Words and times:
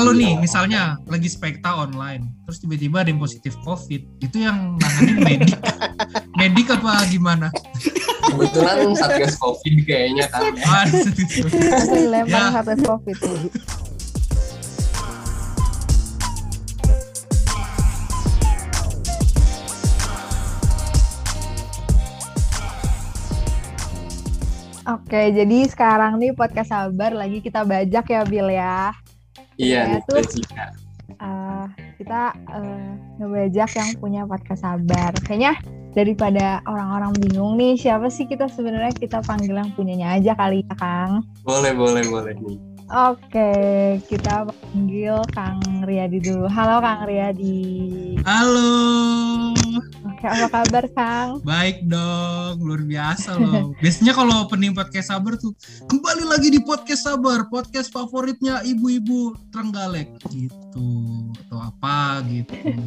kalau 0.00 0.16
nih 0.16 0.32
misalnya 0.40 0.96
lagi 1.04 1.28
spekta 1.28 1.76
online, 1.76 2.24
terus 2.48 2.64
tiba-tiba 2.64 3.04
ada 3.04 3.12
yang 3.12 3.20
positif 3.20 3.52
COVID, 3.68 4.00
itu 4.24 4.36
yang 4.40 4.80
nanganin 4.80 5.20
medik, 5.20 5.60
medik 6.40 6.72
apa 6.72 7.04
gimana? 7.12 7.52
Kebetulan 8.24 8.96
satgas 8.96 9.36
covid 9.36 9.84
kayaknya 9.84 10.24
kan. 10.32 10.56
ya. 10.56 10.80
Dilempar 11.84 12.32
Ya. 12.32 12.48
satgas 12.48 12.80
covid. 12.80 13.16
Oke, 24.88 25.22
jadi 25.36 25.58
sekarang 25.68 26.16
nih 26.16 26.32
podcast 26.32 26.72
sabar 26.72 27.12
lagi 27.12 27.44
kita 27.44 27.68
bajak 27.68 28.08
ya 28.08 28.24
Bill 28.24 28.48
ya. 28.48 28.96
Iya, 29.60 29.76
Ya, 29.76 29.84
nih, 29.92 30.00
tuh. 30.08 30.16
Jessica. 30.24 30.64
Eh, 31.20 31.66
kita 32.00 32.32
eh, 32.32 32.90
ngebajak 33.20 33.70
yang 33.76 33.90
punya 34.00 34.22
podcast 34.24 34.64
sabar. 34.64 35.12
Kayaknya 35.28 35.60
daripada 35.92 36.62
orang-orang 36.64 37.12
bingung 37.20 37.58
nih 37.60 37.76
siapa 37.76 38.08
sih 38.08 38.24
kita 38.24 38.48
sebenarnya 38.48 38.94
kita 38.96 39.20
panggil 39.26 39.58
yang 39.58 39.68
punyanya 39.76 40.16
aja 40.16 40.32
kali 40.32 40.64
ya 40.64 40.74
Kang. 40.80 41.26
Boleh, 41.44 41.76
boleh, 41.76 42.02
boleh 42.08 42.34
nih. 42.40 42.56
Oke, 42.90 43.52
kita 44.10 44.50
panggil 44.50 45.22
Kang 45.30 45.62
Riyadi 45.86 46.18
dulu. 46.24 46.50
Halo 46.50 46.82
Kang 46.82 47.06
Riyadi. 47.06 48.18
Halo, 48.26 48.66
Oke, 49.78 50.24
apa 50.24 50.46
kabar 50.50 50.84
Kang? 50.90 51.30
baik 51.42 51.84
dong, 51.84 52.54
luar 52.58 52.82
biasa 52.82 53.36
loh. 53.36 53.70
Biasanya 53.78 54.12
kalau 54.12 54.42
opening 54.42 54.72
podcast 54.72 55.08
sabar 55.08 55.36
tuh 55.36 55.54
kembali 55.86 56.24
lagi 56.24 56.48
di 56.48 56.60
podcast 56.60 57.04
sabar, 57.04 57.46
podcast 57.46 57.88
favoritnya 57.88 58.60
ibu-ibu 58.62 59.36
Trenggalek 59.48 60.10
gitu 60.28 60.88
atau 61.46 61.58
apa 61.60 62.24
gitu. 62.26 62.54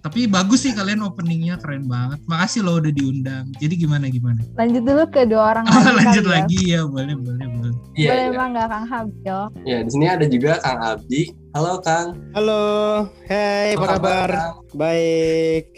Tapi 0.00 0.24
bagus 0.24 0.64
sih 0.64 0.72
kalian 0.72 1.00
openingnya 1.00 1.56
keren 1.56 1.84
banget. 1.84 2.20
Makasih 2.24 2.60
loh 2.60 2.76
udah 2.76 2.88
diundang. 2.88 3.48
Jadi 3.56 3.76
gimana 3.78 4.08
gimana? 4.08 4.40
Lanjut 4.54 4.84
dulu 4.84 5.04
ke 5.08 5.24
dua 5.24 5.52
orang 5.52 5.64
Oh, 5.64 5.80
lagi 5.84 5.96
lanjut 6.00 6.24
ya. 6.24 6.32
lagi 6.32 6.60
ya, 6.64 6.80
boleh 6.84 7.16
boleh 7.16 7.46
boleh. 7.50 7.72
Iya, 7.94 8.08
Boleh 8.08 8.24
iya. 8.24 8.32
emang 8.32 8.48
nggak 8.52 8.68
Kang 8.68 8.86
Habil? 8.88 9.38
Ya, 9.64 9.78
di 9.80 9.90
sini 9.92 10.06
ada 10.08 10.24
juga 10.24 10.60
Kang 10.60 10.80
Abdi. 10.80 11.22
Halo, 11.54 11.78
Kang. 11.80 12.18
Halo, 12.34 12.62
hai, 13.30 13.78
apa 13.78 13.86
kabar? 13.88 14.28
Kang? 14.28 14.54
Baik. 14.74 15.70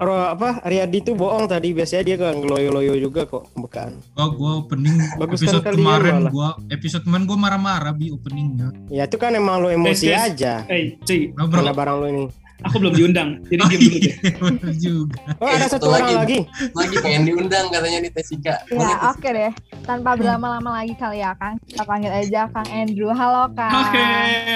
Ro, 0.00 0.16
apa 0.32 0.64
Riyadi 0.64 1.04
tuh 1.04 1.12
bohong 1.12 1.44
tadi 1.44 1.76
biasanya 1.76 2.00
dia 2.02 2.16
gak 2.16 2.40
ngeloyo-loyo 2.40 2.96
juga 2.98 3.28
kok 3.28 3.52
bukan. 3.52 4.00
Oh, 4.16 4.32
gua 4.32 4.64
opening 4.64 4.96
Bagus 5.14 5.44
episode 5.44 5.60
kan 5.60 5.76
kemarin 5.76 6.14
malah. 6.18 6.32
gua 6.32 6.48
episode 6.72 7.04
kemarin 7.04 7.28
gua 7.28 7.36
marah-marah 7.36 7.92
bi 7.92 8.08
openingnya. 8.08 8.72
Ya 8.88 9.04
itu 9.04 9.20
kan 9.20 9.36
emang 9.36 9.60
lo 9.60 9.68
emosi 9.68 10.08
Tes, 10.08 10.16
tes. 10.16 10.24
aja 10.32 10.54
Eh, 10.66 10.96
cuy, 11.04 11.36
Nah, 11.36 11.44
bro. 11.44 11.68
barang 11.68 11.96
lo 12.00 12.06
ini. 12.08 12.24
Aku 12.60 12.76
belum 12.78 12.90
diundang, 12.92 13.28
jadi 13.46 13.60
Oh, 13.60 13.68
diam 13.68 13.80
dulu 13.80 13.96
deh. 13.96 14.14
iya, 14.14 14.72
juga. 14.84 15.20
Oh 15.36 15.46
Eh, 15.46 15.54
ada 15.54 15.66
satu 15.66 15.86
satu 15.86 15.86
orang 15.88 16.00
lagi. 16.00 16.16
lagi. 16.16 16.38
Lagi 16.72 16.96
pengen 16.98 17.22
diundang 17.24 17.66
katanya 17.68 17.98
di 18.00 18.10
Tesika. 18.10 18.54
Ya, 18.68 18.94
oke 19.08 19.28
deh. 19.28 19.52
Tanpa 19.82 20.10
berlama-lama 20.14 20.70
lagi 20.74 20.94
kali 20.94 21.18
ya 21.18 21.32
Kang. 21.34 21.56
Kita 21.62 21.82
panggil 21.82 22.10
aja 22.10 22.46
Kang 22.48 22.68
Andrew. 22.68 23.08
Halo 23.08 23.48
Kang. 23.52 23.72
Oke, 23.72 24.04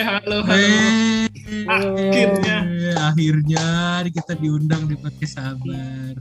halo, 0.03 0.37
halo. 0.41 0.53
Eh, 0.53 1.29
Akhirnya. 1.65 2.57
eh, 2.65 2.97
akhirnya 2.97 3.65
kita 4.09 4.33
diundang 4.35 4.85
di 4.85 4.95
podcast 4.95 5.35
sabar. 5.35 6.15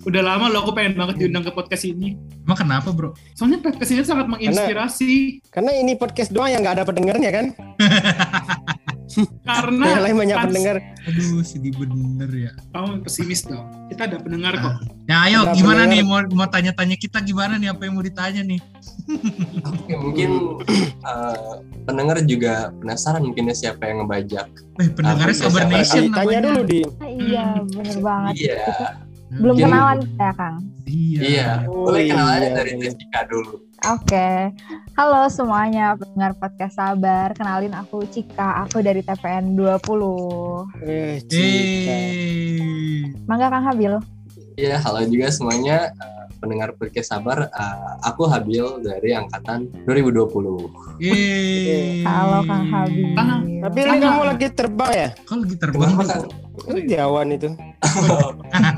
Udah 0.00 0.22
lama 0.24 0.48
loh 0.48 0.62
aku 0.62 0.72
pengen 0.72 0.96
banget 0.96 1.20
diundang 1.20 1.42
ke 1.42 1.52
podcast 1.52 1.84
ini. 1.84 2.16
Emang 2.40 2.56
kenapa 2.56 2.88
bro? 2.90 3.12
Soalnya 3.32 3.60
podcast 3.60 3.90
ini 3.90 4.00
sangat 4.02 4.24
menginspirasi 4.26 5.44
Karena 5.48 5.70
ini 5.70 5.92
podcast 5.94 6.32
doang 6.32 6.48
yang 6.48 6.62
gak 6.62 6.80
ada 6.80 6.84
pendengarnya 6.84 7.30
kan. 7.30 7.46
karena 9.44 9.84
yang 9.88 10.02
lain 10.02 10.16
banyak 10.18 10.36
pas- 10.36 10.44
pendengar. 10.44 10.76
Aduh 11.04 11.40
sedih 11.40 11.72
bener 11.74 12.30
ya. 12.30 12.52
Kamu 12.70 13.02
pesimis 13.02 13.42
dong. 13.42 13.66
Kita 13.88 14.04
ada 14.04 14.16
pendengar 14.18 14.52
kok. 14.54 14.74
Ya 15.04 15.24
ayo 15.24 15.40
Ada 15.42 15.52
gimana 15.52 15.82
pendengar. 15.82 15.92
nih 15.94 16.02
mau 16.28 16.36
mau 16.36 16.46
tanya-tanya 16.46 16.96
kita 16.96 17.18
gimana 17.20 17.56
nih 17.56 17.68
apa 17.68 17.82
yang 17.82 17.94
mau 17.94 18.02
ditanya 18.02 18.42
nih? 18.42 18.60
Oke, 19.64 19.94
mungkin 19.94 20.30
eh, 21.08 21.54
pendengar 21.82 22.20
juga 22.22 22.54
penasaran 22.74 23.22
mungkin 23.22 23.48
ya 23.48 23.56
siapa 23.56 23.82
yang 23.84 24.04
ngebajak. 24.04 24.46
Eh 24.78 24.88
pendengarnya 24.90 25.34
siapa? 25.34 25.64
Nation 25.64 26.04
Tanya 26.10 26.38
dulu 26.40 26.60
di. 26.62 26.80
Ah, 26.98 27.08
iya, 27.08 27.44
bener 27.64 27.96
banget. 27.98 28.34
Iya, 28.36 28.56
Belum 29.28 29.60
Mungkin- 29.60 29.68
kenalan 29.68 29.98
ya 30.16 30.30
Kang. 30.32 30.56
Iya. 30.88 31.20
iya. 31.20 31.50
Oh, 31.68 31.92
Boleh 31.92 32.08
kenalannya 32.08 32.48
iya, 32.48 32.56
dari 32.56 32.70
iya. 32.72 32.80
Tesika 32.88 33.20
dulu. 33.28 33.54
Oke, 33.78 34.28
halo 34.98 35.20
semuanya 35.30 35.94
pendengar 35.94 36.32
podcast 36.34 36.80
Sabar. 36.80 37.30
Kenalin 37.36 37.76
aku 37.76 38.02
Cika, 38.08 38.64
aku 38.64 38.80
dari 38.80 39.04
TPN 39.04 39.52
20. 39.54 40.66
Eh, 40.82 41.20
Cika. 41.28 41.98
Mangga 43.28 43.52
Kang 43.52 43.68
Habil. 43.68 43.94
Iya, 44.58 44.80
halo 44.80 45.04
juga 45.06 45.28
semuanya 45.30 45.92
eh, 45.92 46.24
pendengar 46.40 46.72
podcast 46.74 47.12
sabar. 47.12 47.52
Eh, 47.52 47.92
aku 48.02 48.26
Habil 48.26 48.64
dari 48.80 49.12
angkatan 49.12 49.68
2020. 49.84 50.72
Yeay. 50.98 52.00
Halo 52.02 52.42
Kang 52.48 52.64
Habil. 52.64 53.12
Tapi 53.60 53.78
ini 53.78 53.96
kamu 54.00 54.22
lagi 54.24 54.46
terbang 54.50 54.90
ya? 54.90 55.08
Kok 55.22 55.36
lagi 55.36 55.56
terbang 55.60 55.90
Kenapa 55.94 56.47
tuh? 56.58 56.66
kan? 56.74 56.82
Di 56.84 56.96
awan 56.98 57.28
itu. 57.34 57.48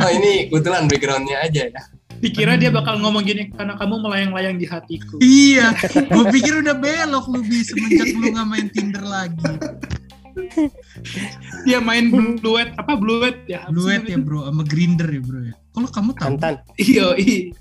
Oh 0.01 0.11
ini 0.13 0.53
kebetulan 0.53 0.87
backgroundnya 0.87 1.41
aja 1.41 1.73
ya. 1.73 1.83
Dikira 2.21 2.61
dia 2.61 2.69
bakal 2.69 3.01
ngomong 3.01 3.25
gini 3.25 3.49
karena 3.49 3.81
kamu 3.81 4.05
melayang-layang 4.05 4.61
di 4.61 4.69
hatiku. 4.69 5.17
Iya, 5.25 5.73
gue 5.89 6.25
pikir 6.29 6.61
udah 6.61 6.77
belok 6.77 7.33
lu 7.33 7.41
bi 7.41 7.65
semenjak 7.65 8.13
lu 8.13 8.29
nggak 8.37 8.45
main 8.49 8.69
Tinder 8.69 9.05
lagi. 9.09 9.41
Dia 11.65 11.81
main 11.81 12.13
bluet 12.13 12.77
apa 12.77 12.93
bluet 13.01 13.41
ya? 13.49 13.65
Duet 13.73 14.05
ya 14.05 14.21
bro, 14.21 14.45
sama 14.45 14.63
Grinder 14.69 15.09
ya 15.09 15.21
bro 15.25 15.41
ya. 15.49 15.55
Kalau 15.71 15.89
kamu 15.89 16.11
tahu, 16.13 16.29
Mantan. 16.35 16.55
Iya, 16.77 17.07
iya. 17.17 17.57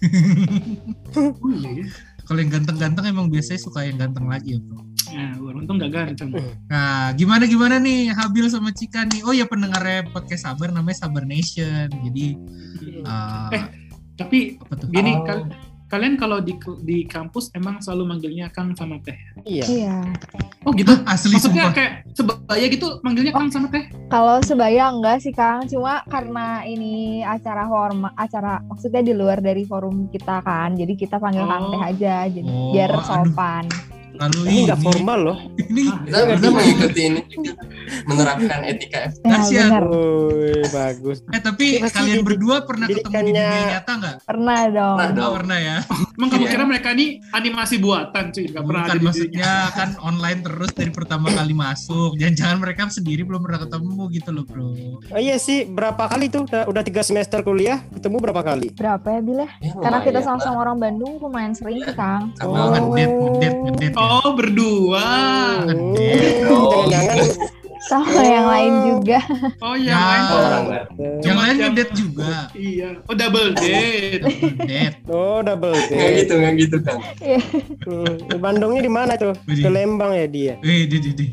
Ya. 2.30 2.32
kalau 2.32 2.46
yang 2.46 2.52
ganteng-ganteng 2.54 3.06
emang 3.10 3.28
biasanya 3.28 3.58
suka 3.58 3.82
yang 3.82 3.98
ganteng 3.98 4.30
lagi 4.30 4.54
ya 4.54 4.60
bro. 4.62 4.86
Nah, 5.10 5.34
untung 5.42 5.82
gak 5.82 5.90
ganteng. 5.90 6.30
Nah, 6.70 7.10
gimana 7.18 7.50
gimana 7.50 7.82
nih 7.82 8.14
Habil 8.14 8.46
sama 8.46 8.70
Cika 8.70 9.02
nih? 9.04 9.26
Oh 9.26 9.34
ya 9.34 9.50
pendengarnya 9.50 10.06
podcast 10.14 10.46
Sabar 10.46 10.70
namanya 10.70 11.02
Sabar 11.02 11.26
Nation. 11.26 11.90
Jadi 11.90 12.38
uh, 13.02 13.50
Eh, 13.50 13.64
Tapi 14.14 14.62
apa 14.62 14.74
tuh? 14.78 14.88
gini, 14.94 15.18
Oh. 15.18 15.26
kal- 15.26 15.50
kalian 15.90 16.16
kalau 16.16 16.38
di 16.38 16.54
di 16.86 17.02
kampus 17.04 17.50
emang 17.58 17.82
selalu 17.82 18.14
manggilnya 18.14 18.48
Kang 18.54 18.78
sama 18.78 19.02
Teh. 19.02 19.18
Iya. 19.44 19.66
Iya. 19.66 19.96
Oh 20.62 20.72
gitu. 20.78 20.94
Asli 21.10 21.34
Maksudnya 21.34 21.70
sumpah. 21.70 21.76
kayak 21.76 21.94
sebaya 22.14 22.66
gitu 22.70 22.88
manggilnya 23.02 23.34
Kang 23.34 23.50
sama 23.50 23.68
Teh. 23.74 23.90
Kalau 24.08 24.38
sebaya 24.46 24.94
enggak 24.94 25.26
sih 25.26 25.34
Kang, 25.34 25.66
cuma 25.66 26.06
karena 26.06 26.62
ini 26.64 27.26
acara 27.26 27.66
forma, 27.66 28.14
acara 28.14 28.62
maksudnya 28.70 29.02
di 29.02 29.14
luar 29.18 29.42
dari 29.42 29.66
forum 29.66 30.08
kita 30.14 30.46
kan, 30.46 30.78
jadi 30.78 30.94
kita 30.94 31.18
panggil 31.18 31.44
Kang 31.44 31.66
Oh. 31.66 31.72
Teh 31.74 31.82
aja, 31.84 32.30
jadi 32.30 32.46
Oh, 32.50 32.72
biar 32.72 32.94
aduh. 32.94 33.02
Lalu 34.19 34.40
Ini 34.52 34.59
nggak 34.68 34.80
formal 34.84 35.19
loh. 35.24 35.38
ini 35.56 35.84
Kita, 35.88 36.18
kita 36.28 36.47
mengikuti 36.52 37.02
ini 37.07 37.22
juga 37.31 37.53
menerapkan 38.03 38.59
etika 38.68 39.00
F. 39.07 39.13
Ya, 39.24 39.31
Kasihan. 39.31 39.69
bener. 39.72 39.85
Woi, 39.88 40.59
bagus. 40.69 41.18
eh 41.31 41.40
tapi 41.40 41.66
kalian 41.80 42.22
berdua 42.22 42.68
pernah 42.68 42.88
ketemu 42.91 43.16
di 43.16 43.31
dunia 43.31 43.63
nyata 43.80 43.91
nggak? 43.96 44.16
Pernah 44.28 44.59
dong. 44.68 44.97
Pernah 45.00 45.12
dong. 45.16 45.30
Oh, 45.31 45.35
pernah 45.40 45.57
ya. 45.57 45.78
Emang 46.19 46.30
kamu 46.30 46.44
Iya. 46.44 46.52
kira 46.52 46.63
mereka 46.68 46.90
ini 46.91 47.06
animasi 47.31 47.80
buatan 47.80 48.24
cuy, 48.30 48.46
gak 48.46 48.59
pernah 48.59 48.84
Bukan 48.84 49.00
maksudnya 49.02 49.52
kan 49.72 49.90
online 50.02 50.40
terus 50.41 50.72
dari 50.74 50.91
pertama 50.91 51.31
kali 51.31 51.56
masuk. 51.56 52.19
Jangan-jangan 52.19 52.57
mereka 52.59 52.91
sendiri 52.91 53.24
belum 53.24 53.40
pernah 53.40 53.63
ketemu 53.63 53.96
gitu 54.12 54.30
loh 54.30 54.44
bro. 54.44 54.68
Oh 55.00 55.16
iya 55.18 55.40
sih, 55.40 55.63
berapa 55.63 56.03
kali 56.06 56.28
tuh? 56.28 56.44
Udah, 56.44 56.68
udah 56.68 56.84
tiga 56.84 57.00
semester 57.02 57.40
kuliah, 57.40 57.80
ketemu 57.90 58.19
berapa 58.19 58.41
kali? 58.41 58.68
Berapa 58.74 59.07
ya 59.09 59.19
Bil 59.22 59.40
ya? 59.40 59.50
Ya, 59.62 59.72
Karena 59.74 60.00
kita 60.03 60.19
sama-sama 60.19 60.60
orang 60.60 60.77
Bandung 60.77 61.13
lumayan 61.18 61.56
sering 61.56 61.80
sih 61.80 61.95
Kang. 61.95 62.36
Sama 62.36 62.51
Oh, 62.51 62.68
ngedet, 62.69 63.07
ngedet, 63.07 63.56
ngedet. 63.56 63.92
ya. 63.92 64.04
Oh, 64.19 64.30
berdua. 64.36 65.07
Oh. 66.50 66.83
Jangan-jangan 66.83 67.59
Sama 67.80 68.22
yang 68.22 68.46
lain 68.46 68.74
juga. 68.86 69.20
Oh, 69.60 69.74
yang 69.74 69.96
Ya. 69.96 70.04
lain. 70.04 70.24
Oh. 70.28 70.40
Yang 71.20 71.38
lain 71.38 71.48
yang- 71.50 71.60
ngedet 71.72 71.90
juga. 71.94 72.31
Iya. 72.52 72.90
Oh, 73.04 73.16
double 73.16 73.50
date. 73.56 74.24
Ngedet. 74.24 74.94
Oh, 75.08 75.40
double 75.40 75.72
Nggak 75.72 75.88
date. 75.90 76.18
gitu, 76.20 76.34
nggak 76.36 76.54
gitu 76.58 76.78
kan. 76.80 76.98
Hmm, 77.80 78.14
di 78.20 78.38
Bandungnya 78.38 78.81
di 78.81 78.92
mana 78.92 79.14
tuh? 79.16 79.34
Ke 79.46 79.70
Lembang 79.70 80.12
ya 80.12 80.26
dia. 80.26 80.54
Eh, 80.60 80.86
di, 80.86 80.98
di, 81.00 81.12
di, 81.14 81.26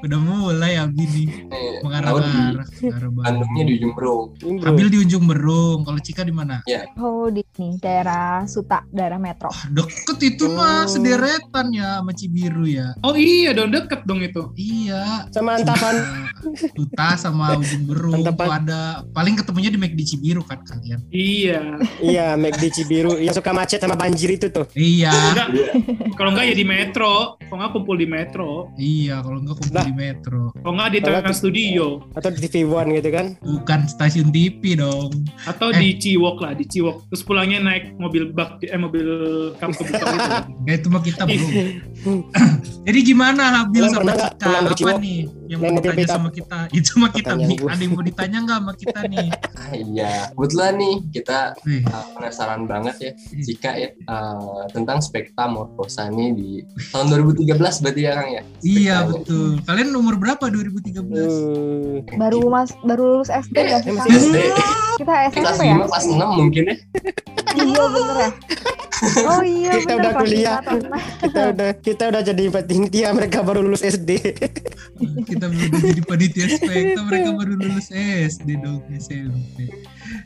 udah, 0.00 0.18
mulai 0.18 0.76
Abi 0.76 1.04
nih. 1.04 1.26
Nih, 1.26 1.26
di 1.46 1.84
Mengarah-arah. 1.84 2.66
Bandungnya 3.12 3.64
di 3.64 3.72
ujung 3.76 3.92
Berung. 3.92 4.26
Abil 4.62 4.86
di 4.88 4.98
ujung 4.98 5.24
Berung. 5.24 5.78
Kalau 5.82 6.00
Cika 6.00 6.22
di 6.22 6.32
mana? 6.32 6.64
Oh 6.96 7.28
di 7.28 7.44
nih 7.50 7.76
daerah 7.76 8.44
Suta, 8.46 8.84
daerah 8.88 9.16
Metro. 9.16 9.48
Ah, 9.48 9.68
Deket 9.68 10.18
itu 10.22 10.48
mah 10.48 10.68
Oh. 10.80 10.88
sederetan 10.88 11.68
ya 11.70 12.00
sama 12.00 12.12
Cibiru 12.12 12.64
ya. 12.64 12.96
Oh 13.00 13.12
iya, 13.12 13.52
dong 13.52 13.68
deket 13.68 14.00
dong 14.04 14.20
itu. 14.20 14.48
Iya. 14.54 15.28
Sama. 15.30 15.60
Eh, 15.92 16.28
Tuta 16.72 17.14
sama 17.14 17.52
ujung 17.54 17.84
Berung 17.84 18.16
Mantap, 18.16 18.38
tuh 18.38 18.48
ada 18.50 18.80
paling 19.12 19.36
ketemunya 19.36 19.68
di 19.68 19.76
McD 19.76 20.00
Cibiru 20.06 20.40
kan 20.40 20.56
kalian. 20.60 21.00
Iya. 21.10 21.76
iya, 22.00 22.26
McD 22.32 22.64
Cibiru. 22.72 23.14
Yang 23.14 23.36
suka 23.36 23.52
macet 23.52 23.76
sama 23.76 23.92
banjir 23.92 24.30
itu 24.30 24.48
tuh. 24.48 24.64
Iya. 24.72 25.12
Enggak. 25.12 25.48
Kalau 26.14 26.30
enggak 26.32 26.46
ya 26.48 26.54
di 26.54 26.64
metro. 26.64 27.12
Kok 27.40 27.54
nggak 27.54 27.72
kumpul 27.72 27.94
di 27.94 28.06
metro? 28.06 28.72
Iya, 28.74 29.20
kalau 29.20 29.38
enggak 29.38 29.56
kumpul 29.58 29.74
Nah. 29.74 29.84
di 29.84 29.94
metro. 29.94 30.40
Kok 30.54 30.72
nggak 30.72 30.88
di 30.88 30.98
Kalau 31.00 31.20
Trans 31.20 31.36
Studio? 31.36 31.84
atau 32.10 32.28
di 32.30 32.40
TV 32.42 32.66
One 32.66 32.90
gitu 32.92 33.10
kan 33.10 33.26
Bukan 33.40 33.80
stasiun 33.86 34.28
TV 34.30 34.74
dong. 34.74 35.10
Atau 35.44 35.70
Eh. 35.70 35.78
di 35.78 35.88
Ciwok 35.98 36.40
lah, 36.40 36.52
di 36.52 36.64
Ciwok. 36.64 37.06
Terus 37.06 37.22
pulangnya 37.22 37.60
naik 37.60 37.96
mobil 37.96 38.30
bak, 38.30 38.62
eh 38.62 38.74
mobil 38.74 39.06
kap 39.56 39.70
kebuka 39.70 39.98
gitu. 40.00 40.28
Kayak 40.62 40.78
itu 40.78 40.88
mah 40.88 41.02
kita 41.02 41.22
belum. 41.24 41.52
Jadi 42.86 42.98
gimana 43.02 43.42
Habil 43.60 43.84
sama? 43.86 44.12
Cika? 44.32 44.64
Apa 44.64 44.96
nih 44.96 45.28
yang 45.50 45.58
mau 45.58 45.74
ditanya 45.74 46.06
sama 46.06 46.28
kita? 46.30 46.58
Itu 46.78 46.86
sama 46.94 47.08
kita. 47.10 47.34
Gua. 47.34 47.68
Ada 47.74 47.82
yang 47.82 47.92
mau 47.98 48.04
ditanya 48.06 48.38
nggak 48.46 48.58
sama 48.62 48.72
kita 48.78 49.00
nih? 49.10 49.28
Ah, 49.60 49.76
iya, 49.76 50.32
kebetulan 50.32 50.72
nih 50.80 50.94
kita 51.12 51.52
uh, 51.52 52.04
penasaran 52.16 52.64
banget 52.64 52.96
ya, 52.96 53.12
Cika 53.44 53.76
ya, 53.76 53.92
uh, 54.08 54.64
tentang 54.72 54.98
spekta 55.04 55.46
morfosa 55.46 56.08
nih 56.08 56.32
di 56.32 56.48
tahun 56.90 57.12
2013 57.36 57.54
berarti 57.84 58.00
ya 58.00 58.12
Kang 58.16 58.30
ya? 58.32 58.42
iya 58.64 58.96
betul. 59.04 59.60
Kalian 59.68 59.92
umur 59.94 60.16
berapa 60.16 60.48
2013? 60.48 60.96
Hmm, 60.96 62.02
Baru 62.16 62.48
mas 62.48 62.72
baru 62.82 63.20
lulus 63.20 63.28
SD? 63.30 63.52
Eh, 63.52 63.64
Kang? 63.68 64.00
masih 64.00 64.10
SD. 64.16 64.36
Kita 64.98 65.12
Kelas 65.28 65.54
SMP 65.60 65.62
ya? 65.68 65.76
5, 65.76 65.90
kelas 65.92 66.04
6 66.08 66.40
mungkin 66.40 66.62
ya? 66.64 66.76
Iya 67.60 67.84
bener 67.84 68.16
ya. 68.16 68.30
Oh 69.22 69.40
iya 69.40 69.72
Kita 69.76 69.96
bener 69.96 70.00
udah 70.00 70.12
kuliah. 70.16 70.58
kita 71.20 71.40
udah 71.50 71.70
kita 71.76 72.02
udah 72.08 72.22
jadi 72.22 72.42
panitia 72.48 73.08
mereka 73.10 73.40
baru 73.40 73.60
lulus 73.60 73.82
SD 73.82 74.10
kita 75.24 75.48
belum 75.48 75.70
jadi 75.80 76.02
panitia 76.04 76.46
spekta, 76.50 77.00
mereka 77.02 77.32
baru 77.32 77.56
lulus 77.56 77.88
SD 77.90 78.60
dong 78.60 78.84
SMP. 78.92 79.72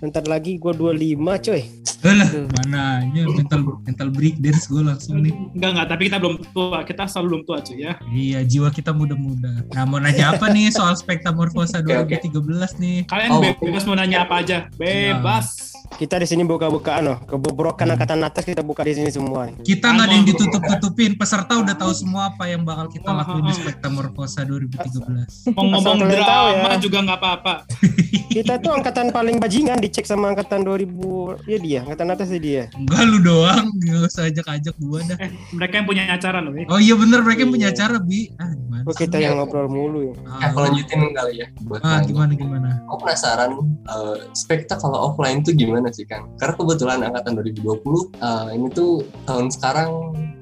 Bentar 0.00 0.26
lagi 0.26 0.58
gua 0.58 0.74
25 0.74 1.14
coy 1.40 1.62
Alah, 2.04 2.28
mananya 2.60 3.24
mental 3.24 3.64
mental 3.80 4.08
break 4.12 4.36
dance 4.36 4.68
gue 4.68 4.84
langsung 4.84 5.24
nih. 5.24 5.32
Enggak, 5.56 5.70
enggak. 5.72 5.86
Tapi 5.88 6.02
kita 6.04 6.18
belum 6.20 6.36
tua. 6.52 6.78
Kita 6.84 7.08
selalu 7.08 7.26
belum 7.26 7.42
tua 7.48 7.58
cuy 7.64 7.78
ya. 7.80 7.92
Iya, 8.04 8.40
jiwa 8.44 8.68
kita 8.68 8.92
muda-muda. 8.92 9.64
Nah, 9.72 9.84
mau 9.88 9.96
nanya 9.96 10.36
apa 10.36 10.52
nih 10.52 10.68
soal 10.68 10.92
spekta 10.94 11.32
morfosa 11.32 11.80
Oke, 11.80 11.96
oke. 11.96 12.28
2013 12.28 12.76
nih? 12.76 12.98
Kalian 13.08 13.30
Oh. 13.32 13.40
bebas 13.40 13.88
mau 13.88 13.96
nanya 13.96 14.28
apa 14.28 14.44
aja. 14.44 14.68
Bebas. 14.76 15.72
Kita 15.94 16.16
di 16.16 16.26
sini 16.26 16.42
buka-bukaan 16.42 17.02
loh 17.04 17.18
kebobrokan 17.22 17.86
angkatan 17.86 18.18
atas 18.20 18.42
kita 18.42 18.60
buka 18.60 18.82
di 18.82 18.96
sini 18.96 19.08
semua 19.08 19.46
nih. 19.46 19.62
Kita 19.62 19.92
nggak 19.92 20.04
ada 20.04 20.14
yang 20.14 20.26
ditutup-tutupin. 20.26 21.14
Peserta 21.14 21.54
udah 21.54 21.74
tahu 21.74 21.92
semua 21.92 22.32
apa 22.32 22.44
yang 22.46 22.62
bakal 22.62 22.88
kita 22.88 23.06
Oh, 23.06 23.14
lakuin 23.14 23.44
di 23.44 23.52
oh, 23.52 23.54
oh. 23.54 23.60
spekta 23.60 23.86
morfosa 23.88 24.40
2013. 24.42 25.54
Mau 25.54 25.64
ngomong 25.70 25.98
drama 26.02 26.72
ya. 26.72 26.80
juga 26.80 26.98
nggak 27.00 27.18
apa-apa. 27.20 27.54
kita 28.34 28.58
tuh 28.58 28.72
angkatan 28.72 29.14
paling 29.14 29.38
bajingan 29.38 29.78
dicek 29.78 30.02
sama 30.02 30.34
angkatan 30.34 30.66
2000 30.66 31.46
ya 31.46 31.58
dia 31.60 31.78
angkatan 31.86 32.08
atas 32.10 32.28
ya 32.28 32.40
dia 32.40 32.62
Enggak 32.74 33.02
lu 33.06 33.18
doang, 33.22 33.70
nggak 33.70 34.10
usah 34.10 34.26
ajak-ajak 34.26 34.74
gua 34.80 34.98
dah. 35.06 35.16
Eh, 35.20 35.30
mereka 35.52 35.74
yang 35.78 35.86
punya 35.86 36.02
acara 36.08 36.38
loh 36.40 36.52
ya. 36.52 36.66
Oh 36.66 36.80
iya 36.80 36.94
bener 36.94 37.22
mereka 37.22 37.46
yang 37.46 37.52
punya 37.52 37.62
Iya. 37.64 37.74
acara 37.76 37.96
bi. 37.98 38.28
Ah 38.36 38.50
gimana? 38.50 38.82
kok 38.84 39.00
kita 39.00 39.16
yang 39.16 39.40
ngobrol 39.40 39.64
mulu 39.64 40.00
ya 40.04 40.14
Ya, 40.36 40.52
aku 40.52 40.58
lanjutin 40.60 41.00
kali 41.10 41.32
ya 41.40 41.46
buat 41.64 41.80
Ah 41.80 41.96
nanya. 41.96 42.04
gimana 42.04 42.32
gimana? 42.34 42.68
Aku 42.84 42.96
penasaran 43.00 43.50
uh, 43.86 44.16
spekta 44.34 44.76
kalau 44.76 45.08
offline 45.08 45.40
tuh 45.40 45.56
gimana 45.56 45.73
sih 45.90 46.06
Kang? 46.06 46.30
Karena 46.36 46.54
kebetulan 46.54 46.98
angkatan 47.02 47.32
2020 47.34 47.82
uh, 48.20 48.48
ini 48.52 48.66
tuh 48.70 49.02
tahun 49.24 49.50
sekarang 49.50 49.90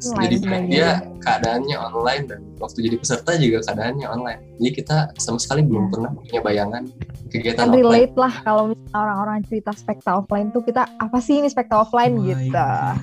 Online 0.03 0.19
jadi 0.19 0.37
semuanya. 0.37 0.67
dia 0.67 0.89
keadaannya 1.23 1.77
online 1.79 2.25
dan 2.27 2.41
waktu 2.59 2.79
jadi 2.83 2.97
peserta 2.99 3.31
juga 3.39 3.59
keadaannya 3.63 4.07
online. 4.07 4.41
Jadi 4.59 4.71
kita 4.75 4.97
sama 5.17 5.39
sekali 5.39 5.63
belum 5.63 5.89
pernah 5.89 6.11
punya 6.11 6.41
bayangan 6.43 6.83
kegiatan 7.31 7.57
Kan 7.57 7.69
offline. 7.71 7.87
relate 7.87 8.15
lah 8.19 8.35
kalau 8.43 8.63
misalnya 8.69 8.99
orang-orang 8.99 9.39
cerita 9.47 9.71
spekta 9.73 10.11
offline 10.19 10.51
tuh 10.51 10.61
kita 10.61 10.91
apa 10.99 11.19
sih 11.19 11.39
ini 11.39 11.47
spekta 11.47 11.81
offline 11.81 12.19
Oh 12.19 12.25
gitu. 12.27 12.51
god, 12.51 12.99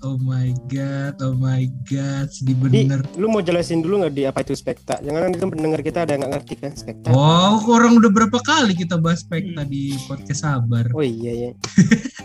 oh 0.00 0.16
my 0.16 0.50
god, 0.66 1.18
oh 1.20 1.32
my 1.32 1.60
god, 1.84 2.28
sedih 2.28 2.54
di 2.60 2.84
bener. 2.84 3.00
lu 3.14 3.26
mau 3.26 3.38
jelasin 3.38 3.78
dulu 3.78 4.00
nggak 4.00 4.12
di 4.12 4.24
apa 4.24 4.40
itu 4.40 4.54
spekta 4.54 4.98
jangan 4.98 5.28
itu 5.28 5.44
pendengar 5.44 5.80
kita 5.80 5.98
ada 6.00 6.12
yang 6.12 6.22
nggak 6.22 6.34
ngerti 6.36 6.54
kan 6.56 6.72
spekta 6.72 7.08
Wow, 7.08 7.64
orang 7.66 7.96
udah 7.96 8.08
berapa 8.08 8.38
kali 8.38 8.74
kita 8.74 8.96
bahas 8.96 9.20
spekta 9.20 9.62
di 9.62 9.90
podcast 10.04 10.42
sabar. 10.42 10.86
oh 10.88 11.00
iya 11.00 11.32
ya 11.44 11.50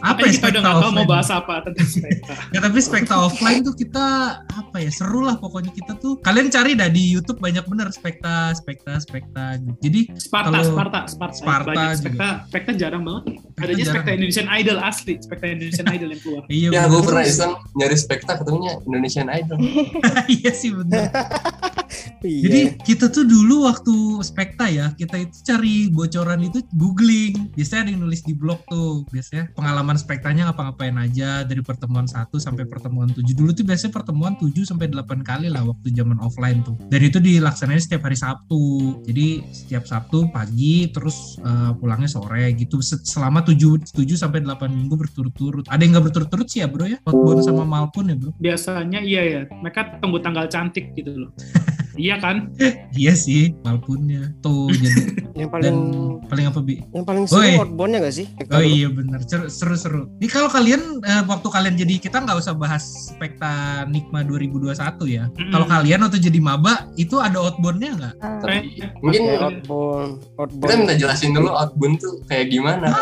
Apa 0.01 0.19
ya 0.21 0.31
kita 0.31 0.47
udah 0.49 0.59
spekta 0.59 0.61
tahu 0.61 0.79
mau 0.81 0.87
offline? 0.93 1.07
bahas 1.07 1.29
apa 1.29 1.53
tentang 1.63 1.87
spekta. 1.87 2.33
Ya 2.53 2.59
tapi 2.59 2.79
spekta 2.79 3.13
offline 3.17 3.59
tuh 3.61 3.73
kita 3.73 4.05
apa 4.43 4.77
ya 4.77 4.89
seru 4.89 5.21
lah 5.21 5.35
pokoknya 5.35 5.71
kita 5.71 5.95
tuh 5.95 6.19
kalian 6.19 6.47
cari 6.47 6.73
dah 6.73 6.87
di 6.87 7.09
YouTube 7.09 7.39
banyak 7.39 7.63
bener 7.63 7.89
spekta 7.89 8.51
spekta 8.53 8.97
spekta 8.97 9.57
gitu. 9.57 9.73
Jadi 9.81 9.99
Sparta, 10.15 10.51
Kalau 10.51 10.65
Sparta, 10.67 10.99
Sparta, 11.05 11.35
Sparta 11.35 11.69
Banyak. 11.69 11.87
juga. 11.87 11.97
Spekta, 11.99 12.27
spekta 12.45 12.71
jarang 12.73 13.01
banget. 13.01 13.23
Spekta 13.33 13.61
Adanya 13.63 13.77
jarang. 13.79 13.93
spekta 13.93 14.09
Indonesian 14.11 14.47
Idol 14.51 14.77
asli, 14.79 15.13
spekta 15.17 15.45
Indonesian 15.47 15.87
Idol 15.87 16.09
yang 16.09 16.21
keluar. 16.21 16.43
iya 16.47 16.67
Ya, 16.69 16.81
gue 16.85 17.01
pernah 17.01 17.23
iseng 17.23 17.53
nyari 17.73 17.95
spekta 17.97 18.37
ketemunya 18.37 18.77
Indonesian 18.85 19.29
Idol. 19.31 19.57
iya 20.35 20.51
sih 20.53 20.75
bener. 20.75 21.09
iya 22.23 22.41
Jadi 22.43 22.59
kita 22.83 23.05
tuh 23.11 23.25
dulu 23.27 23.67
waktu 23.67 23.95
spekta 24.23 24.67
ya 24.67 24.91
kita 24.95 25.19
itu 25.19 25.35
cari 25.43 25.87
bocoran 25.89 26.41
itu 26.43 26.59
googling. 26.75 27.51
Biasanya 27.53 27.81
ada 27.87 27.91
yang 27.95 28.01
nulis 28.03 28.21
di 28.23 28.33
blog 28.35 28.59
tuh. 28.67 29.03
Biasanya 29.11 29.51
pengalaman 29.53 29.97
spektanya 29.99 30.49
ngapa-ngapain 30.51 30.95
aja 30.99 31.43
dari 31.43 31.61
pertemuan 31.61 32.05
1 32.05 32.29
sampai 32.39 32.63
pertemuan 32.65 33.09
7. 33.11 33.21
Dulu 33.33 33.51
tuh 33.53 33.65
biasanya 33.67 33.93
pertemuan 33.93 34.33
7 34.39 34.63
sampai 34.63 34.89
8 34.89 35.23
kali 35.23 35.47
lah 35.51 35.63
waktu 35.63 35.93
zaman 35.93 36.17
offline 36.19 36.63
tuh. 36.65 36.75
Dan 36.87 37.01
itu 37.03 37.17
dilaksanain 37.19 37.79
setiap 37.79 38.07
hari 38.07 38.17
Sabtu. 38.17 38.99
Jadi 39.05 39.43
setiap 39.51 39.83
Sabtu 39.85 40.29
pagi 40.31 40.89
terus 40.89 41.37
eh, 41.41 41.71
pulangnya 41.77 42.09
sore 42.09 42.53
gitu 42.55 42.79
Se- 42.79 43.03
selama 43.03 43.43
7 43.43 43.83
7 43.93 44.15
sampai 44.15 44.41
8 44.43 44.69
minggu 44.71 44.95
berturut-turut. 44.95 45.65
Ada 45.69 45.81
yang 45.83 45.97
nggak 45.97 46.05
berturut-turut 46.11 46.47
sih 46.49 46.63
ya, 46.63 46.67
Bro 46.67 46.85
ya? 46.87 46.97
Hotbone 47.05 47.41
sama 47.43 47.63
Malpun 47.63 48.11
ya, 48.11 48.15
Bro. 48.17 48.31
Biasanya 48.39 48.99
iya 49.03 49.21
ya, 49.23 49.41
mereka 49.61 49.99
tunggu 49.99 50.19
tanggal 50.19 50.47
cantik 50.47 50.95
gitu 50.95 51.27
loh. 51.27 51.31
iya 51.95 52.15
kan? 52.17 52.49
Iya 52.93 53.13
sih, 53.13 53.57
Malpunnya. 53.61 54.37
Tuh 54.39 54.69
jadi 54.69 55.01
yang 55.33 55.49
dan 55.49 55.49
paling 55.49 55.77
paling 56.23 56.45
apa 56.45 56.59
bi? 56.59 56.77
yang 56.89 57.01
paling 57.01 57.25
seru 57.25 57.41
Oi. 57.41 57.57
outboundnya 57.57 57.99
gak 57.99 58.13
sih 58.13 58.29
Oh 58.47 58.61
iya 58.61 58.85
Seru- 59.23 59.49
seru-seru. 59.49 60.01
Ini 60.15 60.27
kalau 60.27 60.45
kalian 60.45 61.01
eh, 61.01 61.23
waktu 61.23 61.47
kalian 61.47 61.73
jadi 61.75 61.93
kita 61.97 62.21
nggak 62.21 62.37
usah 62.37 62.53
bahas 62.53 62.83
spekta 63.09 63.49
Nikma 63.85 64.21
2021 64.21 64.77
ya. 65.07 65.25
Mm-mm. 65.27 65.49
Kalau 65.49 65.65
kalian 65.65 65.99
waktu 66.01 66.19
jadi 66.19 66.37
maba 66.37 66.85
itu 66.95 67.17
ada 67.17 67.37
outboundnya 67.39 67.91
nggak? 67.93 68.13
Tapi 68.39 68.45
Saya- 68.77 68.93
mungkin 68.99 69.21
Pakai 69.23 69.37
outbound 69.39 70.11
kita 70.21 70.37
outbound 70.39 70.77
minta 70.79 70.95
jelasin 70.95 71.31
dulu 71.31 71.49
outbound 71.51 71.95
tuh 71.97 72.13
kayak 72.23 72.47
gimana. 72.49 72.93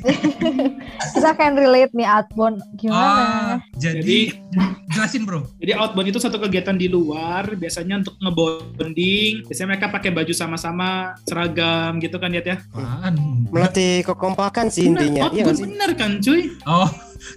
kita 1.14 1.30
kan 1.36 1.52
relate 1.54 1.92
nih 1.92 2.08
outbound 2.08 2.60
Ah, 2.60 2.68
gimana? 2.76 3.24
jadi, 3.76 4.32
jelasin 4.90 5.22
bro. 5.24 5.44
Jadi 5.60 5.72
outbound 5.76 6.08
itu 6.08 6.18
satu 6.18 6.40
kegiatan 6.40 6.74
di 6.74 6.88
luar, 6.88 7.54
biasanya 7.54 8.00
untuk 8.00 8.16
ngebonding. 8.18 9.44
Biasanya 9.46 9.68
mereka 9.76 9.86
pakai 9.92 10.10
baju 10.10 10.32
sama-sama, 10.32 11.14
seragam 11.24 12.00
gitu 12.00 12.16
kan 12.16 12.32
ya 12.32 12.40
ya. 12.40 12.56
Apaan? 12.72 13.14
melatih 13.50 14.06
kekompakan 14.06 14.70
sih 14.70 14.86
intinya 14.86 15.26
iya 15.34 15.42
outbound 15.44 15.58
sih 15.58 15.64
bener 15.66 15.90
kan 15.98 16.10
cuy? 16.22 16.40
Oh, 16.64 16.88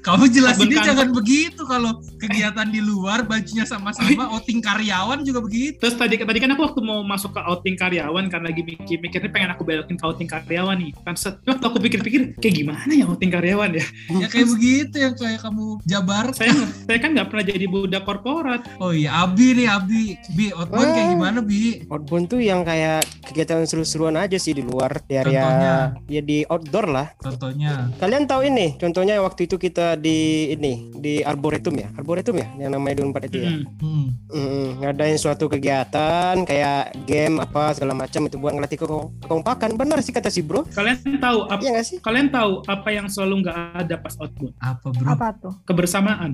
kamu 0.01 0.23
jelasinnya 0.29 0.79
Outbound 0.79 0.87
jangan 0.87 1.09
begitu 1.11 1.61
kalau 1.63 1.91
kegiatan 2.17 2.67
di 2.67 2.79
luar 2.79 3.23
bajunya 3.23 3.63
sama-sama, 3.63 4.31
outing 4.31 4.59
karyawan 4.59 5.23
juga 5.23 5.39
begitu. 5.43 5.79
Terus 5.79 5.95
tadi 5.95 6.15
tadi 6.17 6.39
kan 6.39 6.49
aku 6.53 6.61
waktu 6.63 6.79
mau 6.79 7.03
masuk 7.03 7.35
ke 7.35 7.41
outing 7.43 7.75
karyawan 7.75 8.25
karena 8.27 8.47
lagi 8.51 8.63
mikir 8.63 8.97
mikirnya 8.99 9.29
pengen 9.31 9.49
aku 9.51 9.63
belokin 9.63 9.95
ke 9.95 10.05
outing 10.05 10.29
karyawan 10.29 10.77
nih. 10.79 10.91
Kan 11.03 11.15
set, 11.15 11.39
waktu 11.43 11.65
aku 11.65 11.77
pikir-pikir 11.79 12.37
kayak 12.39 12.55
gimana 12.55 12.91
ya 12.91 13.05
outing 13.07 13.31
karyawan 13.31 13.71
ya? 13.73 13.85
Ya 14.23 14.27
kayak 14.29 14.47
begitu 14.53 14.95
yang 14.99 15.13
kayak 15.15 15.39
kamu 15.41 15.65
jabar. 15.83 16.25
Saya 16.35 16.51
saya 16.85 16.97
kan 17.01 17.11
nggak 17.15 17.27
pernah 17.27 17.43
jadi 17.43 17.65
budak 17.65 18.03
korporat. 18.05 18.61
Oh 18.77 18.93
iya, 18.93 19.25
Abi 19.25 19.55
nih 19.55 19.67
Abi. 19.67 20.03
Bi, 20.35 20.53
outbound 20.53 20.89
kayak 20.93 21.09
gimana 21.11 21.39
Bi? 21.41 21.83
outbound 21.89 22.25
tuh 22.29 22.39
yang 22.39 22.61
kayak 22.61 23.01
kegiatan 23.25 23.65
seru-seruan 23.65 24.13
aja 24.13 24.37
sih 24.37 24.53
di 24.53 24.61
luar 24.61 25.01
di 25.03 25.17
area 25.17 25.41
Contohnya? 25.41 25.73
ya 26.05 26.21
di 26.21 26.37
outdoor 26.45 26.85
lah 26.85 27.07
Contohnya. 27.17 27.89
kalian 27.97 28.29
tahu 28.29 28.45
ini 28.45 28.77
contohnya 28.77 29.17
waktu 29.23 29.47
itu 29.47 29.55
kita 29.57 29.72
di 29.95 30.19
ini 30.49 30.73
di 30.93 31.19
arboretum 31.19 31.73
ya 31.73 31.89
arboretum 31.93 32.35
ya 32.35 32.47
yang 32.57 32.71
namanya 32.71 32.95
di 32.95 33.03
Unpad 33.03 33.23
itu 33.25 33.37
ya 33.39 33.49
Hmm. 33.49 33.65
Hmm. 33.79 34.07
Mm, 34.29 34.67
ngadain 34.79 35.15
suatu 35.15 35.45
kegiatan 35.47 36.41
kayak 36.41 36.83
game 37.03 37.37
apa 37.37 37.73
segala 37.73 37.93
macam 37.93 38.21
itu 38.23 38.35
buat 38.35 38.51
ngelatih 38.51 38.77
keko- 38.77 39.09
kekompakan 39.19 39.73
benar 39.73 39.99
sih 39.99 40.09
kata 40.09 40.27
si 40.27 40.39
bro 40.39 40.65
Kalian 40.67 40.97
tahu 41.17 41.45
apa? 41.45 41.61
gak 41.61 41.83
sih 41.83 41.97
Kalian 41.99 42.29
tahu 42.29 42.61
apa 42.63 42.89
yang 42.89 43.05
selalu 43.07 43.33
nggak 43.41 43.57
ada 43.79 43.95
pas 43.95 44.13
outbound? 44.15 44.53
Apa 44.57 44.87
bro? 44.89 45.05
Apa 45.07 45.27
tuh? 45.35 45.53
Kebersamaan. 45.63 46.31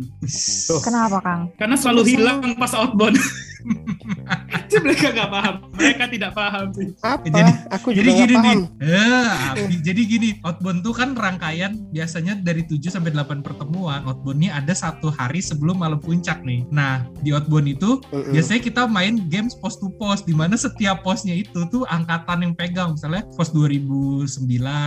Tuh. 0.66 0.80
Kenapa 0.80 1.20
Kang? 1.20 1.42
Karena 1.56 1.76
selalu 1.76 2.02
hilang 2.08 2.40
pas 2.56 2.72
outbound. 2.74 3.16
Jadi 3.60 4.80
mereka 4.86 5.08
nggak 5.12 5.30
paham. 5.30 5.56
Mereka 5.74 6.04
tidak 6.08 6.32
paham 6.34 6.66
sih. 6.72 6.88
apa 7.00 7.26
Jadi- 7.26 7.56
aku 7.70 7.88
Jadi 7.90 8.00
juga 8.06 8.20
gini 8.20 8.34
gak 8.34 8.44
nih, 8.44 8.56
paham 8.56 9.56
eh, 9.60 9.80
jadi 9.80 10.02
gini, 10.04 10.30
outbound 10.42 10.80
tuh 10.82 10.94
kan 10.94 11.10
rangkaian 11.12 11.72
biasanya 11.90 12.34
dari 12.38 12.64
7 12.64 12.80
sampai 12.90 13.12
8 13.12 13.40
pertemuan. 13.40 14.04
Outbound 14.04 14.38
ini 14.38 14.50
ada 14.50 14.72
satu 14.72 15.10
hari 15.10 15.40
sebelum 15.40 15.78
malam 15.78 15.98
puncak 15.98 16.42
nih. 16.42 16.64
Nah, 16.70 17.04
di 17.20 17.32
outbound 17.32 17.68
itu 17.68 18.00
Mm-mm. 18.06 18.32
biasanya 18.32 18.62
kita 18.62 18.82
main 18.86 19.28
games 19.28 19.54
post 19.54 19.80
to 19.80 19.90
post 19.94 20.24
di 20.24 20.34
mana 20.34 20.56
setiap 20.56 21.02
posnya 21.02 21.34
itu 21.34 21.66
tuh 21.68 21.84
angkatan 21.86 22.42
yang 22.42 22.54
pegang. 22.54 22.94
Misalnya 22.94 23.24
pos 23.30 23.50
2009, 23.50 24.28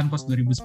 pos 0.08 0.22
2010, 0.22 0.62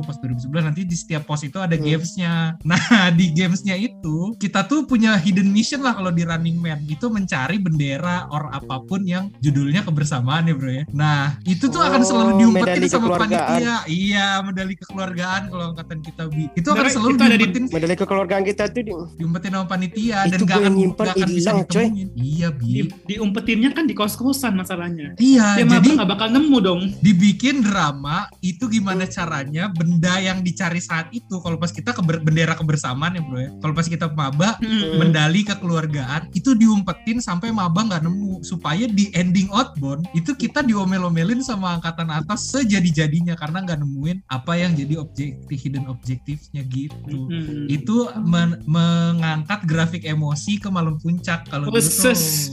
pos 0.00 0.16
2011 0.18 0.64
nanti 0.64 0.82
di 0.82 0.94
setiap 0.94 1.24
pos 1.24 1.42
itu 1.42 1.56
ada 1.56 1.72
Hmm. 1.72 1.84
gamesnya. 1.84 2.32
Nah, 2.70 2.78
di 3.10 3.30
gamesnya 3.30 3.74
itu 3.74 4.36
kita 4.36 4.62
tuh 4.62 4.84
punya 4.84 5.16
hidden 5.16 5.50
mission 5.50 5.80
lah 5.80 5.90
kalau 5.90 6.10
di 6.10 6.22
Running 6.22 6.54
Man 6.56 6.86
itu 6.86 7.08
mencari 7.08 7.49
cari 7.50 7.58
bendera 7.58 8.30
or 8.30 8.46
apa 8.48 8.78
pun 8.80 9.02
yang 9.02 9.34
judulnya 9.36 9.82
kebersamaan 9.82 10.46
ya 10.46 10.54
bro 10.54 10.70
ya. 10.70 10.84
Nah 10.88 11.34
itu 11.42 11.66
tuh 11.66 11.82
akan 11.82 11.98
Oh, 12.00 12.06
selalu 12.06 12.30
diumpetin 12.38 12.62
medali 12.70 12.86
sama 12.86 13.18
panitia. 13.18 13.74
Iya 13.84 14.38
medali 14.40 14.74
kekeluargaan 14.74 15.42
kalau 15.46 15.64
angkatan 15.68 15.98
kita 15.98 16.22
bi. 16.26 16.46
Itu 16.54 16.70
akan 16.70 16.86
selalu 16.86 17.10
itu 17.10 17.18
ada 17.20 17.28
di- 17.28 17.38
diumpetin 17.40 17.64
Medali 17.70 17.94
kekeluargaan 17.96 18.42
kita 18.44 18.62
tuh 18.68 18.80
di, 18.80 18.92
diumpetin 19.16 19.50
sama 19.50 19.66
panitia 19.66 20.18
dan 20.22 20.30
Itu 20.32 20.44
gak 20.44 20.54
gue 20.54 20.62
akan, 20.62 20.72
nyimpen 20.72 21.04
gak 21.04 21.14
akan 21.16 21.28
bisa 21.28 21.50
ditemuin. 21.52 22.06
Iya 22.14 22.48
bi. 22.50 22.70
Di, 22.70 22.80
diumpetinnya 23.08 23.70
kan 23.72 23.84
di 23.84 23.92
kos-kosan 23.92 24.54
masalahnya. 24.54 25.08
Iya 25.16 25.58
Dia 25.58 25.66
jadi 25.68 25.88
nggak 25.92 26.08
bakal 26.08 26.28
nemu 26.30 26.56
dong. 26.60 26.80
dibikin 27.00 27.60
drama 27.60 28.30
itu 28.40 28.68
gimana 28.68 29.04
caranya 29.04 29.66
benda 29.68 30.14
yang 30.16 30.38
dicari 30.40 30.78
saat 30.78 31.10
itu 31.10 31.34
kalau 31.36 31.56
pas 31.56 31.70
kita 31.70 31.90
keber- 31.90 32.20
bendera 32.20 32.54
kebersamaan 32.54 33.12
ya 33.12 33.22
bro 33.22 33.38
ya 33.38 33.50
kalau 33.58 33.72
pas 33.72 33.84
kita 33.84 34.06
maba 34.08 34.54
Hmm. 34.60 35.00
medali 35.00 35.40
kekeluargaan 35.42 36.30
itu 36.32 36.52
diumpetin 36.52 37.18
sampai 37.40 37.56
maba 37.56 37.80
nggak 37.82 38.04
nemu 38.04 38.44
supaya 38.44 38.84
di 38.84 39.08
ending 39.12 39.48
outbound 39.48 40.04
itu 40.12 40.36
kita 40.36 40.60
diomel-omelin 40.60 41.40
sama 41.40 41.72
angkatan 41.72 42.12
atas 42.12 42.52
sejadi-jadinya 42.52 43.32
karena 43.32 43.64
nggak 43.64 43.80
nemuin 43.80 44.20
apa 44.28 44.52
yang 44.54 44.76
jadi 44.76 45.00
objektif 45.00 45.56
hidden 45.56 45.88
objektifnya 45.88 46.60
gitu 46.66 46.92
Hmm. 47.00 47.64
itu 47.64 47.96
men- 48.20 48.60
mengangkat 48.62 49.64
grafik 49.64 50.04
emosi 50.04 50.60
ke 50.60 50.68
malam 50.68 51.00
puncak 51.00 51.48
kalau 51.48 51.72
Khusus. 51.72 52.52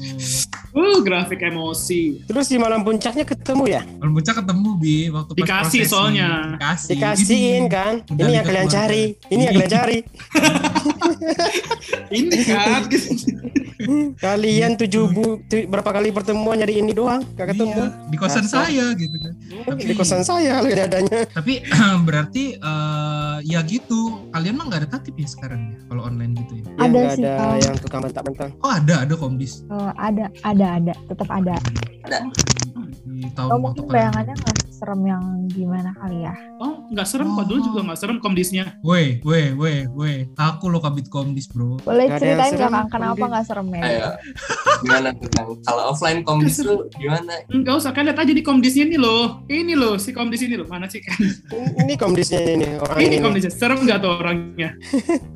Uh, 0.69 1.01
grafik 1.01 1.41
emosi. 1.41 2.23
terus 2.23 2.47
di 2.47 2.55
malam 2.55 2.79
puncaknya 2.81 3.25
ketemu 3.25 3.63
ya 3.67 3.81
malam 3.97 4.13
puncak 4.13 4.39
ketemu 4.39 4.69
bi 4.77 4.97
waktu 5.09 5.31
pas 5.33 5.37
Dikasih 5.37 5.81
prosesi. 5.81 5.91
soalnya. 5.91 6.29
dikasih 6.53 6.89
dikasihin 6.93 7.59
Ini. 7.59 7.67
kan 7.67 7.93
Medali 8.07 8.23
ini 8.23 8.31
yang 8.31 8.45
kalian 8.45 8.67
cari 8.69 9.03
ini 9.27 9.41
yang 9.41 9.53
kalian 9.53 9.71
cari 9.73 9.97
Ini 12.07 12.37
kan. 12.45 12.81
kalian 14.17 14.71
tujuh 14.77 15.03
bu 15.09 15.23
tu- 15.43 15.65
berapa 15.65 15.89
kali 15.89 16.09
pertemuan 16.09 16.55
nyari 16.55 16.77
ini 16.77 16.91
doang 16.91 17.21
gak 17.33 17.51
ketemu 17.51 17.83
Iya, 17.83 18.07
di 18.07 18.17
kosan 18.17 18.43
Dasar. 18.43 18.59
saya 18.63 18.85
gitu 18.93 19.15
kan. 19.15 19.33
Tapi- 19.65 19.83
di 19.83 19.93
kosan 19.93 20.21
saya 20.21 20.51
kali 20.57 20.69
adanya 20.73 21.19
Tapi 21.27 21.53
berarti 22.07 22.43
eh, 22.53 23.37
ya 23.43 23.59
gitu. 23.63 24.29
Kalian 24.29 24.53
mah 24.53 24.65
nggak 24.65 24.79
ada 24.79 24.89
tatip 24.91 25.13
ya 25.13 25.27
sekarang 25.27 25.61
ya 25.67 25.77
kalau 25.85 26.01
online 26.03 26.33
gitu 26.37 26.53
ya. 26.53 26.63
ya 26.63 26.71
Ada 26.79 26.97
nggak 26.97 27.13
sih, 27.13 27.23
ada 27.25 27.57
yang 27.59 27.75
tukang 27.77 28.01
bentak-bentak 28.01 28.49
Oh 28.59 28.69
ada 28.69 28.93
ada 29.01 29.13
komdis. 29.13 29.65
Eh, 29.65 29.91
ada, 29.97 30.25
ada, 30.41 30.65
ada, 30.77 30.93
tetap 31.05 31.27
ada. 31.27 31.55
Di 33.07 33.33
tahun 33.33 33.49
Oh, 33.49 33.57
waktu 33.57 33.81
mungkin 33.81 33.83
bayangannya 33.89 34.35
nggak 34.37 34.57
serem 34.69 35.01
yang 35.09 35.23
gimana 35.49 35.89
kali 35.97 36.21
ya? 36.21 36.33
Oh, 36.61 36.85
nggak 36.93 37.07
serem 37.09 37.33
kok 37.33 37.45
dulu 37.49 37.59
juga 37.65 37.79
nggak 37.89 37.97
serem 37.97 38.17
komdisnya. 38.21 38.77
Weh, 38.85 39.17
weh, 39.25 39.57
weh, 39.57 39.89
weh. 39.89 40.17
Aku 40.37 40.69
lo 40.69 40.77
kabit 40.77 41.09
komdis 41.09 41.49
bro. 41.49 41.81
Boleh 41.81 42.05
ada 42.05 42.21
yang 42.21 42.37
ceritain 42.37 42.53
nggak 42.53 42.61
serem, 42.61 42.73
kang 42.77 42.87
kenapa 42.93 43.23
nggak 43.25 43.45
serem 43.49 43.67
ya? 43.73 43.81
Ayo, 43.81 44.09
gimana 44.85 45.09
tentang 45.17 45.45
kalau 45.65 45.83
offline 45.89 46.21
komdis 46.21 46.61
tuh 46.61 46.85
gimana? 46.93 47.41
Enggak 47.49 47.73
usah 47.81 47.91
kan 47.95 48.05
lihat 48.05 48.21
aja 48.21 48.33
di 48.37 48.43
komdisnya 48.45 48.85
ini 48.85 48.97
loh. 49.01 49.41
Ini 49.49 49.73
loh 49.73 49.97
si 49.97 50.13
komdis 50.13 50.41
ini 50.45 50.55
loh. 50.59 50.67
Mana 50.69 50.85
sih 50.85 51.01
kan? 51.01 51.17
ini 51.81 51.93
komdisnya 51.97 52.39
ini 52.45 52.77
orang 52.77 52.97
ini 53.01 53.17
ini 53.17 53.17
komdisnya. 53.17 53.49
Serem 53.49 53.81
nggak 53.81 53.97
tuh 53.97 54.11
orangnya? 54.13 54.77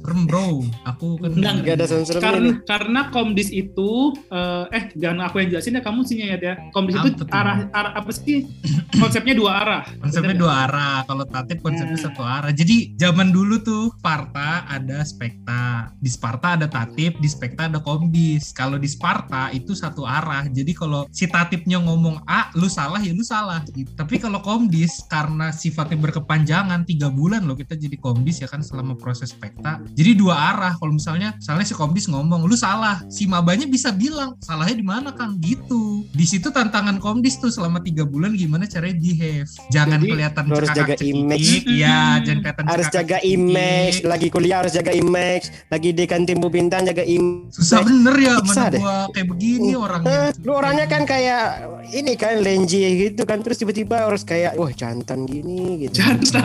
Serem 0.06 0.22
bro. 0.30 0.62
Aku 0.86 1.18
kan. 1.18 1.34
Enggak, 1.34 1.54
nggak 1.66 1.76
ada 1.82 1.86
serem-serem 1.90 2.22
karena 2.22 2.38
ini 2.46 2.52
karena 2.70 3.02
komdis 3.10 3.50
itu 3.50 4.14
eh, 4.30 4.66
eh 4.70 4.84
jangan 4.94 5.26
aku 5.26 5.42
yang 5.42 5.50
jelasin 5.58 5.78
ya 5.78 5.82
kamu 5.82 6.06
sih 6.06 6.22
ya 6.22 6.38
ya. 6.38 6.54
Komdis 6.70 6.96
itu 7.02 7.26
arah 7.34 7.68
arah 7.74 7.92
apa 7.98 8.12
sih? 8.14 8.46
Konsepnya 9.02 9.34
dua 9.34 9.52
arah. 9.64 9.82
Konsepnya 9.98 10.36
Bener 10.38 10.42
dua 10.46 10.54
arah. 10.68 10.98
Kalau 11.10 11.26
tatip 11.26 11.58
konsepnya 11.64 11.98
Nah. 11.98 12.06
satu 12.08 12.22
arah. 12.22 12.52
Jadi 12.54 12.94
zaman 12.96 13.34
dulu 13.34 13.60
tuh 13.64 13.90
Sparta 13.98 14.68
ada 14.70 15.02
Spekta. 15.02 15.92
Di 15.98 16.10
Sparta 16.12 16.60
ada 16.60 16.68
tatip, 16.70 17.18
di 17.18 17.28
Spekta 17.28 17.68
ada 17.68 17.80
komdis. 17.82 18.54
Kalau 18.54 18.78
di 18.78 18.86
Sparta 18.86 19.50
itu 19.56 19.74
satu 19.74 20.06
arah. 20.06 20.46
Jadi 20.52 20.76
kalau 20.76 21.08
si 21.10 21.26
tatipnya 21.26 21.82
ngomong 21.82 22.22
A, 22.30 22.54
lu 22.54 22.70
salah 22.70 23.02
ya 23.02 23.16
lu 23.16 23.26
salah. 23.26 23.64
Gitu. 23.72 23.90
Tapi 23.98 24.22
kalau 24.22 24.44
komdis 24.44 25.04
karena 25.08 25.50
sifatnya 25.50 25.98
berkepanjangan 26.00 26.86
tiga 26.86 27.10
bulan 27.10 27.48
loh 27.48 27.56
kita 27.56 27.74
jadi 27.80 27.96
komdis 27.98 28.44
ya 28.44 28.48
kan 28.52 28.62
selama 28.62 28.94
proses 29.00 29.34
Spekta. 29.34 29.82
Jadi 29.96 30.12
dua 30.14 30.36
arah. 30.54 30.74
Kalau 30.78 30.94
misalnya 30.94 31.34
misalnya 31.40 31.66
si 31.66 31.74
komdis 31.74 32.06
ngomong 32.12 32.46
lu 32.46 32.54
salah, 32.60 33.00
si 33.08 33.26
mabanya 33.26 33.66
bisa 33.66 33.90
bilang 33.96 34.36
salahnya 34.44 34.76
di 34.78 34.86
mana 34.86 35.10
kang 35.16 35.40
gitu. 35.40 36.04
Di 36.12 36.28
situ 36.28 36.51
tantangan 36.52 36.98
komdis 36.98 37.36
tuh 37.36 37.48
selama 37.48 37.80
tiga 37.80 38.04
bulan 38.04 38.32
gimana 38.34 38.64
caranya 38.64 38.94
behave. 38.94 39.50
Jangan 39.70 39.98
Jadi, 39.98 40.10
kelihatan 40.10 40.44
harus 40.46 40.70
jaga 40.70 40.94
cekikik. 40.94 41.16
image. 41.18 41.50
Iya, 41.66 41.98
Hmm. 42.12 42.20
jangan 42.22 42.40
kelihatan 42.42 42.66
harus 42.68 42.88
jaga 42.90 43.18
cekikik. 43.18 43.34
image 43.34 43.98
lagi 44.04 44.28
kuliah 44.28 44.58
harus 44.58 44.72
jaga 44.72 44.92
image 44.92 45.46
lagi 45.68 45.90
di 45.90 46.04
kantin 46.04 46.38
Bu 46.38 46.48
Bintang 46.48 46.84
jaga 46.84 47.02
image 47.02 47.52
Susah 47.52 47.80
bener 47.82 48.16
ya 48.16 48.34
Bisa 48.38 48.48
mana 48.62 48.70
deh. 48.70 48.80
gua 48.80 48.98
kayak 49.10 49.28
begini 49.28 49.72
orangnya. 49.74 50.12
Hah, 50.12 50.30
lu 50.38 50.52
orangnya 50.52 50.86
kan 50.86 51.02
kayak 51.04 51.44
ini 51.90 52.14
kan 52.14 52.36
lenji 52.38 52.82
gitu 53.02 53.24
kan 53.24 53.40
terus 53.40 53.58
tiba-tiba 53.58 54.04
harus 54.04 54.22
kayak 54.22 54.54
wah 54.54 54.70
jantan 54.70 55.24
gini 55.24 55.50
gitu 55.82 55.96
Jantan, 55.98 56.44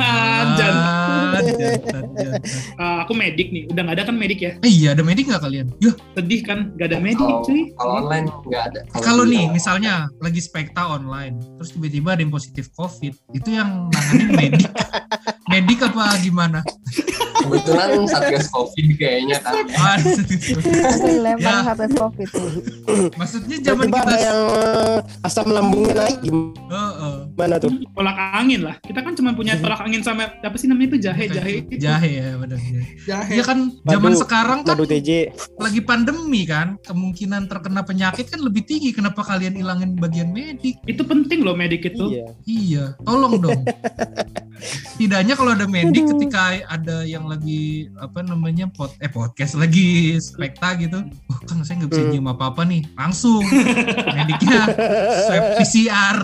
jantan. 0.54 0.72
Ah, 0.76 1.40
jantan, 1.40 2.04
jantan. 2.14 2.40
Eh, 2.76 2.96
aku 3.00 3.12
medik 3.12 3.48
nih. 3.50 3.62
Udah 3.66 3.82
nggak 3.82 3.96
ada 3.96 4.04
kan 4.04 4.16
medik 4.16 4.38
ya? 4.38 4.52
Eh, 4.58 4.70
iya 4.72 4.88
ada 4.90 5.02
medik 5.02 5.26
nggak 5.26 5.40
kalian? 5.40 5.66
Yah, 5.78 5.94
Sedih 6.12 6.40
kan? 6.42 6.58
Gak 6.74 6.86
ada 6.86 6.98
medik 6.98 7.18
Kalau 7.20 7.42
cuy. 7.42 7.62
kalau 7.72 7.92
online 7.98 8.26
nggak 8.42 8.62
ada. 8.64 8.80
kalau 8.96 9.24
nih 9.24 9.44
misalnya 9.48 9.85
lagi 10.18 10.40
spekta 10.40 10.88
online, 10.88 11.36
terus 11.58 11.70
tiba-tiba 11.72 12.14
ada 12.14 12.22
yang 12.22 12.32
positif 12.32 12.70
covid, 12.72 13.12
itu 13.30 13.48
yang 13.50 13.88
nanganin 13.90 14.30
medik. 14.32 14.70
medik 15.52 15.78
apa 15.82 16.18
gimana? 16.20 16.60
kebetulan 17.36 18.02
satgas 18.08 18.48
covid 18.50 18.86
kayaknya 18.98 19.38
kan. 19.38 19.54
Dilempar 20.98 21.38
Ya. 21.38 21.62
satu 21.62 21.86
covid. 21.94 22.28
Maksudnya 23.14 23.56
zaman 23.62 23.86
kita 23.92 24.16
yang 24.18 24.40
asam 25.22 25.46
lambungnya 25.52 25.94
naik 26.02 26.18
Heeh. 26.26 27.16
Gimana 27.36 27.60
tuh 27.60 27.68
Tolak 27.92 28.16
angin 28.32 28.60
lah. 28.64 28.80
Kita 28.80 29.04
kan 29.04 29.12
cuma 29.12 29.36
punya 29.36 29.60
tolak 29.60 29.84
angin 29.84 30.00
sama 30.00 30.32
apa 30.40 30.56
sih 30.56 30.68
namanya 30.68 30.96
itu 30.96 30.98
jahe 31.04 31.24
jahe 31.28 31.52
itu. 31.60 31.76
jahe 31.76 32.10
ya 32.16 32.28
benar. 32.40 32.58
Jahe. 33.04 33.32
Iya 33.36 33.44
kan 33.44 33.58
zaman 33.84 34.12
sekarang 34.16 34.58
kan 34.64 34.72
madu 34.72 34.88
TJ 34.88 35.36
lagi 35.60 35.80
pandemi 35.84 36.48
kan, 36.48 36.80
kemungkinan 36.80 37.48
terkena 37.48 37.84
penyakit 37.84 38.32
kan 38.32 38.40
lebih 38.40 38.64
tinggi. 38.64 38.96
Kenapa 38.96 39.20
kalian 39.20 39.56
ilangin 39.60 39.96
bagian 40.00 40.32
medik? 40.32 40.80
Itu 40.88 41.04
penting 41.04 41.44
loh 41.44 41.52
medik 41.52 41.84
itu. 41.84 42.08
iya 42.08 42.26
Iya, 42.48 42.84
tolong 43.04 43.36
dong. 43.40 43.62
Tidaknya 44.96 45.34
kalau 45.34 45.52
ada 45.52 45.64
medik 45.64 46.08
ketika 46.08 46.40
ada 46.64 47.02
yang 47.02 47.24
lagi 47.24 47.64
apa 47.96 48.20
namanya 48.20 48.64
pot 48.66 48.92
eh 48.98 49.06
podcast 49.06 49.54
lagi 49.54 50.16
spekta 50.16 50.74
gitu, 50.76 51.04
wah 51.26 51.38
kan 51.42 51.60
saya 51.60 51.80
nggak 51.80 51.90
bisa 51.90 52.02
Hmm. 52.02 52.10
nyium 52.10 52.28
apa 52.28 52.44
apa 52.48 52.62
nih, 52.62 52.82
langsung 52.94 53.44
mediknya 54.08 54.60
swab 55.22 55.44
PCR. 55.56 56.18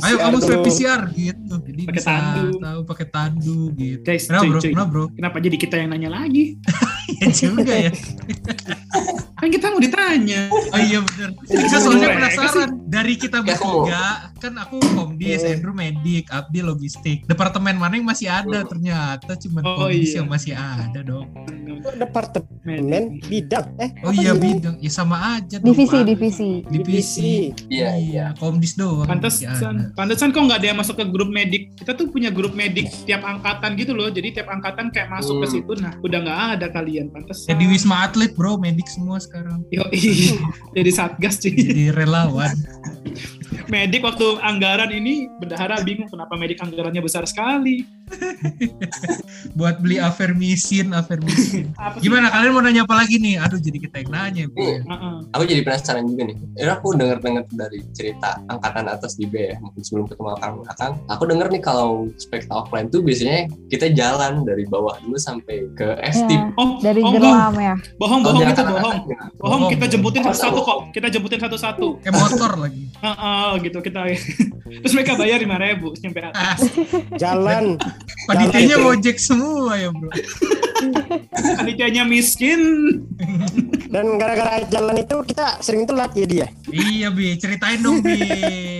Ayo 0.00 0.16
kamu 0.18 0.36
swab 0.38 0.60
PCR 0.62 1.00
gitu. 1.10 1.54
Jadi 1.60 1.82
Pakai 1.84 1.96
bisa 1.96 2.10
tandu. 2.10 2.48
tahu 2.58 2.80
pakai 2.84 3.06
tandu 3.08 3.58
gitu. 3.74 4.02
Guys, 4.02 4.24
Kenapa 4.24 4.42
cuy, 4.42 4.48
bro? 4.48 4.60
cuy. 4.60 4.70
Kenapa 4.70 4.88
bro? 4.88 5.04
Kenapa 5.10 5.36
jadi 5.40 5.56
kita 5.56 5.74
yang 5.76 5.90
nanya 5.90 6.10
lagi? 6.12 6.44
Ya 7.14 7.28
juga 7.30 7.68
ya. 7.70 7.92
Kan 9.44 9.52
kita 9.52 9.68
mau 9.68 9.76
ditanya. 9.76 10.48
Oh 10.48 10.80
iya 10.80 11.04
bener. 11.04 11.36
Kita 11.44 11.76
soalnya 11.76 12.16
penasaran 12.16 12.80
dari 12.88 13.12
kita 13.12 13.44
bertiga 13.44 14.32
kan 14.34 14.56
aku 14.56 14.80
komdis, 14.90 15.40
Iya. 15.40 15.56
Andrew 15.56 15.72
medik, 15.72 16.28
Abdi 16.28 16.60
logistik. 16.60 17.18
Departemen 17.24 17.76
mana 17.76 17.92
yang 17.92 18.04
masih 18.04 18.24
ada 18.26 18.64
ternyata 18.64 19.36
cuma 19.36 19.60
Oh, 19.62 19.84
komdis 19.84 20.10
iya. 20.10 20.16
yang 20.16 20.28
masih 20.28 20.52
ada 20.52 21.00
dong. 21.02 21.28
departemen 21.84 23.20
bidang 23.20 23.66
eh 23.76 23.92
Oh 24.00 24.08
iya 24.10 24.32
bidang, 24.32 24.80
ya 24.80 24.88
sama 24.88 25.36
aja. 25.36 25.60
dong, 25.60 25.68
Divisi, 25.68 25.92
Pak. 25.92 26.04
divisi. 26.06 26.50
Divisi. 26.64 27.32
Iya, 27.68 27.90
iya. 27.94 28.26
komdis 28.34 28.72
doang. 28.74 29.04
Pantesan, 29.04 29.92
pantesan 29.92 30.32
kok 30.32 30.40
nggak 30.40 30.58
ada 30.58 30.68
yang 30.72 30.78
masuk 30.78 30.96
ke 30.96 31.04
grup 31.04 31.28
medik. 31.28 31.76
Kita 31.76 31.92
tuh 31.92 32.08
punya 32.08 32.32
grup 32.32 32.52
medik 32.52 32.88
tiap 33.04 33.20
angkatan 33.22 33.76
gitu 33.76 33.92
loh. 33.92 34.08
Jadi 34.08 34.32
tiap 34.32 34.48
angkatan 34.48 34.88
kayak 34.88 35.12
masuk 35.12 35.36
ke 35.38 35.46
Hmm. 35.46 35.52
situ. 35.54 35.72
Nah, 35.78 35.92
udah 36.00 36.18
nggak 36.18 36.38
ada 36.54 36.66
kalian. 36.70 37.06
Pantesan. 37.10 37.46
Ya 37.46 37.54
di 37.54 37.66
Wisma 37.66 37.96
Atlet 38.02 38.32
bro, 38.32 38.56
medik 38.56 38.88
semua 38.88 39.18
sekarang. 39.18 39.33
Yoi. 39.72 40.00
jadi 40.76 40.90
satgas 40.94 41.42
cuy. 41.42 41.54
Jadi 41.54 41.84
relawan. 41.90 42.54
Medik 43.70 44.04
waktu 44.04 44.38
anggaran 44.44 44.92
ini 44.92 45.26
bendahara 45.40 45.80
bingung 45.82 46.10
kenapa 46.10 46.36
medik 46.38 46.60
anggarannya 46.62 47.02
besar 47.02 47.24
sekali. 47.26 47.86
Buat 49.58 49.80
beli 49.80 49.96
avermisin, 50.00 50.92
avermisin. 50.92 51.70
Apa 51.78 51.98
sih? 51.98 52.06
Gimana 52.06 52.30
kalian 52.30 52.52
mau 52.54 52.62
nanya 52.62 52.82
apa 52.84 52.94
lagi 52.98 53.16
nih? 53.20 53.38
Aduh 53.40 53.58
jadi 53.60 53.78
kita 53.80 53.96
yang 54.04 54.10
nanya. 54.12 54.44
Heeh. 54.50 55.16
Aku 55.34 55.42
jadi 55.46 55.60
penasaran 55.62 56.04
juga 56.06 56.28
nih. 56.28 56.36
Ini 56.58 56.70
aku 56.70 56.94
dengar-dengar 56.96 57.44
dari 57.54 57.80
cerita 57.94 58.40
angkatan 58.48 58.86
atas 58.90 59.16
di 59.18 59.26
B 59.28 59.54
ya, 59.54 59.56
mungkin 59.60 59.82
sebelum 59.82 60.06
ketemu 60.10 60.28
Akang. 60.36 60.54
Akang, 60.68 60.92
aku 61.08 61.22
denger 61.28 61.46
nih 61.50 61.62
kalau 61.62 62.08
spekta 62.18 62.52
offline 62.54 62.88
tuh 62.90 63.00
biasanya 63.04 63.48
kita 63.70 63.90
jalan 63.94 64.42
dari 64.42 64.64
bawah 64.66 64.96
dulu 65.02 65.16
sampai 65.18 65.66
ke 65.74 65.98
F-tip. 66.14 66.40
Ya, 66.40 66.52
Oh, 66.54 66.78
dari 66.78 67.02
oh, 67.02 67.10
gelam 67.14 67.54
ya. 67.58 67.74
bohong, 67.98 68.20
bohong 68.22 68.42
angkatan 68.46 68.66
bohong. 68.70 68.98
Bohong, 69.38 69.62
kita 69.74 69.84
jemputin 69.90 70.22
satu-satu 70.22 70.60
kok. 70.62 70.78
Kita 70.94 71.06
jemputin 71.10 71.40
satu-satu. 71.42 71.86
Kayak 72.02 72.14
motor 72.14 72.52
lagi. 72.58 72.82
Heeh, 73.02 73.50
gitu 73.66 73.78
kita. 73.82 74.00
Terus 74.64 74.92
mereka 74.96 75.12
bayar 75.20 75.44
lima 75.44 75.60
ribu 75.60 75.92
nyampe 76.00 76.24
atas. 76.24 76.72
Jalan 77.20 77.76
panitianya 78.28 78.80
gojek 78.80 79.20
semua 79.20 79.76
ya 79.76 79.92
bro. 79.92 80.08
Panitianya 81.60 82.08
miskin. 82.08 82.60
Dan 83.92 84.16
gara-gara 84.16 84.64
jalan 84.72 85.04
itu 85.04 85.16
kita 85.28 85.60
sering 85.60 85.84
telat 85.84 86.16
ya 86.16 86.24
dia. 86.24 86.46
Iya 86.72 87.12
bi, 87.12 87.36
ceritain 87.36 87.84
dong 87.84 88.00
bi. 88.00 88.16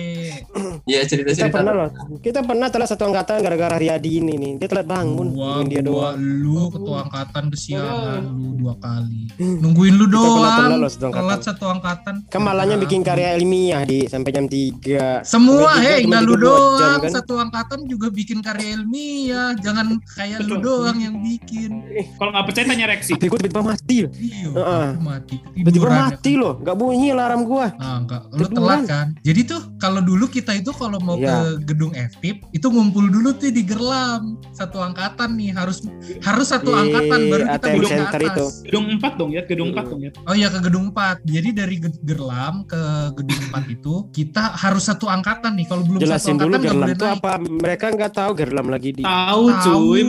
Iya 0.85 1.01
Kita 1.01 1.09
cerita-cerita. 1.11 1.51
pernah 1.51 1.73
loh. 1.75 1.89
Kita 2.17 2.39
pernah 2.39 2.67
telat 2.67 2.87
satu 2.87 3.03
angkatan 3.03 3.39
gara-gara 3.39 3.75
Riyadi 3.75 4.11
ini 4.17 4.33
nih. 4.33 4.51
Dia 4.55 4.67
telat 4.67 4.85
bangun. 4.85 5.27
Gua, 5.29 5.59
dia 5.61 5.81
gua, 5.81 6.15
doang. 6.15 6.15
lu 6.15 6.61
ketua 6.69 6.97
angkatan 7.03 7.43
kesiangan 7.49 8.21
lu 8.23 8.47
dua 8.55 8.73
kali. 8.77 9.27
Nungguin 9.35 9.93
lu 9.93 10.05
Kita 10.05 10.15
pernah 10.15 10.31
doang. 10.31 10.55
telat 10.57 10.77
loh 10.77 10.89
satu 10.89 11.05
angkatan. 11.05 11.25
Telat 11.25 11.41
satu 11.43 11.65
angkatan. 11.67 12.15
Kemalanya 12.27 12.75
bikin 12.77 13.01
karya 13.01 13.35
ilmiah 13.35 13.83
di 13.83 13.99
sampai 14.05 14.31
jam 14.31 14.45
3. 14.45 15.21
Semua, 15.23 15.75
hei, 15.77 16.01
tiga, 16.01 16.09
nggak 16.09 16.21
lu 16.23 16.31
tiga, 16.31 16.39
dua 16.39 16.55
jam, 16.55 16.63
doang. 16.79 16.99
kan? 17.01 17.11
Satu 17.11 17.33
angkatan 17.35 17.79
juga 17.85 18.07
bikin 18.09 18.39
karya 18.39 18.69
ilmiah. 18.75 19.49
Jangan 19.57 19.85
kayak 20.07 20.39
lu 20.41 20.55
Betul. 20.55 20.63
doang 20.63 20.97
yang 20.97 21.15
bikin. 21.19 21.71
Kalau 22.15 22.31
nggak 22.31 22.45
percaya 22.45 22.65
tanya 22.65 22.85
Reksi. 22.87 23.11
HP 23.13 23.23
gua 23.25 23.39
tiba-tiba 23.39 23.63
mati. 23.65 23.97
Iya, 24.05 24.47
Heeh. 24.51 24.87
aku 24.89 25.01
mati. 25.01 25.35
Tiba-tiba 25.53 25.85
ya 25.85 25.95
mati 26.05 26.31
loh. 26.35 26.53
Gak 26.57 26.75
bunyi 26.75 27.07
alarm 27.09 27.41
gua. 27.43 27.67
Ah, 27.75 27.97
enggak. 27.97 28.21
Lu 28.31 28.45
telat 28.47 28.81
kan. 28.85 29.07
Jadi 29.19 29.41
tuh 29.43 29.61
kalau 29.75 29.99
dulu 29.99 30.27
kita 30.27 30.44
itu 30.51 30.69
kalau 30.69 30.99
mau 30.99 31.15
Iya. 31.15 31.55
ke 31.55 31.65
gedung 31.65 31.91
FTIP 31.91 32.43
itu 32.51 32.67
ngumpul 32.67 33.07
dulu 33.07 33.33
tuh 33.33 33.47
di 33.47 33.63
Gerlam. 33.63 34.35
Satu 34.51 34.77
angkatan 34.77 35.33
nih 35.33 35.49
harus 35.51 35.81
harus 36.19 36.47
satu 36.47 36.69
Di 36.69 36.77
angkatan 36.77 37.19
baru 37.25 37.43
kita 37.47 37.55
ATM 37.57 37.75
boleh 37.75 37.89
ke 37.89 37.95
atas. 37.97 38.21
itu. 38.21 38.45
Gedung 38.65 38.85
4 38.93 39.13
dong 39.15 39.29
ya, 39.31 39.41
gedung 39.43 39.69
4 39.71 39.85
dong 39.87 40.01
ya. 40.01 40.11
Oh 40.23 40.33
iya 40.33 40.47
ke 40.47 40.59
gedung 40.59 40.85
4. 40.89 41.23
Jadi 41.23 41.49
dari 41.51 41.75
Ge- 41.77 42.01
Gerlam 42.03 42.55
ke 42.63 42.81
gedung 43.13 43.39
4 43.49 43.65
itu 43.71 43.93
kita 44.11 44.43
harus 44.53 44.83
satu 44.83 45.07
angkatan 45.07 45.55
nih. 45.55 45.65
Kalau 45.65 45.81
belum 45.81 45.97
Jelasin 45.97 46.35
satu 46.35 46.41
dulu 46.41 46.51
angkatan 46.51 46.59
nggak 46.59 46.75
Gerlam 46.75 46.89
itu 46.91 47.05
naik. 47.05 47.15
apa? 47.15 47.31
Mereka 47.41 47.85
nggak 47.91 48.11
tahu 48.13 48.31
Gerlam 48.35 48.67
lagi 48.67 48.89
di. 48.91 49.01
Tahu 49.01 49.43
Tahu, 49.45 49.63
cuy. 49.63 50.01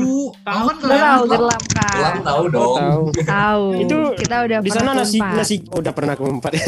tahu 0.42 0.62
kan 0.64 0.76
kalian? 0.78 1.00
tahu 1.06 1.24
gerlam 1.28 1.62
kan? 1.70 2.14
tahu 2.18 2.36
Oh, 2.36 2.48
dong. 2.48 2.76
tahu. 2.76 3.02
Tahu. 3.22 3.64
Itu 3.78 3.96
kita 4.16 4.36
udah 4.42 4.58
Di 4.58 4.70
sana 4.70 4.90
nasi 4.92 5.18
nasi 5.18 5.54
oh, 5.66 5.78
udah 5.78 5.92
pernah 5.92 6.12
ke 6.12 6.22
empat. 6.22 6.52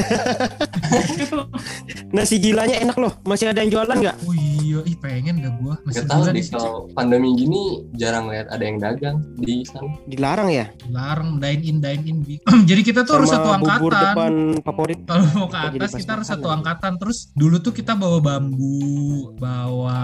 nasi 2.11 2.37
gilanya 2.39 2.77
enak 2.79 2.97
loh. 2.97 3.13
Masih 3.23 3.49
ada 3.49 3.58
yang 3.59 3.71
jualan 3.75 3.97
nggak? 3.99 4.17
Oh 4.23 4.48
iya, 4.69 4.79
ih 4.85 4.97
pengen 4.97 5.41
gak 5.41 5.55
gua 5.57 5.75
masih 5.83 6.05
Gak 6.05 6.09
tahu 6.09 6.23
deh 6.27 6.45
kalau 6.47 6.73
pandemi 6.93 7.33
gini 7.35 7.63
jarang 7.95 8.29
lihat 8.29 8.47
ada 8.49 8.61
yang 8.61 8.77
dagang 8.77 9.17
di 9.35 9.65
sana. 9.65 9.89
Dilarang 10.05 10.49
ya? 10.49 10.67
larang 10.89 11.39
dine 11.39 11.63
in 11.63 11.79
dine 11.79 12.03
in. 12.05 12.19
Jadi 12.69 12.81
kita 12.83 13.03
tuh 13.03 13.19
harus 13.19 13.31
satu 13.31 13.49
bubur 13.57 13.93
angkatan. 13.93 14.13
depan 14.13 14.33
favorit. 14.61 14.99
Kalau 15.05 15.25
mau 15.33 15.47
ke 15.47 15.59
atas 15.59 15.93
kita 15.95 16.11
harus 16.15 16.29
satu 16.29 16.47
ya. 16.47 16.55
angkatan. 16.55 16.93
Terus 16.97 17.19
dulu 17.33 17.57
tuh 17.59 17.73
kita 17.73 17.93
bawa 17.95 18.19
bambu, 18.19 19.33
bawa 19.39 20.01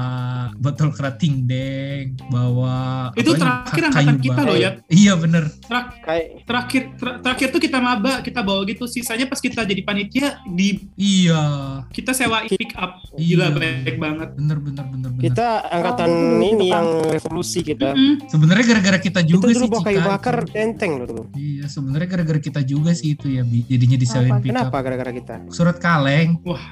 botol 0.56 0.90
kerating 0.90 1.44
deng, 1.44 2.16
bawa 2.28 3.10
Itu 3.12 3.34
terakhir 3.34 3.82
ka- 3.82 3.90
angkatan 3.92 4.16
kayu 4.16 4.24
kita 4.24 4.40
loh, 4.42 4.56
ya. 4.56 4.70
Iya 4.86 5.12
bener. 5.14 5.44
Kayak 6.00 6.26
Terakhir 6.44 6.82
ter- 6.94 7.18
terakhir 7.20 7.48
tuh 7.50 7.60
kita 7.60 7.78
maba, 7.78 8.20
kita 8.20 8.40
bawa 8.40 8.62
gitu. 8.64 8.84
Sisanya 8.86 9.26
pas 9.26 9.38
kita 9.38 9.64
jadi 9.64 9.82
panitia 9.82 10.38
di 10.46 10.88
Iya. 10.94 11.42
kita 11.90 12.14
sewa 12.14 12.44
pick 12.46 12.72
up. 12.76 13.02
Iya. 13.14 13.34
Gila 13.34 13.46
baik 13.52 13.96
banget. 13.98 14.28
Bener 14.36 14.53
bener 14.60 14.84
bener 14.90 15.10
bener. 15.14 15.22
kita 15.30 15.48
angkatan 15.70 16.10
Oh, 16.14 16.42
ini 16.42 16.68
itu, 16.68 16.72
yang 16.72 16.86
revolusi 17.08 17.60
kita. 17.64 17.94
Mm-mm. 17.94 18.28
Sebenarnya 18.28 18.64
gara-gara 18.74 18.98
kita 19.00 19.20
Itu 19.24 19.38
juga 19.38 19.46
dulu 19.50 19.60
sih 19.60 19.68
kayu 19.84 20.00
bakar 20.04 20.36
tenteng 20.48 20.90
loh 21.00 21.06
dulu. 21.06 21.22
Iya, 21.34 21.64
sebenarnya 21.70 22.08
gara-gara 22.10 22.40
kita 22.40 22.60
juga 22.62 22.92
sih 22.92 23.16
itu 23.16 23.26
ya, 23.32 23.42
Bi. 23.42 23.64
Jadinya 23.66 23.96
disewain 23.98 24.34
pick 24.42 24.52
up. 24.52 24.68
Kenapa 24.68 24.76
gara-gara 24.84 25.12
kita? 25.14 25.34
Surat 25.50 25.76
kaleng. 25.80 26.38
Wah, 26.44 26.62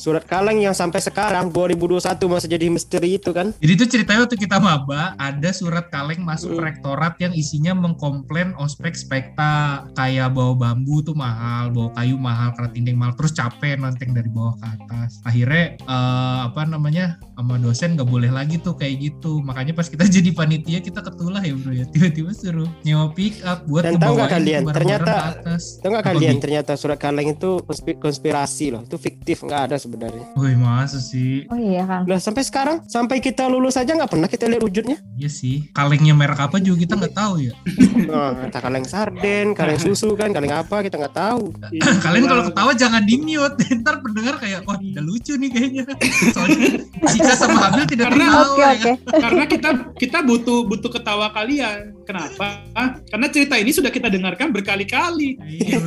surat 0.00 0.24
kaleng 0.24 0.58
yang 0.58 0.72
sampai 0.72 0.98
sekarang 0.98 1.52
2021 1.52 2.00
masih 2.26 2.48
jadi 2.48 2.66
misteri 2.66 3.10
itu 3.14 3.30
kan? 3.30 3.52
Jadi 3.54 3.72
itu 3.74 3.84
ceritanya 3.86 4.24
waktu 4.24 4.36
kita 4.36 4.56
maba 4.56 5.12
ada 5.14 5.50
surat 5.50 5.86
kaleng 5.86 6.22
masuk 6.22 6.50
Hmm. 6.52 6.64
rektorat 6.64 7.14
yang 7.18 7.32
isinya 7.32 7.72
mengkomplain 7.74 8.56
ospek 8.56 8.96
spekta 8.96 9.50
kayak 9.92 10.30
bawa 10.30 10.56
bambu 10.56 11.00
tuh 11.00 11.12
mahal, 11.12 11.68
bawa 11.68 11.92
kayu 11.92 12.16
mahal, 12.16 12.50
keratinding 12.52 12.94
mahal, 12.94 13.12
terus 13.12 13.30
capek 13.30 13.76
nanteng 13.76 14.10
dari 14.10 14.28
bawah 14.28 14.56
ke 14.56 14.66
atas. 14.66 15.20
Akhirnya 15.22 15.76
eh, 15.76 16.38
apa 16.42 16.64
namanya 16.64 17.04
sama 17.32 17.56
dosen 17.56 17.92
nggak 17.92 18.06
boleh 18.06 18.30
lagi 18.30 18.56
tuh 18.56 18.72
kayak 18.72 18.96
gitu. 19.02 19.40
Makanya 19.40 19.72
pas 19.72 19.84
kita 19.84 20.08
jadi 20.16 20.30
panitia 20.30 20.80
kita 20.80 21.02
ketulah 21.02 21.40
ya 21.40 21.52
bro 21.52 21.72
ya 21.72 21.84
tiba-tiba 21.86 22.32
suruh 22.32 22.70
nyewa 22.80 23.12
pick 23.12 23.42
up 23.42 23.62
buat 23.64 23.84
Dan 23.84 23.96
tahu 23.96 24.16
nggak 24.16 24.32
kalian, 24.32 24.62
ternyata- 24.66 25.36
atas. 25.36 25.76
Tahu 25.78 25.90
nggak 25.90 26.02
Apa, 26.02 26.12
kalian 26.14 26.36
ternyata 26.38 26.72
surat 26.74 26.96
kaleng 26.96 27.28
itu 27.30 27.60
konspi- 27.62 27.98
konspirasi 27.98 28.66
loh, 28.70 28.82
itu 28.82 28.96
fiktif 28.96 29.42
nggak 29.42 29.60
ada 29.66 29.76
sebenarnya. 29.90 30.24
Woi 30.38 30.54
masa 30.54 31.02
sih? 31.02 31.50
Oh 31.50 31.58
iya 31.58 31.82
kan. 31.82 32.06
Lah 32.06 32.22
sampai 32.22 32.46
sekarang, 32.46 32.86
sampai 32.86 33.18
kita 33.18 33.50
lulus 33.50 33.74
aja 33.74 33.90
nggak 33.90 34.06
pernah 34.06 34.28
kita 34.30 34.46
lihat 34.46 34.62
wujudnya. 34.62 35.02
Iya 35.18 35.26
sih. 35.26 35.66
Kalengnya 35.74 36.14
merek 36.14 36.38
apa 36.38 36.62
juga 36.62 36.86
kita 36.86 36.94
nggak 36.94 37.14
tahu 37.18 37.34
ya. 37.42 37.52
Nah, 38.06 38.46
kaleng 38.54 38.86
sarden, 38.86 39.52
kaleng 39.52 39.82
susu 39.82 40.14
kan, 40.14 40.30
kaleng 40.30 40.54
apa 40.54 40.86
kita 40.86 40.94
nggak 40.96 41.16
tahu. 41.18 41.50
Kalian 42.06 42.24
kalau 42.30 42.42
ketawa 42.46 42.72
jangan 42.72 43.02
di 43.02 43.18
mute, 43.18 43.58
ntar 43.82 43.98
pendengar 44.00 44.38
kayak 44.38 44.62
wah 44.62 44.78
udah 44.78 45.02
lucu 45.02 45.34
nih 45.34 45.50
kayaknya. 45.50 45.84
Soalnya 46.34 46.70
Cika 47.10 47.34
sama 47.34 47.74
Abil 47.74 47.84
tidak 47.90 48.14
Karena- 48.14 48.30
tertawa. 48.30 48.46
Oke 48.46 48.62
ya 48.62 48.70
oke. 48.70 48.92
Karena 49.10 49.44
kita 49.50 49.68
kita 49.98 50.18
butuh 50.22 50.58
butuh 50.70 50.90
ketawa 50.92 51.26
kalian. 51.34 51.98
Kenapa? 52.10 52.46
Karena 53.06 53.26
cerita 53.30 53.54
ini 53.54 53.70
sudah 53.70 53.88
kita 53.88 54.10
dengarkan 54.10 54.50
berkali-kali. 54.50 55.38
Iya. 55.38 55.78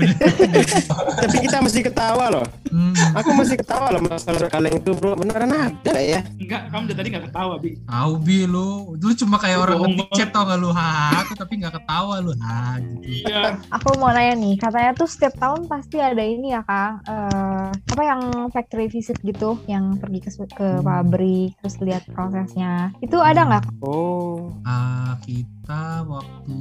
Tapi 1.20 1.38
kita 1.44 1.60
mesti 1.60 1.84
ketawa 1.84 2.32
loh. 2.32 2.46
Hmm, 2.72 2.96
Aku 3.20 3.36
masih 3.36 3.60
ketawa 3.60 3.92
loh 3.92 4.02
masalah 4.02 4.48
kaleng 4.48 4.80
itu 4.80 4.96
bro. 4.96 5.20
Beneran 5.20 5.52
ada 5.52 5.96
ya? 6.00 6.24
Enggak, 6.40 6.72
kamu 6.72 6.84
dari 6.90 6.98
tadi 6.98 7.08
nggak 7.14 7.26
ketawa, 7.30 7.54
Bi. 7.60 7.76
tahu 7.84 8.12
bi 8.18 8.40
lu, 8.48 8.96
lu 8.96 9.12
cuma 9.14 9.36
kayak 9.38 9.60
orang 9.60 9.78
ngetik 9.84 10.10
chat 10.16 10.30
tau 10.32 10.48
gak 10.48 10.58
lu 10.58 10.72
ha 10.72 11.22
aku 11.22 11.36
tapi 11.36 11.60
nggak 11.60 11.76
ketawa 11.76 12.16
lu 12.24 12.34
ha 12.40 12.80
gitu. 12.80 13.28
Iya. 13.28 13.60
Aku 13.70 14.00
mau 14.00 14.10
nanya 14.10 14.34
nih, 14.40 14.56
katanya 14.58 14.92
tuh 14.96 15.06
setiap 15.06 15.36
tahun 15.38 15.68
pasti 15.68 16.00
ada 16.00 16.24
ini 16.24 16.56
ya 16.56 16.64
kak, 16.64 17.04
eh, 17.06 17.68
apa 17.74 18.02
yang 18.02 18.22
factory 18.50 18.88
visit 18.88 19.20
gitu, 19.22 19.60
yang 19.68 20.00
pergi 20.00 20.20
ke 20.24 20.30
ke 20.50 20.68
Hmm. 20.74 20.84
pabrik 20.84 21.54
terus 21.60 21.76
lihat 21.84 22.04
prosesnya. 22.10 22.90
Itu 23.00 23.20
ada 23.20 23.44
nggak? 23.44 23.64
Kak? 23.68 23.74
Oh, 23.84 24.56
Ah 24.64 25.20
kita 25.64 26.04
waktu 26.12 26.56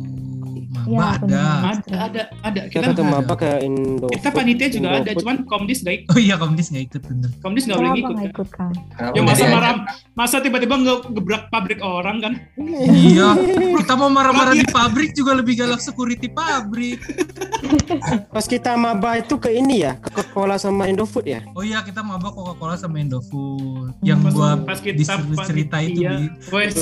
maba 0.70 0.86
Iya, 0.86 1.02
ada. 1.18 1.42
Ada, 1.74 1.94
ada, 2.06 2.22
ada. 2.46 2.60
kita 2.70 2.86
Kita 2.86 2.90
ketemu 2.94 3.14
ada. 3.18 3.22
apa 3.26 3.34
ke 3.34 3.50
Indo? 3.66 4.06
kita 4.08 4.28
panitia 4.30 4.68
juga 4.70 4.86
ada, 4.86 4.98
Indofood. 5.02 5.18
cuman 5.26 5.36
Komdis 5.50 5.78
nggak 5.82 5.94
ikut. 5.98 6.10
Oh 6.14 6.18
iya 6.22 6.34
komdis 6.38 6.66
nggak 6.70 6.84
ikut 6.86 7.02
bener. 7.10 7.30
Komdis 7.42 7.62
nggak 7.66 7.78
boleh 7.82 7.90
nggak 7.90 8.14
kan? 8.14 8.30
ikut 8.30 8.48
kan? 8.54 8.72
Ya 9.10 9.20
masa 9.26 9.44
marah, 9.50 9.74
masa 10.14 10.36
tiba-tiba 10.38 10.74
ngegebrak 10.78 11.42
pabrik 11.50 11.82
orang 11.82 12.16
kan? 12.22 12.32
iya, 12.94 13.34
kita 13.82 13.92
mau 13.98 14.06
marah-marah 14.06 14.54
di 14.54 14.62
pabrik 14.70 15.10
juga 15.18 15.34
lebih 15.34 15.58
galak 15.58 15.82
security 15.82 16.30
pabrik. 16.30 17.02
Pas 18.34 18.46
kita 18.46 18.78
maba 18.78 19.18
itu 19.18 19.34
ke 19.34 19.50
ini 19.50 19.82
ya, 19.82 19.98
ke 19.98 20.14
Coca-Cola 20.14 20.56
sama 20.56 20.86
Indofood 20.86 21.26
ya. 21.26 21.42
Oh 21.58 21.66
iya 21.66 21.82
kita 21.82 22.06
maba 22.06 22.30
Coca-Cola 22.30 22.78
sama 22.78 23.02
Indofood. 23.02 23.98
Yang 24.06 24.18
Pas, 24.22 24.34
gua 24.34 24.50
pas 24.62 24.78
kita 24.78 25.18
cerita 25.42 25.82
itu 25.82 26.06
wes, 26.54 26.78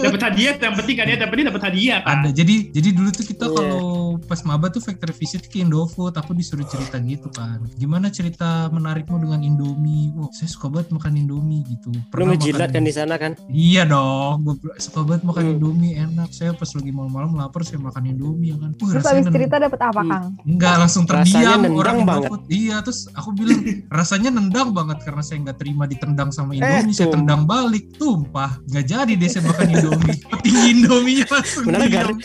dapat 0.00 0.20
hadiah, 0.24 0.56
yang 0.56 0.72
penting 0.74 0.96
kan 0.96 1.06
ya, 1.06 1.16
dapat 1.26 1.46
dapat 1.46 1.62
hadiah 1.64 1.98
kan. 2.00 2.16
ada 2.18 2.30
jadi 2.30 2.54
jadi 2.70 2.88
dulu 2.90 3.08
tuh 3.10 3.24
kita 3.24 3.44
Iya. 3.46 3.54
kalau 3.54 3.86
pas 4.20 4.40
maba 4.42 4.66
tuh 4.68 4.80
factory 4.80 5.12
visit 5.12 5.44
ke 5.44 5.60
Indofood 5.60 6.12
aku 6.12 6.32
disuruh 6.32 6.64
cerita 6.64 6.96
gitu 6.98 7.28
kan 7.28 7.60
gimana 7.74 8.08
cerita 8.08 8.46
menarikmu 8.68 9.18
dengan 9.18 9.40
Indomie 9.40 10.10
wah 10.12 10.30
saya 10.30 10.46
suka 10.46 10.66
banget 10.68 10.90
makan 10.90 11.12
Indomie 11.16 11.62
gitu 11.64 11.90
Lu 11.92 12.24
ngejilat 12.24 12.70
kan 12.70 12.82
di 12.82 12.90
sana 12.90 13.14
kan? 13.14 13.34
iya 13.46 13.82
dong 13.82 14.42
gua 14.42 14.54
suka 14.76 15.02
banget 15.02 15.22
makan 15.22 15.42
Hmm. 15.42 15.54
Indomie 15.54 15.94
enak 15.94 16.30
saya 16.30 16.50
pas 16.50 16.68
lagi 16.68 16.90
malam-malam 16.90 17.34
lapar 17.34 17.62
saya 17.62 17.78
makan 17.78 18.02
Indomie 18.04 18.50
ya 18.50 18.56
kan 18.56 18.70
Wah, 18.72 18.88
Terus 18.88 19.04
habis 19.04 19.26
cerita 19.28 19.56
dapat 19.58 19.80
apa 19.80 19.94
Hmm. 19.96 20.08
kang? 20.08 20.24
Enggak 20.44 20.74
langsung 20.76 21.04
terdiam 21.04 21.60
orang 21.72 21.98
banget. 22.02 22.28
Indofood. 22.28 22.42
Iya 22.48 22.76
terus 22.80 23.00
aku 23.10 23.28
bilang 23.32 23.60
rasanya 23.96 24.30
nendang 24.30 24.70
banget 24.70 24.98
karena 25.02 25.20
saya 25.20 25.38
nggak 25.40 25.56
terima 25.56 25.84
ditendang 25.84 26.30
sama 26.30 26.52
Indomie. 26.52 26.90
saya 26.90 27.06
tuh. 27.06 27.14
tendang 27.14 27.42
balik 27.44 27.84
tumpah. 27.94 28.58
Nggak 28.64 28.84
jadi 28.86 29.12
deh 29.12 29.28
saya 29.28 29.42
makan 29.44 29.66
Indomie. 29.70 30.18
Petinggi 30.32 30.70
Indominya 31.16 31.26
langsung 31.32 31.64
Benar, 31.64 31.88
diam. 31.88 32.20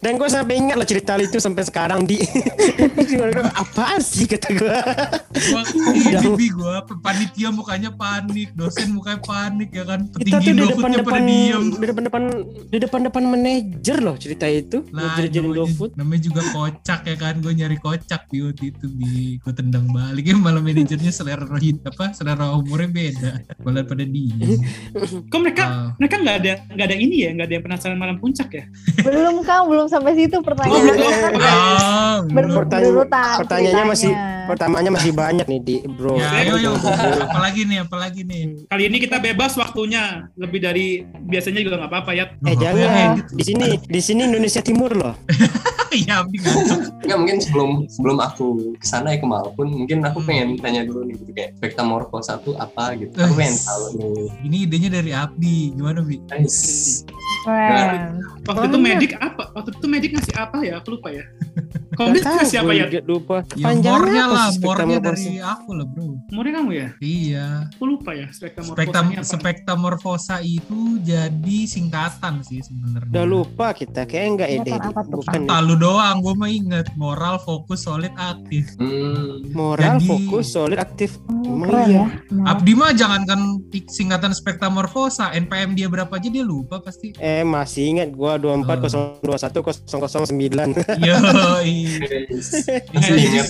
Dan 0.00 0.12
gue 0.16 0.28
sampai 0.28 0.54
ingat 0.58 0.76
loh 0.76 0.88
cerita 0.88 1.16
itu 1.16 1.38
sampai 1.38 1.62
sekarang 1.64 2.04
di. 2.04 2.20
Apaan 3.60 4.00
sih 4.00 4.24
kata 4.24 4.48
gue? 4.54 4.76
Bi 6.36 6.46
gua 6.50 6.82
panitia 7.00 7.50
mukanya 7.52 7.90
panik, 7.92 8.52
dosen 8.54 8.94
mukanya 8.94 9.20
panik 9.20 9.70
ya 9.70 9.84
kan. 9.84 10.06
Kita 10.10 10.40
Petinggi 10.40 10.48
tuh 10.56 10.88
di 10.90 11.00
pada 11.00 11.20
diem. 11.20 11.64
di 11.76 11.86
depan-depan 11.86 12.22
di 12.70 12.76
depan-depan 12.78 13.22
manajer 13.26 13.98
loh 14.00 14.16
cerita 14.16 14.46
itu. 14.48 14.82
Lah, 14.90 15.16
Manajer 15.18 15.42
namanya, 15.96 16.20
juga 16.20 16.42
kocak 16.52 17.00
ya 17.06 17.16
kan, 17.16 17.34
gue 17.40 17.52
nyari 17.52 17.76
kocak 17.78 18.26
di 18.30 18.38
waktu 18.44 18.64
itu 18.74 18.86
bi, 18.90 19.36
gue 19.38 19.52
tendang 19.52 19.86
balik 19.90 20.24
ya 20.24 20.36
malah 20.36 20.62
manajernya 20.62 21.12
selera 21.12 21.44
rohit 21.44 21.80
apa, 21.84 22.12
selera 22.14 22.52
umurnya 22.54 22.88
beda, 22.90 23.32
malah 23.64 23.84
pada 23.84 24.04
diem. 24.04 24.60
Kok 25.28 25.38
mereka 25.40 25.62
Ah. 25.70 25.92
mereka 26.00 26.16
nggak 26.18 26.36
ada 26.40 26.52
nggak 26.72 26.86
ada 26.88 26.96
ini 26.96 27.16
ya, 27.22 27.30
nggak 27.36 27.46
ada 27.46 27.54
yang 27.54 27.64
penasaran 27.64 27.98
malam 28.00 28.16
puncak 28.18 28.48
ya? 28.50 28.64
Belum 29.04 29.44
kang, 29.50 29.64
belum 29.66 29.86
sampai 29.86 30.12
situ 30.14 30.36
Oh, 30.36 30.42
pertanyaannya. 30.42 30.94
belum. 30.94 31.10
kan 31.10 31.34
Ah, 31.34 32.18
Pertanya- 32.54 33.38
pertanyaannya 33.38 33.86
masih-. 33.90 34.14
Pertamanya 34.40 34.90
masih 34.90 35.12
banyak 35.12 35.46
nih 35.46 35.60
di 35.62 35.76
bro. 35.88 36.14
Ya, 36.16 36.26
ayo, 36.36 36.58
ayo. 36.58 36.72
Apalagi 37.20 37.66
nih, 37.66 37.78
apalagi 37.82 38.22
nih. 38.22 38.66
Kali 38.66 38.82
ini 38.84 38.98
kita 38.98 39.18
bebas 39.18 39.54
waktunya, 39.54 40.26
lebih 40.34 40.58
dari 40.58 40.86
biasanya 41.06 41.62
juga 41.62 41.78
nggak 41.78 41.90
apa-apa 41.90 42.10
ya. 42.12 42.24
Eh 42.42 42.56
jangan 42.56 42.90
ya? 42.90 43.06
di 43.30 43.42
sini 43.42 43.78
di 43.78 44.00
sini 44.00 44.26
Indonesia 44.26 44.58
Timur 44.58 44.90
loh. 44.92 45.14
Iya. 45.90 46.16
Enggak 47.00 47.18
mungkin 47.18 47.38
sebelum 47.38 47.70
sebelum 47.86 48.18
aku 48.18 48.46
ke 48.76 48.86
sana 48.86 49.10
ya 49.10 49.18
ke 49.18 49.26
Malpun, 49.26 49.68
mungkin 49.74 50.00
aku 50.00 50.18
Hmm. 50.18 50.28
pengen 50.28 50.48
tanya 50.56 50.82
dulu 50.82 51.02
nih 51.02 51.16
gitu 51.16 51.32
kayak 51.32 51.50
spektamorfosa 51.56 52.38
itu 52.38 52.54
apa 52.54 52.94
gitu. 52.94 53.10
Aku 53.12 53.34
pengen 53.34 53.56
tahu 53.56 53.82
nih. 53.92 54.28
Ini 54.44 54.56
idenya 54.64 54.90
dari 54.92 55.10
Abdi. 55.10 55.58
Gimana, 55.72 56.00
Bi? 56.00 56.16
Nice. 56.28 57.02
Keren. 57.40 58.20
Waktu 58.44 58.64
itu 58.66 58.78
medik 58.78 59.12
apa? 59.16 59.48
Waktu 59.50 59.70
itu 59.72 59.86
medik 59.86 60.10
ngasih 60.12 60.34
apa 60.36 60.56
ya? 60.60 60.78
Aku 60.78 60.92
lupa 60.92 61.08
ya. 61.08 61.24
Komit 61.90 62.22
Nggak 62.22 62.36
tahu, 62.38 62.46
siapa 62.46 62.70
ya? 62.70 62.86
lupa. 63.02 63.36
Ya, 63.52 63.64
Panjangnya 63.66 64.24
lah, 64.26 64.46
spektamorfosa? 64.48 65.02
dari 65.02 65.36
aku 65.38 65.70
lah, 65.72 65.86
bro. 65.86 66.06
Umurnya 66.30 66.52
kamu 66.54 66.70
ya? 66.70 66.88
Iya. 66.98 67.46
Aku 67.72 67.84
lupa 67.88 68.10
ya. 68.12 68.26
Spektamorfosa 68.30 68.76
Spektam 68.76 69.04
apa? 69.10 69.24
spektamorfosa 69.26 70.34
itu 70.40 70.78
jadi 71.00 71.58
singkatan 71.66 72.40
sih 72.40 72.60
sebenarnya. 72.60 73.10
Udah 73.10 73.26
lupa 73.26 73.66
kita, 73.72 74.04
kayak 74.04 74.26
enggak 74.28 74.48
ya 74.48 74.58
tuh, 74.62 74.78
Bukan 75.10 75.40
Tak 75.44 75.60
lu 75.60 75.74
doang, 75.80 76.20
gue 76.20 76.34
mah 76.34 76.46
inget 76.46 76.86
moral, 76.94 77.40
fokus, 77.40 77.82
solid, 77.82 78.12
aktif. 78.14 78.68
Hmm. 78.76 79.40
moral, 79.50 79.96
Jadi- 79.96 80.06
fokus, 80.06 80.46
solid, 80.48 80.76
aktif. 80.76 81.16
Keren 81.40 81.86
iya. 81.86 82.04
ya. 82.06 82.44
Abdi 82.46 82.72
mah 82.72 82.92
jangankan 82.92 83.40
singkatan 83.86 84.30
spektamorfosa, 84.30 85.32
NPM 85.32 85.72
dia 85.72 85.88
berapa 85.88 86.10
aja 86.10 86.28
dia 86.28 86.42
lupa 86.42 86.78
pasti. 86.78 87.16
Eh 87.16 87.40
masih 87.42 87.96
ingat 87.96 88.12
gua 88.12 88.36
24021 88.36 89.64
Iya. 91.00 91.00
Yo, 91.00 91.16
Nice. 91.16 92.28
bisa 92.30 92.76
Masih 92.90 93.10
jadi 93.10 93.22
ingat. 93.26 93.48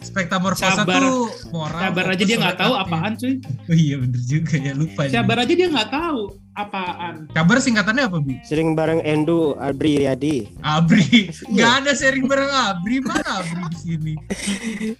spektamorfosa 0.00 0.76
Sabar. 0.78 1.00
tuh 1.00 1.24
moral. 1.50 1.80
Sabar 1.82 2.04
aja 2.06 2.22
dia 2.22 2.36
nggak 2.36 2.58
tahu 2.58 2.72
aktif. 2.74 2.84
apaan 2.86 3.12
cuy. 3.14 3.34
Oh 3.66 3.74
iya 3.74 3.96
bener 3.96 4.20
juga 4.22 4.54
ya 4.56 4.72
lupa. 4.74 5.00
dia. 5.04 5.14
Sabar 5.16 5.36
aja 5.38 5.52
dia 5.52 5.68
nggak 5.68 5.90
tahu 5.90 6.22
apaan. 6.62 7.14
Kabar 7.30 7.56
singkatannya 7.58 8.04
apa 8.06 8.18
bi? 8.18 8.36
Sering 8.42 8.72
bareng 8.72 9.00
Endo, 9.00 9.54
Abri, 9.56 10.00
Riyadi. 10.00 10.48
Abri. 10.60 11.28
Iya. 11.30 11.46
Nggak 11.52 11.72
ada 11.78 11.90
sharing 11.92 12.26
bareng 12.26 12.50
Abri 12.50 12.96
mana 13.00 13.30
Abri 13.38 13.62
di 13.66 13.78
sini? 13.78 14.12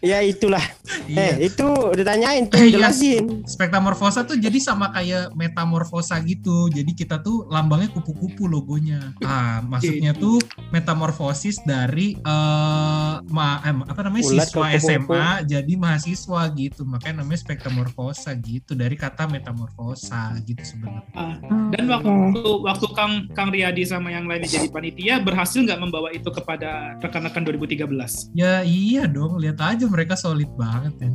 Ya 0.01 0.21
itulah. 0.21 0.63
Iya. 1.07 1.37
Eh 1.39 1.49
itu 1.49 1.67
ditanyain 1.93 2.47
tuh, 2.47 2.57
Eh, 2.57 2.67
iya. 2.67 2.73
jelasin. 2.77 3.45
Spektamorfosa 3.45 4.23
tuh 4.23 4.37
jadi 4.37 4.57
sama 4.59 4.91
kayak 4.91 5.33
metamorfosa 5.33 6.19
gitu. 6.21 6.69
Jadi 6.69 6.93
kita 6.93 7.19
tuh 7.19 7.47
lambangnya 7.47 7.91
kupu-kupu 7.91 8.47
logonya. 8.47 9.13
Ah, 9.21 9.61
maksudnya 9.61 10.13
tuh 10.13 10.41
metamorfosis 10.71 11.61
dari 11.63 12.17
eh 12.17 13.15
ma 13.29 13.61
em, 13.63 13.83
apa 13.83 14.01
namanya 14.03 14.25
Ulat 14.27 14.49
siswa. 14.49 14.67
SMA 14.75 15.27
jadi 15.47 15.73
mahasiswa 15.75 16.41
gitu. 16.53 16.83
Makanya 16.83 17.23
namanya 17.23 17.41
spektamorfosa 17.41 18.33
gitu 18.37 18.73
dari 18.73 18.95
kata 18.95 19.27
metamorfosa 19.27 20.35
gitu 20.43 20.61
sebenarnya. 20.61 21.03
hmm, 21.11 21.50
Dan 21.51 21.85
waktu 21.87 22.13
waktu 22.61 22.87
Kang 22.93 23.13
Kang 23.31 23.51
Riyadi 23.51 23.83
sama 23.83 24.09
yang 24.09 24.25
lainnya 24.25 24.47
jadi 24.49 24.69
panitia 24.69 25.19
berhasil 25.19 25.59
nggak 25.59 25.79
membawa 25.79 26.11
itu 26.11 26.27
kepada 26.27 26.95
rekan-rekan 26.99 27.43
2013. 27.45 28.31
Ya 28.33 28.63
iya 28.63 29.05
dong, 29.05 29.35
lihat 29.37 29.59
aja 29.59 29.85
mereka 29.85 30.15
solid 30.15 30.47
banget 30.55 30.95
ya. 30.97 31.11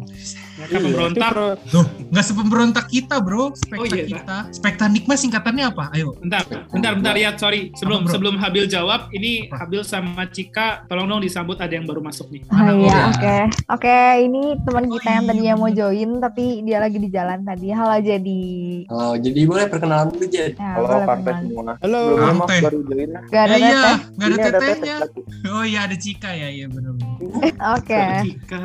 Mereka 0.55 0.71
Iya, 0.71 0.79
memberontak. 0.81 1.15
itu 1.21 1.33
pro- 1.33 1.57
Tuh, 1.65 1.85
nggak 2.09 2.25
sepemberontak 2.25 2.85
kita 2.85 3.15
bro, 3.17 3.51
spekta 3.53 3.81
Oh, 3.81 3.87
iya, 3.89 4.05
kita. 4.05 4.37
Spekta 4.51 4.85
Nikma 4.85 5.13
singkatannya 5.13 5.65
apa? 5.65 5.91
Ayo. 5.91 6.15
Bentar, 6.17 6.43
bentar, 6.67 6.91
bentar 6.93 7.15
ya, 7.15 7.31
sorry. 7.33 7.71
Sebelum 7.73 8.03
Apa, 8.03 8.11
sebelum 8.11 8.35
Habil 8.35 8.65
jawab, 8.65 9.07
ini 9.11 9.45
Apa? 9.45 9.65
Habil 9.65 9.81
sama 9.81 10.23
Cika, 10.25 10.83
tolong 10.85 11.05
dong 11.05 11.21
disambut 11.21 11.55
ada 11.57 11.71
yang 11.71 11.83
baru 11.83 11.99
masuk 12.01 12.27
nih. 12.29 12.41
Mana 12.47 12.71
iya, 12.73 12.97
oke. 13.09 13.35
Oke, 13.69 13.97
ini 14.21 14.41
teman 14.61 14.83
Oh, 14.85 14.91
kita 14.93 15.09
yang 15.11 15.23
iya. 15.23 15.29
tadinya 15.29 15.53
mau 15.55 15.69
join 15.69 16.09
tapi 16.17 16.43
dia 16.61 16.77
lagi 16.77 16.97
di 16.97 17.09
jalan 17.09 17.39
tadi. 17.41 17.67
Halo 17.69 17.95
jadi. 17.97 18.43
Oh, 18.87 19.13
jadi 19.13 19.39
boleh 19.43 19.65
perkenalan 19.65 20.14
dulu 20.15 20.25
Jed. 20.25 20.53
Ya, 20.55 20.69
Halo 20.73 20.87
Kante 20.87 21.05
perkenalan. 21.05 21.35
semua. 21.43 21.73
Halo. 21.77 21.99
Belum 22.09 22.35
maaf 22.35 22.49
baru 22.61 22.79
join. 22.81 23.09
Gak 23.27 23.43
ada 23.43 23.53
Eh, 23.53 23.59
iya, 23.59 23.69
teteh. 23.75 23.97
nggak 24.09 24.27
ada 24.27 24.37
tetehnya. 24.39 24.95
teteh. 25.03 25.49
Oh 25.49 25.63
iya 25.63 25.79
ada 25.83 25.95
Cika 25.95 26.31
ya, 26.31 26.47
iya 26.49 26.65
benar. 26.65 26.93
Oke. 27.75 28.01
Cika. 28.23 28.61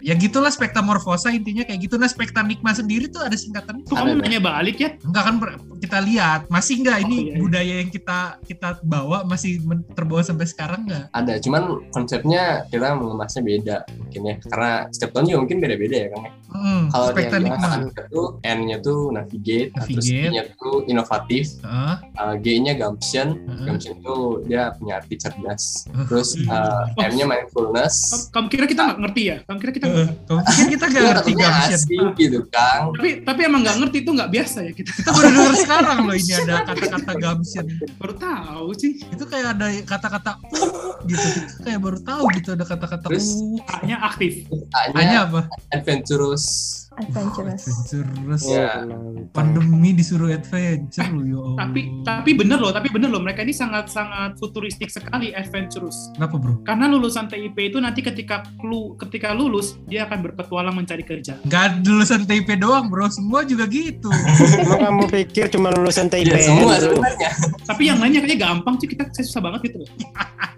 Ya 0.00 0.14
gitulah 0.14 0.48
spektamorfosa 0.48 1.28
intinya 1.30 1.62
kayak 1.62 1.80
gitu. 1.80 1.94
Nah 1.94 2.06
spekta 2.06 2.40
Nikma 2.40 2.72
sendiri 2.72 3.06
tuh 3.06 3.20
ada 3.20 3.34
singkatannya. 3.34 3.84
Kok 3.84 3.92
kamu 3.92 4.12
nanya 4.18 4.40
balik 4.40 4.76
ya? 4.76 4.94
Enggak 5.02 5.22
kan 5.24 5.34
kita 5.82 5.98
lihat 6.00 6.46
masih 6.46 6.78
enggak 6.78 6.98
ini 7.02 7.10
Oh, 7.12 7.18
iya, 7.18 7.26
iya. 7.28 7.38
budaya 7.38 7.74
yang 7.76 7.90
kita 7.90 8.18
kita 8.40 8.68
bawa 8.80 9.18
masih 9.22 9.58
terbawa 9.92 10.22
sampai 10.22 10.46
sekarang 10.46 10.86
enggak? 10.86 11.10
Ada, 11.10 11.34
cuman 11.38 11.62
konsepnya 11.90 12.42
kita 12.66 12.94
mengemasnya 12.94 13.42
beda 13.42 13.76
mungkin 13.92 14.20
ya. 14.22 14.34
Karena 14.40 14.72
setiap 14.88 15.10
tahun 15.12 15.24
juga 15.26 15.38
mungkin 15.40 15.58
beda-beda 15.58 15.96
ya 15.96 16.08
Kang. 16.08 16.22
ya. 16.22 16.32
Hmm, 16.52 16.82
Kalau 16.86 17.06
yang 17.16 17.56
kita 17.88 18.02
tuh 18.06 18.26
N-nya 18.38 18.76
tuh 18.78 19.08
navigate, 19.08 19.72
nah, 19.72 19.84
terus 19.84 20.04
Navigate. 20.04 20.28
I-nya 20.28 20.42
tuh 20.52 20.74
inovatif, 20.84 21.44
Heeh, 21.58 21.94
uh, 22.14 22.34
G-nya 22.36 22.72
gumption, 22.74 23.28
heeh. 23.40 23.64
gumption 23.64 23.92
itu 23.96 24.16
dia 24.44 24.62
punya 24.76 24.92
arti 24.94 25.14
cerdas. 25.16 25.88
Uh, 25.88 26.04
Terus 26.06 26.36
uh, 26.44 26.84
Oh. 26.92 27.02
M-nya 27.02 27.24
mindfulness. 27.24 28.28
Kamu- 28.28 28.46
kira 28.46 28.66
kita 28.66 28.84
nggak 28.84 28.98
ngerti 29.00 29.22
ya? 29.24 29.36
Kamu 29.42 29.58
kira 29.58 29.72
kita 29.72 29.86
nggak? 29.86 30.08
Kamu 30.22 30.40
pikir 30.44 30.66
kita 30.68 30.84
gak 30.86 31.00
Itu 31.00 31.08
ngerti 31.08 31.32
asing 31.72 32.06
gitu 32.14 32.38
Kang. 32.46 32.82
Tapi 32.92 33.10
tapi 33.22 33.40
emang 33.42 33.60
nggak 33.62 33.76
ngerti 33.78 33.96
itu 33.98 34.10
nggak 34.12 34.30
biasa 34.30 34.58
ya 34.62 34.72
kita. 34.72 34.90
Kita 34.92 35.10
baru 35.10 35.28
denger 35.30 35.54
sekarang 35.72 35.98
loh 36.04 36.16
ini 36.16 36.32
ada 36.36 36.54
kata-kata 36.68 37.12
Gamsian. 37.16 37.66
Baru 37.96 38.14
tahu 38.20 38.66
sih. 38.76 38.92
Itu 39.08 39.24
kayak 39.24 39.46
ada 39.56 39.66
kata-kata 39.88 40.30
uh, 40.52 41.00
gitu. 41.08 41.28
Kayak 41.64 41.80
baru 41.80 41.98
tahu 42.04 42.24
gitu 42.36 42.48
ada 42.52 42.64
kata-kata 42.68 43.06
Terus? 43.08 43.40
uh. 43.40 43.80
A-nya 43.80 43.96
aktif. 44.04 44.44
Hanya 44.76 45.00
A-nya 45.00 45.18
apa? 45.24 45.40
adventurous. 45.72 46.44
Adventurous. 47.00 47.62
Adventurous. 47.64 48.42
Ya. 48.44 48.84
Pandemi 49.32 49.96
disuruh 49.96 50.28
adventure 50.32 51.08
loh 51.08 51.24
ya 51.24 51.38
Allah. 51.40 51.56
Tapi 51.64 51.80
tapi 52.04 52.30
bener 52.36 52.58
loh, 52.60 52.72
tapi 52.72 52.88
bener 52.92 53.08
loh 53.08 53.22
mereka 53.22 53.40
ini 53.44 53.54
sangat 53.54 53.88
sangat 53.88 54.36
futuristik 54.36 54.92
sekali 54.92 55.32
adventurous. 55.32 56.12
Kenapa 56.16 56.36
bro? 56.36 56.60
Karena 56.66 56.90
lulusan 56.90 57.28
TIP 57.28 57.56
itu 57.56 57.78
nanti 57.80 58.04
ketika 58.04 58.44
lu 58.60 58.94
ketika 59.00 59.32
lulus 59.32 59.80
dia 59.88 60.04
akan 60.04 60.18
berpetualang 60.20 60.76
mencari 60.76 61.04
kerja. 61.06 61.40
Gak 61.48 61.84
lulusan 61.86 62.28
TIP 62.28 62.60
doang 62.60 62.92
bro, 62.92 63.08
semua 63.08 63.44
juga 63.48 63.64
gitu. 63.70 64.12
Emang 64.60 64.80
kamu 64.80 65.04
pikir 65.08 65.48
cuma 65.52 65.72
lulusan 65.72 66.12
TIP? 66.12 66.28
Ya 66.28 66.40
semua 66.44 66.76
sebenarnya. 66.76 67.30
Tapi 67.64 67.82
yang 67.88 67.98
lainnya 68.00 68.20
kayaknya 68.20 68.38
gampang 68.40 68.74
sih 68.80 68.88
kita 68.90 69.08
saya 69.12 69.24
susah 69.24 69.42
banget 69.42 69.72
gitu 69.72 69.84
loh. 69.84 69.90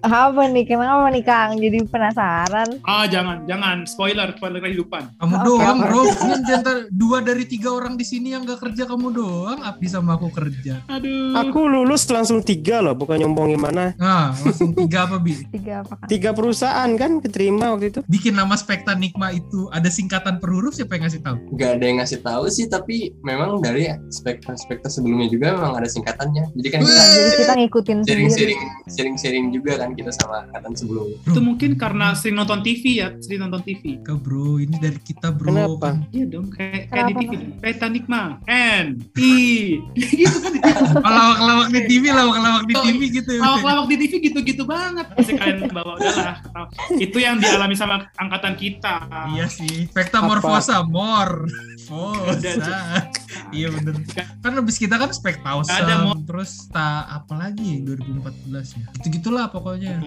Apa 0.05 0.45
nih? 0.53 0.69
Kenapa 0.69 1.09
nih 1.09 1.25
Kang? 1.25 1.57
Jadi 1.57 1.79
penasaran. 1.89 2.69
Ah 2.85 3.09
jangan 3.09 3.49
jangan 3.49 3.89
spoiler 3.89 4.37
spoiler 4.37 4.61
kehidupan. 4.61 5.17
Kamu 5.17 5.35
Oke. 5.41 5.47
doang 5.49 5.79
bro. 5.81 6.03
Ini 6.25 6.35
di 6.41 6.53
antara 6.53 6.81
dua 6.89 7.21
dari 7.21 7.45
tiga 7.45 7.69
orang 7.75 8.01
di 8.01 8.05
sini 8.07 8.33
yang 8.33 8.49
gak 8.49 8.65
kerja 8.65 8.89
kamu 8.89 9.13
doang. 9.13 9.61
Abdi 9.61 9.87
sama 9.87 10.17
aku 10.17 10.33
kerja. 10.33 10.81
Aduh. 10.89 11.37
Aku 11.37 11.69
lulus 11.69 12.09
langsung 12.09 12.41
tiga 12.41 12.81
loh, 12.81 12.97
bukan 12.97 13.21
nyombong 13.21 13.53
gimana. 13.53 13.93
Nah 14.01 14.33
langsung 14.33 14.73
tiga 14.73 15.05
apa 15.05 15.21
bi? 15.21 15.37
Tiga 15.55 15.85
apa? 15.85 15.95
Tiga 16.09 16.31
perusahaan 16.33 16.91
kan 16.97 17.21
keterima 17.21 17.75
waktu 17.77 17.93
itu. 17.93 18.01
Bikin 18.09 18.35
nama 18.35 18.57
Spekta 18.57 18.97
Nikma 18.97 19.31
itu 19.35 19.69
ada 19.71 19.87
singkatan 19.87 20.41
per 20.41 20.51
huruf 20.51 20.75
siapa 20.75 20.97
yang 20.97 21.07
ngasih 21.07 21.21
tahu? 21.23 21.37
Gak 21.55 21.71
ada 21.79 21.85
yang 21.85 21.99
ngasih 22.03 22.21
tahu 22.25 22.45
sih, 22.51 22.67
tapi 22.67 23.13
memang 23.23 23.61
dari 23.61 23.91
spekta-spekta 24.11 24.89
sebelumnya 24.89 25.29
juga 25.31 25.55
memang 25.55 25.79
ada 25.79 25.89
singkatannya. 25.89 26.55
Jadi 26.57 26.69
kan 26.71 26.81
kita 26.83 27.03
Jadi 27.05 27.35
kita 27.39 27.55
ngikutin 27.61 27.97
sendiri. 28.03 28.09
sharing-sharing 28.09 28.61
sharing-sharing 28.89 29.47
juga 29.53 29.73
kan 29.81 29.93
kita 29.95 30.11
sama 30.15 30.47
angkatan 30.49 30.73
sebelumnya. 30.75 31.17
Itu 31.27 31.41
mungkin 31.41 31.71
karena 31.77 32.15
sering 32.15 32.37
nonton 32.39 32.61
TV 32.63 33.03
ya, 33.03 33.09
sering 33.21 33.41
nonton 33.45 33.61
TV. 33.63 34.01
Enggak 34.01 34.19
bro, 34.23 34.59
ini 34.59 34.77
dari 34.79 34.99
kita 35.01 35.29
bro. 35.35 35.51
Kenapa? 35.51 35.89
Iya 36.15 36.31
dong, 36.31 36.47
kayak 36.47 36.95
kayak 36.95 37.05
di 37.11 37.15
TV. 37.27 37.33
Titanic 37.59 38.05
mah 38.07 38.39
N 38.47 39.03
I 39.19 39.83
gitu 40.23 40.39
kan. 40.39 40.55
Oh, 41.03 41.11
lawak-lawak 41.11 41.69
di 41.75 41.81
TV, 41.91 42.05
lawak-lawak 42.15 42.65
di 42.71 42.75
Oh, 42.79 42.83
TV 42.87 43.01
gitu. 43.11 43.31
ya. 43.35 43.41
Lawak-lawak 43.43 43.87
di 43.91 43.97
TV 43.99 44.13
gitu-gitu 44.31 44.63
banget. 44.63 45.11
Pasti 45.11 45.35
kalian 45.35 45.75
bawa 45.75 45.99
udahlah. 45.99 46.37
Itu 47.03 47.19
yang 47.19 47.43
dialami 47.43 47.75
sama 47.75 48.07
angkatan 48.15 48.55
kita. 48.55 49.11
Iya 49.35 49.51
sih. 49.51 49.91
Spektamorfosa, 49.91 50.87
mor. 50.87 51.51
Fosa. 51.83 53.03
Iya 53.51 53.75
bener. 53.75 53.95
Kan 54.41 54.53
habis 54.55 54.79
kita 54.79 54.95
kan 54.97 55.11
spektausa. 55.11 55.83
Ada, 55.83 56.07
Mor. 56.07 56.19
Terus 56.25 56.71
tak 56.71 57.05
apa 57.11 57.35
lagi 57.35 57.83
2014 57.83 58.79
ya. 58.79 58.85
Gitu-gitulah 59.03 59.51
pokoknya. 59.51 59.99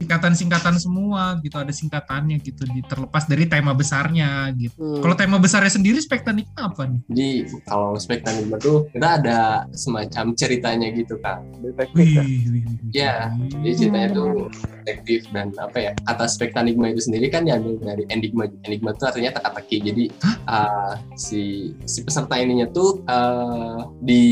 Singkatan-singkatan 0.00 0.76
semua 0.80 1.36
gitu. 1.44 1.56
Ada 1.60 1.72
singkatannya 1.72 2.40
gitu. 2.40 2.64
Di, 2.66 2.80
terlepas 2.84 3.28
dari 3.28 3.44
tema 3.46 3.76
besarnya 3.76 4.50
gitu. 4.56 4.98
Hmm. 4.98 5.02
Kalau 5.04 5.14
tema 5.16 5.36
besarnya 5.42 5.72
sendiri 5.74 5.98
spektanik 5.98 6.46
apa 6.54 6.86
nih? 6.86 7.00
Jadi 7.10 7.30
kalau 7.66 7.98
spektanisme 7.98 8.54
tuh 8.62 8.86
kita 8.94 9.08
ada 9.18 9.38
semacam 9.74 10.32
ceritanya 10.38 10.88
gitu 10.94 11.18
kan. 11.18 11.42
Detektif 11.58 12.06
ya. 12.06 12.24
Iya, 12.92 13.14
Jadi 13.62 13.74
ceritanya 13.74 14.08
tuh 14.12 14.46
detektif 14.82 15.26
dan 15.34 15.50
apa 15.58 15.78
ya 15.78 15.90
kata 16.06 16.26
spektanigma 16.28 16.90
itu 16.90 17.02
sendiri 17.02 17.26
kan 17.28 17.42
diambil 17.42 17.78
dari 17.82 18.04
enigma. 18.08 18.46
Enigma 18.62 18.94
itu 18.94 19.04
artinya 19.04 19.30
teka-teki. 19.34 19.76
Jadi 19.90 20.04
uh, 20.46 20.94
si 21.18 21.74
si 21.84 21.98
peserta 22.06 22.38
ininya 22.38 22.70
tuh 22.70 23.02
uh, 23.06 23.90
di 23.98 24.22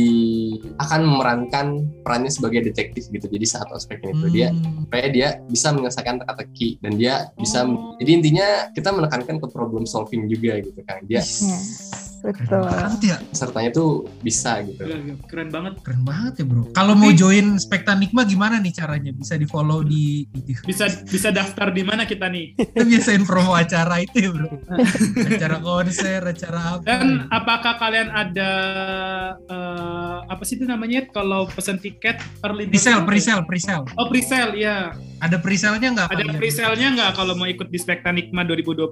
akan 0.79 1.01
memerankan 1.03 1.67
perannya 2.07 2.31
sebagai 2.31 2.71
detektif 2.71 3.11
gitu. 3.11 3.27
Jadi 3.27 3.47
satu 3.47 3.75
aspek 3.75 3.99
ini 4.05 4.15
tuh 4.17 4.31
dia 4.31 4.49
Hmm. 4.51 4.83
supaya 4.85 5.07
dia 5.09 5.29
bisa 5.49 5.71
menyelesaikan 5.73 6.21
teka-teki 6.21 6.83
dan 6.83 6.99
dia 6.99 7.15
bisa 7.39 7.63
Oh. 7.65 7.95
jadi 7.97 8.11
intinya 8.19 8.49
kita 8.75 8.91
menekankan 8.91 9.39
ke 9.39 9.47
problem 9.49 9.87
solving 9.87 10.27
juga 10.27 10.59
gitu 10.59 10.83
kan 10.85 11.00
dia 11.05 11.21
Is. 11.21 11.45
Keren 12.21 12.37
Betul. 12.37 12.69
banget 12.69 13.01
ya. 13.01 13.17
pesertanya 13.33 13.71
tuh 13.73 13.91
bisa 14.21 14.61
gitu 14.69 14.85
Gila, 14.85 14.97
gila. 15.01 15.17
Keren 15.25 15.49
banget. 15.49 15.73
Keren 15.81 16.03
banget 16.05 16.33
ya 16.37 16.45
bro. 16.45 16.63
Kalau 16.77 16.93
mau 16.93 17.09
join 17.17 17.57
Spektanikma 17.57 18.29
gimana 18.29 18.61
nih 18.61 18.77
caranya? 18.77 19.09
Bisa 19.17 19.41
di 19.41 19.49
follow 19.49 19.81
di, 19.81 20.29
di 20.29 20.53
Bisa 20.69 20.85
bisa 21.09 21.33
daftar 21.33 21.73
di 21.73 21.81
mana 21.81 22.05
kita 22.05 22.29
nih? 22.29 22.61
kita 22.61 22.85
biasain 22.85 23.25
promo 23.25 23.57
acara 23.57 24.05
itu 24.05 24.21
ya 24.21 24.31
bro. 24.37 24.53
acara 25.33 25.57
konser, 25.65 26.21
acara 26.21 26.61
apa? 26.77 26.85
Dan 26.85 27.25
apakah 27.33 27.81
kalian 27.81 28.13
ada 28.13 28.51
eh, 29.41 30.19
apa 30.29 30.43
sih 30.45 30.61
itu 30.61 30.69
namanya 30.69 31.09
kalau 31.09 31.49
pesen 31.49 31.81
tiket 31.81 32.21
early 32.45 32.69
Presale, 32.69 33.09
presale, 33.09 33.49
presale. 33.49 33.89
Oh 33.97 34.13
presale 34.13 34.61
ya. 34.61 34.93
Ada 35.21 35.37
presale-nya 35.37 35.89
nggak? 35.93 36.09
Ada 36.09 36.17
kalian? 36.25 36.39
presale-nya 36.41 36.89
nggak 36.97 37.11
kalau 37.13 37.35
mau 37.37 37.45
ikut 37.45 37.69
di 37.69 37.77
Spektanikma 37.77 38.41
2021? 38.45 38.89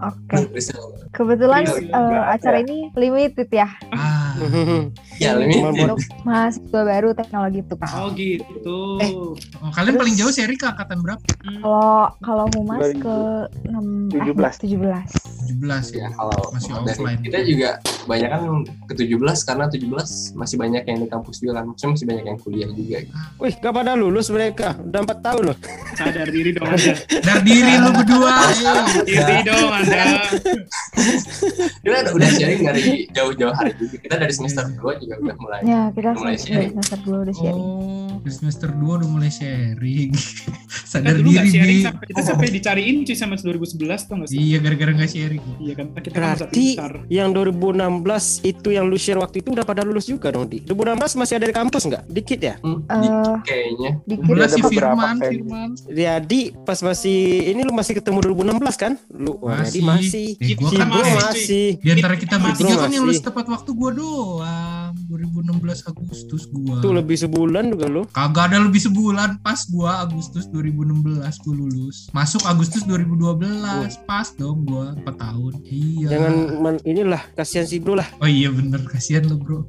Oke. 0.00 0.36
Bisa. 0.48 0.72
Kebetulan 1.12 1.62
Iya, 1.68 1.76
eh, 1.78 1.92
iya. 1.92 2.20
acara 2.32 2.56
ini 2.64 2.88
limited 2.96 3.48
ya 3.52 3.68
Ah, 3.92 4.21
ya 5.22 5.38
lebih 5.38 5.64
mahasiswa 6.28 6.80
baru 6.84 7.16
teknologi 7.16 7.64
itu 7.64 7.74
kan. 7.80 7.90
Oh 7.96 8.08
gitu. 8.12 8.80
oh, 9.00 9.70
kalian 9.72 9.96
paling 9.96 10.14
jauh 10.18 10.32
seri 10.32 10.60
ke 10.60 10.68
angkatan 10.68 11.00
berapa? 11.00 11.22
Kalau 11.62 12.12
kalau 12.20 12.44
humas 12.58 12.92
ke 13.00 13.16
6 13.64 14.12
17. 14.12 14.76
17. 14.76 15.32
17 15.62 15.96
ya 15.96 16.02
ya. 16.02 16.08
kalau 16.16 16.38
Masih 16.50 16.70
dari 16.74 16.90
offline. 16.90 17.20
kita 17.22 17.38
juga 17.46 17.70
banyak 18.02 18.28
kan 18.28 18.42
ke 18.90 18.94
17 18.98 19.46
karena 19.46 19.64
17 19.70 20.38
masih 20.38 20.56
banyak 20.58 20.82
yang 20.86 20.98
di 21.02 21.08
kampus 21.08 21.36
juga 21.38 21.52
kan 21.60 21.64
maksudnya 21.70 21.90
masih 21.94 22.06
banyak 22.10 22.24
yang 22.26 22.38
kuliah 22.42 22.70
juga 22.72 22.96
gitu. 23.06 23.16
Wih, 23.38 23.54
gak 23.58 23.72
pada 23.72 23.92
lulus 23.94 24.26
mereka. 24.34 24.74
Udah 24.82 25.00
empat 25.06 25.18
tahun 25.22 25.42
loh. 25.52 25.56
Sadar 25.94 26.28
diri 26.28 26.50
dong 26.54 26.66
Anda. 26.66 26.94
Dari 27.22 27.42
diri 27.46 27.72
lu 27.78 27.90
berdua. 27.94 28.32
ayo. 28.50 28.74
Diri 29.06 29.36
dong 29.46 29.70
Anda. 29.70 30.04
kita 31.82 31.98
udah, 32.02 32.12
udah 32.14 32.30
sharing 32.34 32.62
dari 32.66 32.84
jauh-jauh 33.10 33.54
hari 33.54 33.72
juga 33.78 33.96
kita 34.02 34.16
dari 34.22 34.32
semester 34.32 34.64
2 34.70 35.02
juga 35.02 35.14
udah 35.18 35.36
mulai 35.36 35.60
Ya, 35.62 35.80
kita 35.90 36.10
Mulai 36.12 36.34
semester, 36.34 36.46
sharing. 36.48 36.70
semester 36.72 36.98
2 37.00 37.24
udah 37.24 37.34
sharing. 37.34 37.64
Oh, 37.64 38.30
semester 38.30 38.68
2 38.70 38.98
udah 38.98 39.08
mulai 39.08 39.30
sharing. 39.30 40.10
Kita 40.72 41.00
Sadar 41.00 41.16
dulu 41.16 41.28
nggak 41.30 41.42
diri 41.42 41.52
sharing 41.54 41.72
di. 41.72 41.82
sampai 41.82 42.04
kita 42.06 42.20
sampai 42.22 42.48
dicariin 42.50 42.96
cuy 43.02 43.16
sama 43.16 43.34
2011 43.34 43.80
tuh 44.02 44.14
nggak 44.14 44.28
sih? 44.28 44.36
Iya, 44.38 44.58
gara-gara 44.58 44.90
nggak 44.92 45.10
sharing. 45.10 45.42
Iya 45.58 45.72
kan 45.72 45.86
kita 45.94 46.08
kan 46.10 46.20
Berarti 46.36 46.66
besar. 46.70 46.92
yang 47.08 47.28
2016 47.32 47.88
itu 48.44 48.68
yang 48.70 48.84
lu 48.86 48.96
share 48.96 49.16
waktu 49.16 49.40
itu 49.40 49.48
udah 49.50 49.64
pada 49.64 49.82
lulus 49.82 50.04
juga 50.06 50.28
dong, 50.28 50.44
Di. 50.46 50.60
2016 50.62 51.16
masih 51.16 51.34
ada 51.34 51.46
di 51.46 51.54
kampus 51.54 51.82
nggak? 51.86 52.02
Dikit 52.06 52.40
ya? 52.42 52.54
hmm, 52.58 52.78
dikit 52.84 53.40
kayaknya 53.42 53.90
Dikit 54.02 54.22
Mulai 54.22 54.40
ada 54.42 54.48
si 54.50 54.60
beberapa 54.60 54.92
Firman, 54.92 55.16
Firman. 55.18 55.68
Jadi 55.88 56.40
pas 56.58 56.78
masih 56.78 57.18
ini 57.48 57.60
lu 57.62 57.72
masih 57.72 57.92
ketemu 57.94 58.18
2016 58.22 58.76
kan? 58.76 58.92
Lu 59.10 59.32
wah, 59.38 59.60
jadi 59.62 59.80
Masih. 59.80 60.36
masih. 60.36 60.44
Eh, 60.44 60.54
gua 60.54 60.70
kan 60.70 60.88
masih, 60.90 61.14
masih. 61.16 61.66
Di 61.78 61.88
antara 61.90 62.14
kita 62.14 62.36
Masih. 62.36 62.44
bertiga 62.44 62.74
kan 62.74 62.90
yang 62.90 63.00
Masih. 63.00 63.00
lulus 63.08 63.20
tepat 63.22 63.46
waktu 63.46 63.70
gua 63.72 63.90
doang. 64.12 64.81
2016 65.06 65.52
Agustus 65.84 66.42
gua. 66.48 66.78
Tuh 66.78 66.92
lebih 66.92 67.16
sebulan 67.16 67.70
juga 67.70 67.86
lu. 67.86 68.02
Kagak 68.08 68.50
ada 68.50 68.58
lebih 68.60 68.80
sebulan 68.80 69.40
pas 69.40 69.60
gua 69.66 70.02
Agustus 70.02 70.46
2016 70.48 71.22
gua 71.42 71.54
lulus. 71.54 72.08
Masuk 72.10 72.42
Agustus 72.44 72.82
2012 72.84 73.38
pas 74.02 74.26
dong 74.34 74.64
gua 74.64 74.92
4 74.98 75.14
tahun. 75.14 75.52
Iya. 75.64 76.06
Jangan 76.08 76.34
men- 76.58 76.84
inilah 76.84 77.22
kasihan 77.32 77.64
si 77.64 77.78
bro 77.78 77.94
lah. 77.94 78.08
Oh 78.18 78.26
iya 78.26 78.48
bener 78.48 78.82
kasihan 78.84 79.24
lo 79.24 79.36
bro. 79.36 79.64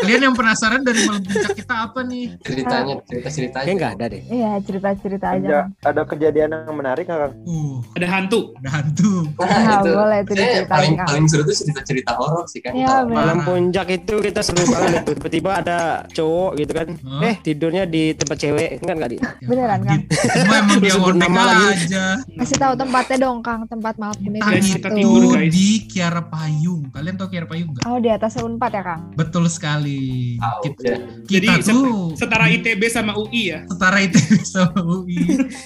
Kalian 0.00 0.22
yang 0.22 0.34
penasaran 0.34 0.80
dari 0.80 1.04
malam 1.04 1.22
puncak 1.22 1.52
kita 1.54 1.74
apa 1.82 2.00
nih? 2.02 2.36
ceritanya 2.40 2.94
cerita-ceritanya 3.04 3.64
Kayak 3.64 3.76
nggak 3.76 3.92
ada 3.94 4.06
deh. 4.08 4.22
Iya, 4.26 4.50
cerita-cerita 4.60 5.26
aja. 5.30 5.46
Ada, 5.46 5.58
ada 5.84 6.02
kejadian 6.04 6.48
yang 6.52 6.74
menarik 6.74 7.04
nggak? 7.04 7.20
Kang? 7.20 7.32
Uh, 7.44 7.76
Ada 7.94 8.06
hantu. 8.10 8.40
ada 8.58 8.70
hantu. 8.70 9.12
Nah, 9.38 9.80
boleh 9.80 10.18
itu 10.20 10.32
Saya 10.34 10.44
diceritain, 10.44 10.68
paling 10.68 10.94
paling 11.00 11.24
seru 11.26 11.42
tuh 11.42 11.56
cerita-cerita 11.56 12.12
horor 12.14 12.44
sih 12.46 12.60
kan 12.60 12.72
Iya, 12.74 13.04
benar. 13.04 13.16
Malam 13.16 13.38
puncak 13.42 13.86
itu 13.88 14.14
kita 14.20 14.40
seru 14.54 14.70
banget 14.70 14.92
itu. 15.02 15.10
Tiba-tiba 15.18 15.50
ada 15.58 15.78
cowok 16.08 16.50
gitu 16.56 16.72
kan. 16.72 16.86
Hah? 17.02 17.22
Eh 17.26 17.34
tidurnya 17.42 17.84
di 17.84 18.14
tempat 18.14 18.36
cewek 18.38 18.68
kan 18.80 18.94
nggak 18.94 19.10
di? 19.10 19.18
Ya, 19.18 19.30
Beneran, 19.44 19.78
gitu. 19.82 20.04
Cuma 20.40 20.54
emang 20.62 20.78
dia 20.78 20.94
nama 21.14 21.42
aja. 21.68 22.04
Kasih 22.38 22.56
tahu 22.56 22.74
tempatnya 22.78 23.16
dong, 23.20 23.38
Kang. 23.42 23.66
Tempat 23.66 23.94
malam 23.98 24.16
ini 24.22 24.38
kita 24.40 24.88
tidur, 24.88 25.34
guys. 25.34 25.50
di 25.50 25.68
Kiara 25.84 26.22
Payung. 26.22 26.88
Kalian 26.88 27.14
tau 27.18 27.26
Kiara 27.26 27.44
Payung 27.44 27.74
gak? 27.74 27.82
Oh, 27.84 27.98
di 27.98 28.08
atas 28.08 28.38
Unpad 28.38 28.72
ya, 28.72 28.82
Kang? 28.82 29.02
Betul 29.14 29.50
sekali. 29.50 30.36
tahu 30.38 30.60
Kita, 30.62 30.82
ya. 30.86 30.96
Jadi 31.26 31.46
kita 31.50 31.70
tuh 31.72 32.14
Setara 32.14 32.46
ITB 32.46 32.82
sama 32.86 33.12
UI 33.16 33.50
ya. 33.50 33.66
setara 33.66 33.98
itu 34.00 34.18
sama 34.46 34.80
UI 34.80 35.18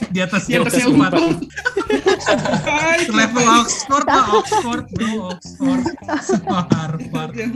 di 0.08 0.18
atas 0.18 0.48
Di 0.48 0.56
atasnya 0.56 0.88
empat 0.88 1.12
Hai, 2.64 3.06
level 3.08 3.46
Oxford 3.62 4.06
lah 4.06 4.26
Oxford 4.34 4.84
bro 4.92 5.12
Oxford 5.32 5.82
sama 6.20 6.60
Harvard 6.72 7.34
Ya, 7.38 7.46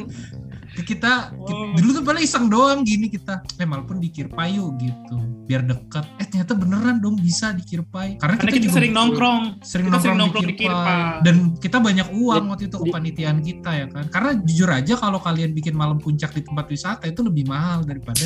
kita, 0.83 1.33
Wow. 1.33 1.47
kita- 1.47 1.69
dulu 1.81 1.91
tuh 1.95 2.05
paling 2.05 2.23
iseng 2.23 2.47
doang 2.47 2.81
gini 2.83 3.07
kita. 3.09 3.41
Eh 3.57 3.65
walaupun 3.65 3.99
di 3.99 4.09
Kirpayu 4.09 4.75
gitu 4.77 5.17
biar 5.43 5.67
dekat 5.67 6.07
eh 6.17 6.25
ternyata 6.25 6.55
beneran 6.55 6.97
dong 6.97 7.19
bisa 7.19 7.51
di 7.51 7.61
Kirpai 7.61 8.15
karena, 8.17 8.39
Karena 8.39 8.51
kita 8.55 8.63
juga 8.63 8.75
sering 8.79 8.93
nongkrong. 8.95 9.43
sering 9.61 9.87
kita 9.91 9.99
sering 9.99 10.17
nongkrong, 10.17 10.19
nongkrong 10.23 10.47
di 10.47 10.55
Kirpai 10.55 10.97
dan 11.27 11.37
kita 11.59 11.77
banyak 11.83 12.09
uang 12.15 12.45
waktu 12.49 12.65
itu 12.71 12.77
kepanitiaan 12.79 13.39
kita 13.43 13.71
ya 13.75 13.87
kan. 13.91 14.05
Karena 14.09 14.31
jujur 14.39 14.69
aja 14.71 14.95
kalau 14.97 15.19
kalian 15.19 15.51
bikin 15.53 15.75
malam 15.75 15.99
puncak 15.99 16.31
di 16.31 16.41
tempat 16.41 16.71
wisata 16.71 17.05
itu 17.05 17.21
lebih 17.21 17.45
mahal 17.45 17.83
daripada 17.83 18.23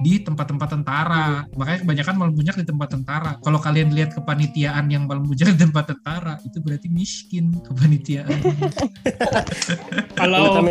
di 0.00 0.18
tempat-tempat 0.18 0.68
tentara. 0.72 1.44
Makanya 1.52 1.78
kebanyakan 1.84 2.14
malam 2.16 2.32
puncak 2.32 2.56
di 2.58 2.66
tempat 2.66 2.88
tentara. 2.90 3.30
Kalau 3.38 3.58
kalian 3.60 3.88
lihat 3.92 4.10
kepanitiaan 4.16 4.84
yang 4.88 5.04
malam 5.04 5.22
puncak 5.22 5.52
di 5.52 5.58
tempat 5.60 5.94
tentara 5.94 6.40
itu 6.42 6.58
berarti 6.58 6.88
miskin 6.88 7.54
kepanitiaan. 7.60 8.40
Kalau 10.16 10.64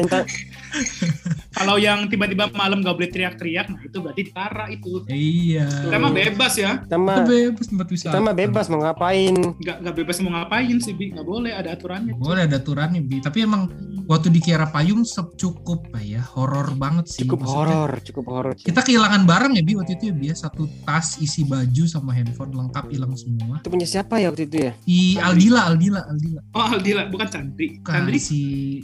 kalau 1.51 1.75
yang 1.75 2.05
tiba-tiba 2.05 2.49
malam 2.51 2.81
gak 2.81 2.95
boleh 2.95 3.09
teriak-teriak, 3.09 3.67
nah 3.67 3.79
itu 3.79 3.97
berarti 3.97 4.21
ditara 4.23 4.65
itu. 4.67 5.05
iya 5.07 5.67
Kita 5.67 5.97
mah 5.97 6.11
bebas 6.11 6.53
ya. 6.55 6.71
kita 6.81 6.97
mah 6.97 7.17
bebas 7.23 7.65
tempat 7.67 7.87
wisata 7.87 8.11
kita 8.11 8.19
mah 8.19 8.35
bebas 8.35 8.65
mau 8.67 8.79
ngapain. 8.79 9.35
Gak, 9.59 9.77
gak 9.81 9.95
bebas 9.95 10.17
mau 10.19 10.31
ngapain 10.33 10.77
sih, 10.77 10.93
Bi. 10.93 11.11
Gak 11.11 11.23
boleh, 11.23 11.51
ada 11.51 11.73
aturannya. 11.73 12.13
boleh 12.13 12.41
ada 12.43 12.57
aturannya 12.57 13.01
bi 13.01 13.19
tapi 13.19 13.43
emang 13.43 13.67
waktu 14.05 14.27
di 14.27 14.39
Kiara 14.39 14.67
Payung 14.67 15.03
cukup 15.33 15.79
ya 15.99 16.23
horor 16.33 16.71
banget 16.73 17.05
sih 17.07 17.23
Cukup 17.23 17.43
horor, 17.43 17.91
cukup 17.99 18.25
horor. 18.25 18.53
kita 18.55 18.79
kehilangan 18.79 19.23
barang 19.23 19.53
ya 19.53 19.63
bi 19.63 19.75
waktu 19.75 19.95
itu 19.95 20.09
ya 20.09 20.15
bi 20.15 20.25
ya. 20.31 20.35
satu 20.37 20.65
tas 20.83 21.19
isi 21.19 21.43
baju 21.43 21.83
sama 21.85 22.11
handphone 22.11 22.51
lengkap 22.51 22.87
hilang 22.89 23.11
semua 23.13 23.59
Itu 23.59 23.69
punya 23.69 23.83
siapa 23.85 24.17
ya 24.17 24.31
waktu 24.31 24.47
itu 24.47 24.57
ya? 24.59 24.71
di 24.81 25.19
Aldila 25.19 25.67
Aldila 25.67 26.01
Aldila 26.07 26.41
Oh, 26.53 26.67
Aldila, 26.69 27.09
bukan 27.09 27.27
Chandri. 27.27 27.81
Bukan 27.81 27.91
Chandri 27.93 28.17
si 28.17 28.39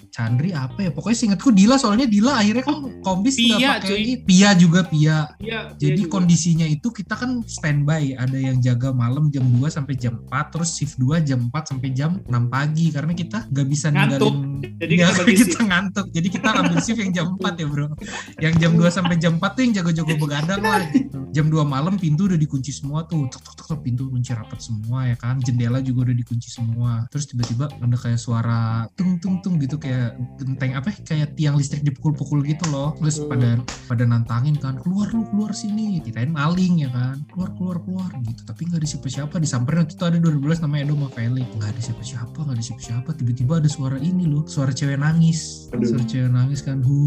Chandri 0.09 0.49
apa 0.51 0.83
ya 0.83 0.91
pokoknya 0.91 1.17
seingatku 1.17 1.49
Dila 1.49 1.79
soalnya 1.79 2.05
Dila 2.05 2.18
akhirnya 2.27 2.63
kan 2.67 2.77
kombis 2.99 3.39
nggak 3.39 3.59
Pia, 3.63 3.69
pakai 3.79 3.95
ini. 3.95 4.13
Pia 4.27 4.49
juga 4.59 4.81
Pia. 4.83 5.17
Iya, 5.39 5.71
jadi 5.79 6.03
juga. 6.03 6.11
kondisinya 6.19 6.67
itu 6.67 6.91
kita 6.91 7.15
kan 7.15 7.39
standby. 7.47 8.19
Ada 8.19 8.35
yang 8.35 8.57
jaga 8.59 8.91
malam 8.91 9.31
jam 9.31 9.47
2 9.47 9.63
sampai 9.71 9.95
jam 9.95 10.19
4 10.27 10.51
terus 10.51 10.75
shift 10.75 10.99
2 10.99 11.23
jam 11.23 11.47
4 11.47 11.71
sampai 11.71 11.89
jam 11.95 12.19
6 12.27 12.51
pagi. 12.51 12.91
Karena 12.91 13.15
kita 13.15 13.47
nggak 13.47 13.67
bisa 13.71 13.87
Ngantuk. 13.93 14.33
ninggalin 14.35 14.75
Jadi 14.79 14.93
Ya, 14.99 15.07
kita 15.15 15.59
ngantuk. 15.71 16.07
Jadi 16.11 16.27
kita 16.27 16.49
ambil 16.51 16.77
shift 16.83 16.99
yang 16.99 17.11
jam 17.15 17.27
4 17.39 17.55
ya 17.55 17.65
bro. 17.69 17.87
Yang 18.43 18.53
jam 18.59 18.71
2 18.75 18.89
sampai 18.91 19.15
jam 19.15 19.33
4 19.39 19.55
tuh 19.55 19.61
yang 19.63 19.73
jago-jago 19.79 20.13
begadang 20.19 20.59
lah. 20.59 20.83
Gitu. 20.91 21.15
jam 21.29 21.45
2 21.45 21.61
malam 21.61 21.93
pintu 22.01 22.25
udah 22.25 22.39
dikunci 22.41 22.73
semua 22.73 23.05
tuh. 23.05 23.29
Tuk, 23.29 23.39
tuk, 23.45 23.53
tuk, 23.53 23.65
tuk, 23.69 23.79
pintu 23.85 24.09
kunci 24.09 24.33
rapat 24.33 24.59
semua 24.59 25.05
ya 25.05 25.15
kan. 25.15 25.37
Jendela 25.39 25.77
juga 25.79 26.09
udah 26.09 26.15
dikunci 26.17 26.49
semua. 26.49 27.05
Terus 27.13 27.29
tiba-tiba 27.29 27.69
ada 27.69 27.95
kayak 27.95 28.17
suara 28.19 28.89
tung 28.97 29.21
tung 29.21 29.37
tung 29.45 29.61
gitu. 29.61 29.77
Kayak 29.77 30.17
genteng 30.41 30.73
apa 30.73 30.89
kayak 31.05 31.37
tiang 31.37 31.55
listrik 31.55 31.85
dipukul-pukul 32.11 32.41
gitu 32.43 32.65
loh. 32.69 32.97
Terus 32.97 33.17
Hmm. 33.19 33.29
pada 33.29 33.49
pada 33.87 34.03
nantangin 34.03 34.55
kan 34.55 34.77
keluar 34.77 35.09
lu 35.09 35.25
keluar 35.27 35.51
sini. 35.51 36.01
Kirain 36.01 36.27
maling 36.27 36.81
ya 36.81 36.89
kan. 36.89 37.21
Keluar 37.27 37.53
keluar 37.53 37.77
keluar. 37.79 38.09
Gitu. 38.19 38.41
Tapi 38.43 38.61
nggak 38.65 38.79
ada 38.79 38.87
siapa-siapa. 38.87 39.35
Disamperin 39.37 39.83
waktu 39.83 39.93
itu 39.93 40.05
ada 40.05 40.17
2012 40.17 40.59
namanya 40.59 40.81
Edo 40.83 40.95
sama 40.95 41.09
Felix 41.11 41.47
nggak 41.51 41.69
ada 41.69 41.81
siapa-siapa 41.81 42.37
nggak 42.39 42.55
ada 42.55 42.63
siapa-siapa. 42.65 43.09
Tiba-tiba 43.13 43.53
ada 43.57 43.69
suara 43.69 43.97
ini 43.99 44.25
loh. 44.25 44.43
Suara 44.45 44.71
cewek 44.71 44.97
nangis. 44.97 45.69
Aduh. 45.69 45.85
suara 45.87 46.03
cewek 46.03 46.29
nangis 46.29 46.59
kan. 46.59 46.77
Hu 46.79 46.97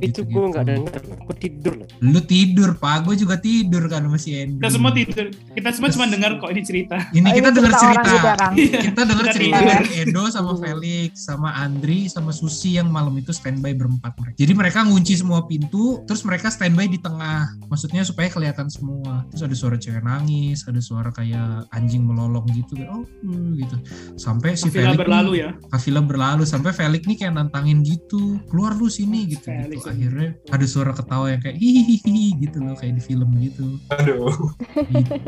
Itu 0.00 0.20
gitu, 0.20 0.22
gue 0.28 0.44
nggak 0.48 0.64
denger, 0.64 0.94
gue 1.20 1.36
tidur 1.38 1.72
loh. 1.76 1.86
lu 2.00 2.20
tidur 2.20 2.70
pak. 2.74 3.04
Gue 3.04 3.14
juga 3.14 3.36
tidur 3.36 3.86
kan 3.86 4.02
masih 4.04 4.32
Andrew 4.40 4.58
Kita 4.58 4.70
semua 4.70 4.90
tidur. 4.90 5.26
Kita 5.30 5.68
semua 5.70 5.88
cuma 5.90 6.06
dengar 6.06 6.30
kok 6.36 6.50
ini 6.50 6.62
cerita. 6.62 6.96
ini 7.12 7.24
Oh, 7.24 7.34
kita 7.34 7.48
dengar 7.50 7.72
cerita. 7.74 8.10
kita 8.80 9.00
dengar 9.04 9.26
cerita 9.30 9.58
dari 9.60 9.90
Edo 10.00 10.22
sama 10.28 10.52
Felix 10.56 11.12
sama 11.20 11.50
Andri 11.54 12.08
sama 12.08 12.30
Susi 12.30 12.74
yang 12.74 12.88
malam 12.88 13.12
itu 13.14 13.30
standby 13.30 13.72
berempat 13.72 14.14
mereka. 14.16 14.36
Jadi 14.36 14.47
Jadi 14.48 14.56
mereka 14.56 14.80
ngunci 14.80 15.20
semua 15.20 15.44
pintu, 15.44 16.00
terus 16.08 16.24
mereka 16.24 16.48
standby 16.48 16.88
di 16.88 16.96
tengah. 16.96 17.52
Maksudnya 17.68 18.00
supaya 18.00 18.32
kelihatan 18.32 18.72
semua. 18.72 19.28
Terus 19.28 19.44
ada 19.44 19.52
suara 19.52 19.76
cewek 19.76 20.00
nangis, 20.00 20.64
ada 20.64 20.80
suara 20.80 21.12
kayak 21.12 21.68
anjing 21.76 22.08
melolong 22.08 22.48
gitu, 22.56 22.80
kayak 22.80 22.88
oh 22.88 23.04
hmm, 23.28 23.60
gitu. 23.60 23.76
Sampai 24.16 24.56
si 24.56 24.72
Villa 24.72 24.96
Felix 24.96 25.04
berlalu 25.04 25.30
nih, 25.36 25.40
ya. 25.44 25.50
Kafila 25.68 26.00
berlalu 26.00 26.48
sampai 26.48 26.72
Felix 26.72 27.04
nih 27.04 27.20
kayak 27.20 27.36
nantangin 27.36 27.84
gitu, 27.84 28.40
keluar 28.48 28.72
lu 28.72 28.88
sini 28.88 29.28
gitu. 29.28 29.52
Felix. 29.52 29.84
gitu. 29.84 29.92
Akhirnya 29.92 30.32
ada 30.48 30.64
suara 30.64 30.96
ketawa 30.96 31.28
yang 31.28 31.44
kayak 31.44 31.60
hihihi 31.60 32.40
gitu 32.40 32.64
loh, 32.64 32.72
kayak 32.72 32.96
di 32.96 33.02
film 33.04 33.30
gitu 33.42 33.66
Aduh. 33.98 34.30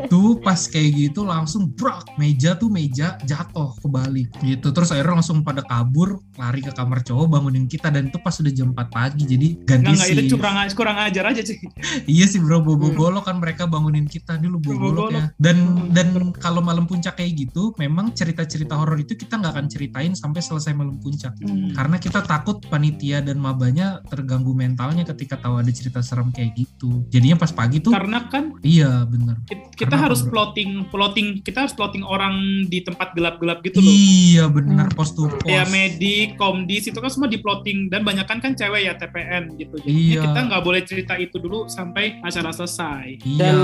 itu 0.07 0.21
pas 0.39 0.57
kayak 0.69 0.89
gitu 0.95 1.21
langsung 1.27 1.67
brak 1.75 2.07
meja 2.15 2.55
tuh 2.55 2.71
meja 2.71 3.19
jatuh 3.27 3.75
kebalik 3.83 4.31
gitu 4.41 4.71
terus 4.71 4.95
akhirnya 4.95 5.19
langsung 5.19 5.43
pada 5.43 5.61
kabur 5.67 6.17
lari 6.39 6.63
ke 6.63 6.71
kamar 6.71 7.03
cowok 7.03 7.27
bangunin 7.27 7.67
kita 7.67 7.91
dan 7.91 8.07
itu 8.07 8.17
pas 8.23 8.33
udah 8.37 8.53
jam 8.53 8.71
4 8.71 8.87
pagi 8.87 9.10
jadi 9.17 9.47
ganti 9.67 9.91
Enggak, 9.91 10.07
enggak, 10.07 10.07
si 10.07 10.27
itu 10.27 10.35
kurang, 10.37 10.57
kurang 10.75 10.97
ajar 11.01 11.23
aja 11.31 11.41
sih. 11.43 11.57
iya 12.19 12.25
sih 12.27 12.39
bro 12.39 12.61
bobo 12.63 12.91
golok 12.93 13.27
kan 13.27 13.37
mereka 13.41 13.65
bangunin 13.67 14.05
kita 14.07 14.37
ini 14.39 14.47
lu 14.47 14.59
bobo 14.61 14.91
golok 14.91 15.09
ya. 15.11 15.23
dan 15.37 15.57
dan 15.91 16.31
kalau 16.37 16.63
malam 16.63 16.87
puncak 16.87 17.17
kayak 17.19 17.35
gitu 17.47 17.75
memang 17.77 18.13
cerita-cerita 18.15 18.77
horor 18.77 18.97
itu 18.99 19.17
kita 19.17 19.37
nggak 19.39 19.53
akan 19.57 19.67
ceritain 19.67 20.13
sampai 20.13 20.41
selesai 20.43 20.71
malam 20.75 20.97
puncak. 21.01 21.33
Hmm. 21.41 21.73
karena 21.73 21.97
kita 21.97 22.21
takut 22.21 22.61
panitia 22.67 23.23
dan 23.23 23.39
mabanya 23.41 24.03
terganggu 24.09 24.53
mentalnya 24.53 25.01
ketika 25.07 25.39
tahu 25.39 25.57
ada 25.63 25.71
cerita 25.73 26.03
serem 26.03 26.29
kayak 26.29 26.53
gitu. 26.53 27.03
Jadinya 27.09 27.39
pas 27.39 27.49
pagi 27.49 27.81
tuh 27.81 27.91
Karena 27.93 28.27
kan 28.29 28.53
iya 28.61 29.03
bener. 29.07 29.41
kita, 29.47 29.65
kita 29.73 29.95
Karena 29.95 30.05
harus 30.09 30.21
bro? 30.25 30.31
plotting, 30.31 30.71
plotting, 30.91 31.27
kita 31.41 31.65
harus 31.65 31.73
plotting 31.73 32.03
orang 32.05 32.65
di 32.67 32.83
tempat 32.85 33.13
gelap-gelap 33.17 33.63
gitu 33.65 33.81
loh. 33.81 33.89
Iya 33.91 34.45
bener 34.51 34.87
pos 34.93 35.15
to 35.15 35.27
pos. 35.29 35.47
Ya 35.47 35.63
medik, 35.67 36.37
komdis 36.37 36.89
itu 36.89 36.97
kan 36.99 37.09
semua 37.09 37.29
di 37.31 37.39
plotting. 37.41 37.89
Dan 37.89 38.05
banyak 38.05 38.25
kan 38.27 38.39
kan 38.43 38.53
cewek 38.53 38.85
ya 38.85 38.93
TPN 39.01 39.57
gitu. 39.57 39.75
Jadi 39.81 39.89
Iya. 40.13 40.21
kita 40.29 40.39
nggak 40.45 40.61
boleh 40.61 40.81
cerita 40.85 41.13
itu 41.17 41.41
dulu 41.41 41.65
sampai 41.65 42.21
acara 42.21 42.53
selesai. 42.53 43.25
Iya. 43.25 43.39
Dan 43.41 43.57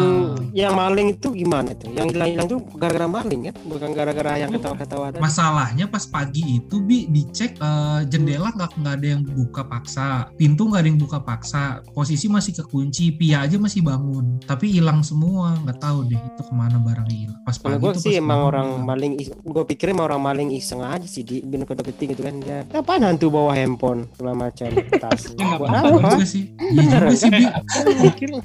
yang 0.57 0.73
maling 0.73 1.13
itu 1.13 1.29
gimana 1.29 1.77
tuh? 1.77 1.93
Yang 1.93 2.17
hilang-hilang 2.17 2.47
tuh 2.49 2.59
gara-gara 2.73 3.05
maling 3.05 3.41
kan? 3.51 3.55
Bukan 3.61 3.89
gara-gara 3.93 4.31
yang 4.41 4.49
ketawa-ketawa. 4.49 5.05
Masalahnya 5.21 5.85
pas 5.85 6.09
pagi 6.09 6.57
itu 6.57 6.81
bi 6.81 7.05
dicek 7.07 7.61
eh, 7.61 8.01
jendela 8.09 8.49
nggak 8.51 8.81
nggak 8.81 8.93
ada 8.97 9.07
yang 9.07 9.21
buka 9.23 9.61
paksa, 9.63 10.31
pintu 10.33 10.65
nggak 10.65 10.81
ada 10.81 10.89
yang 10.89 10.99
buka 10.99 11.19
paksa, 11.21 11.83
posisi 11.93 12.25
masih 12.25 12.57
kekunci, 12.57 13.13
Pia 13.13 13.43
aja 13.45 13.57
masih 13.57 13.81
bangun, 13.83 14.39
tapi 14.45 14.71
hilang 14.71 15.01
semua, 15.03 15.53
nggak 15.61 15.77
tahu 15.77 16.07
deh 16.07 16.17
itu 16.17 16.41
ke 16.41 16.53
mana 16.53 16.77
barangnya 16.79 17.17
hilang. 17.27 17.39
Pas 17.43 17.57
pagi 17.57 17.77
gue 17.77 17.93
sih 17.95 18.15
pas 18.15 18.21
emang 18.21 18.39
orang 18.43 18.67
hilang. 18.71 18.85
maling, 18.87 19.11
gue 19.43 19.63
pikir 19.67 19.91
emang 19.91 20.05
orang 20.13 20.21
maling 20.21 20.49
iseng 20.53 20.81
aja 20.81 21.05
sih 21.05 21.21
di 21.21 21.43
bin 21.43 21.67
kode 21.67 21.83
ketik 21.83 22.15
gitu 22.15 22.23
kan 22.23 22.35
ya. 22.41 22.63
Kapan 22.69 23.11
hantu 23.11 23.27
bawa 23.29 23.51
handphone 23.53 24.07
segala 24.15 24.47
macam 24.47 24.69
tas? 24.97 25.26
Ya, 25.35 25.43
nggak 25.43 25.59
Buat 25.59 25.69
apa-apa. 25.69 25.97
Apa? 25.97 26.09
juga 26.15 26.27
sih, 26.27 26.43
iya 26.71 26.83
juga 26.87 27.15
sih 27.17 27.29
bi. 27.29 27.45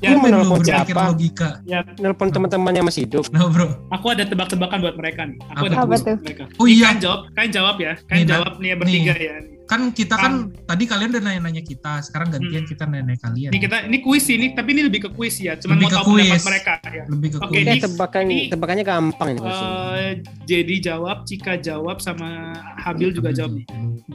Ya, 0.03 0.11
lu 0.19 0.19
berpikir 0.59 0.65
siapa? 0.67 1.03
logika. 1.15 1.49
Ya, 1.63 1.79
Nelfon 2.03 2.29
teman-teman 2.35 2.73
yang 2.75 2.87
masih 2.89 3.07
hidup. 3.07 3.25
Nah 3.31 3.47
bro, 3.47 3.69
aku 3.95 4.07
ada 4.11 4.27
tebak-tebakan 4.27 4.79
buat 4.83 4.97
mereka 4.99 5.31
nih. 5.31 5.39
Aku 5.55 5.65
Apa? 5.71 5.71
ada 5.71 6.01
tebak 6.03 6.21
mereka. 6.27 6.45
Oh 6.59 6.67
iya. 6.67 6.91
Kalian 6.93 6.99
jawab, 6.99 7.21
kalian 7.39 7.53
jawab 7.55 7.77
ya. 7.79 7.93
Kalian 8.11 8.25
Nih, 8.27 8.33
jawab 8.35 8.53
nih 8.59 8.69
ya 8.69 8.77
bertiga 8.77 9.15
ya. 9.15 9.35
Kan 9.73 9.89
kita 9.89 10.15
kan 10.15 10.33
tadi 10.69 10.85
kalian 10.85 11.09
udah 11.09 11.23
nanya-nanya 11.25 11.65
kita, 11.65 12.05
sekarang 12.05 12.29
gantian 12.29 12.65
Hmm. 12.65 12.69
kita 12.69 12.85
nanya 12.85 13.17
kalian. 13.17 13.49
Ini 13.49 13.59
kita 13.59 13.77
ini 13.89 13.99
kuis 14.05 14.29
ini, 14.29 14.53
tapi 14.53 14.77
ini 14.77 14.83
lebih 14.85 15.09
ke 15.09 15.11
kuis 15.11 15.41
ya. 15.41 15.57
Cuman 15.57 15.81
Lebih 15.81 15.85
mau 15.85 15.89
ke 15.89 15.97
tahu 15.97 16.05
pendapat 16.13 16.29
kuis. 16.29 16.45
mereka 16.45 16.73
ya. 16.85 17.05
Lebih 17.09 17.29
ke 17.33 17.39
Oke, 17.41 17.49
kuis. 17.49 17.65
Ini- 17.65 17.81
tebakan 17.81 18.25
ini- 18.29 18.49
tebakannya 18.53 18.85
gampang 18.85 19.29
ini. 19.33 19.41
Eh, 19.41 20.13
jadi 20.45 20.75
jawab, 20.93 21.17
Cika 21.25 21.57
jawab 21.57 22.05
sama 22.05 22.53
Habil 22.77 23.17
juga 23.17 23.33
jawab 23.33 23.57
nih. 23.57 23.65